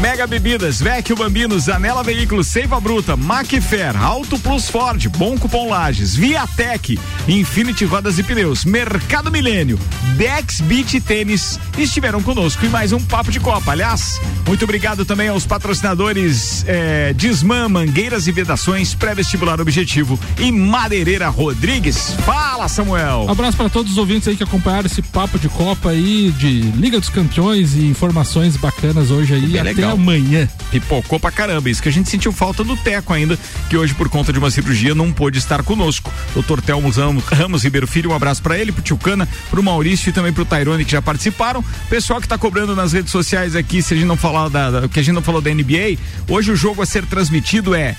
Mega 0.00 0.26
Bebidas, 0.26 0.80
Vecchio 0.80 1.16
Bambinos, 1.16 1.68
Anela 1.68 2.02
Veículos, 2.02 2.48
Seiva 2.48 2.78
Bruta, 2.78 3.16
Macfer, 3.16 3.96
Auto 3.96 4.38
Plus 4.38 4.68
Ford, 4.68 5.02
Bom 5.16 5.38
Cupom 5.38 5.70
Lages, 5.70 6.14
Viatec, 6.14 6.98
Infinity 7.36 7.84
Rodas 7.84 8.18
e 8.18 8.22
Pneus, 8.22 8.64
Mercado 8.64 9.30
Milênio, 9.30 9.78
Dex 10.16 10.62
Beach 10.62 10.98
Tênis 11.02 11.60
estiveram 11.76 12.22
conosco 12.22 12.64
em 12.64 12.68
mais 12.70 12.92
um 12.92 13.00
Papo 13.00 13.30
de 13.30 13.38
Copa. 13.38 13.72
Aliás, 13.72 14.18
muito 14.46 14.64
obrigado 14.64 15.04
também 15.04 15.28
aos 15.28 15.44
patrocinadores 15.44 16.64
eh, 16.66 17.12
Disman, 17.14 17.68
Mangueiras 17.68 18.26
e 18.26 18.32
Vedações, 18.32 18.94
Pré-Vestibular 18.94 19.60
Objetivo 19.60 20.18
e 20.38 20.50
Madeireira 20.50 21.28
Rodrigues. 21.28 22.14
Fala, 22.24 22.68
Samuel! 22.68 23.26
Abraço 23.28 23.56
para 23.56 23.68
todos 23.68 23.92
os 23.92 23.98
ouvintes 23.98 24.28
aí 24.28 24.36
que 24.36 24.42
acompanharam 24.42 24.86
esse 24.86 25.02
papo 25.02 25.38
de 25.38 25.48
Copa 25.50 25.90
aí, 25.90 26.32
de 26.38 26.62
Liga 26.62 26.98
dos 26.98 27.10
Campeões 27.10 27.74
e 27.74 27.84
informações 27.86 28.56
bacanas 28.56 29.10
hoje 29.10 29.34
aí. 29.34 29.46
Bem 29.46 29.60
Até 29.60 29.74
legal. 29.74 29.92
amanhã. 29.92 30.48
Pipocou 30.70 31.20
pra 31.20 31.30
caramba. 31.30 31.68
Isso 31.68 31.82
que 31.82 31.88
a 31.88 31.92
gente 31.92 32.08
sentiu 32.08 32.32
falta 32.32 32.64
do 32.64 32.76
Teco 32.78 33.12
ainda, 33.12 33.38
que 33.68 33.76
hoje, 33.76 33.92
por 33.92 34.08
conta 34.08 34.32
de 34.32 34.38
uma 34.38 34.50
cirurgia, 34.50 34.94
não 34.94 35.12
pôde 35.12 35.38
estar 35.38 35.62
conosco. 35.62 36.10
Doutor 36.32 36.62
Telmo 36.62 36.88
Ramos, 36.88 37.25
Ramos 37.32 37.62
Ribeiro 37.64 37.86
Filho, 37.86 38.10
um 38.10 38.14
abraço 38.14 38.42
pra 38.42 38.58
ele, 38.58 38.72
pro 38.72 38.82
Tio 38.82 38.96
Cana, 38.96 39.28
pro 39.50 39.62
Maurício 39.62 40.08
e 40.10 40.12
também 40.12 40.32
pro 40.32 40.44
Tairone 40.44 40.84
que 40.84 40.92
já 40.92 41.02
participaram. 41.02 41.64
Pessoal 41.88 42.20
que 42.20 42.28
tá 42.28 42.38
cobrando 42.38 42.74
nas 42.76 42.92
redes 42.92 43.10
sociais 43.10 43.54
aqui, 43.56 43.82
se 43.82 43.94
a 43.94 43.96
gente 43.96 44.06
não 44.06 44.16
falar 44.16 44.48
da, 44.48 44.70
da- 44.70 44.88
que 44.88 45.00
a 45.00 45.02
gente 45.02 45.14
não 45.14 45.22
falou 45.22 45.40
da 45.40 45.50
NBA, 45.50 45.98
hoje 46.28 46.50
o 46.52 46.56
jogo 46.56 46.82
a 46.82 46.86
ser 46.86 47.04
transmitido 47.06 47.74
é 47.74 47.96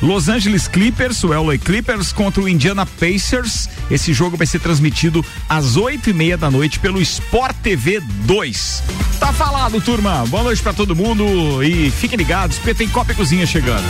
Los 0.00 0.28
Angeles 0.28 0.66
Clippers, 0.66 1.22
o 1.22 1.28
LA 1.28 1.58
Clippers 1.58 2.12
contra 2.12 2.42
o 2.42 2.48
Indiana 2.48 2.84
Pacers. 2.84 3.68
Esse 3.90 4.12
jogo 4.12 4.36
vai 4.36 4.46
ser 4.46 4.58
transmitido 4.58 5.24
às 5.48 5.76
oito 5.76 6.10
e 6.10 6.12
meia 6.12 6.36
da 6.36 6.50
noite 6.50 6.78
pelo 6.80 7.00
Sport 7.00 7.54
TV 7.62 8.00
2. 8.24 8.82
Tá 9.20 9.32
falado, 9.32 9.80
turma. 9.80 10.24
Boa 10.26 10.42
noite 10.42 10.60
pra 10.62 10.72
todo 10.72 10.96
mundo 10.96 11.62
e 11.62 11.90
fiquem 11.92 12.16
ligados, 12.18 12.58
tem 12.76 12.88
Copa 12.88 13.12
e 13.12 13.14
Cozinha 13.14 13.46
chegando. 13.46 13.84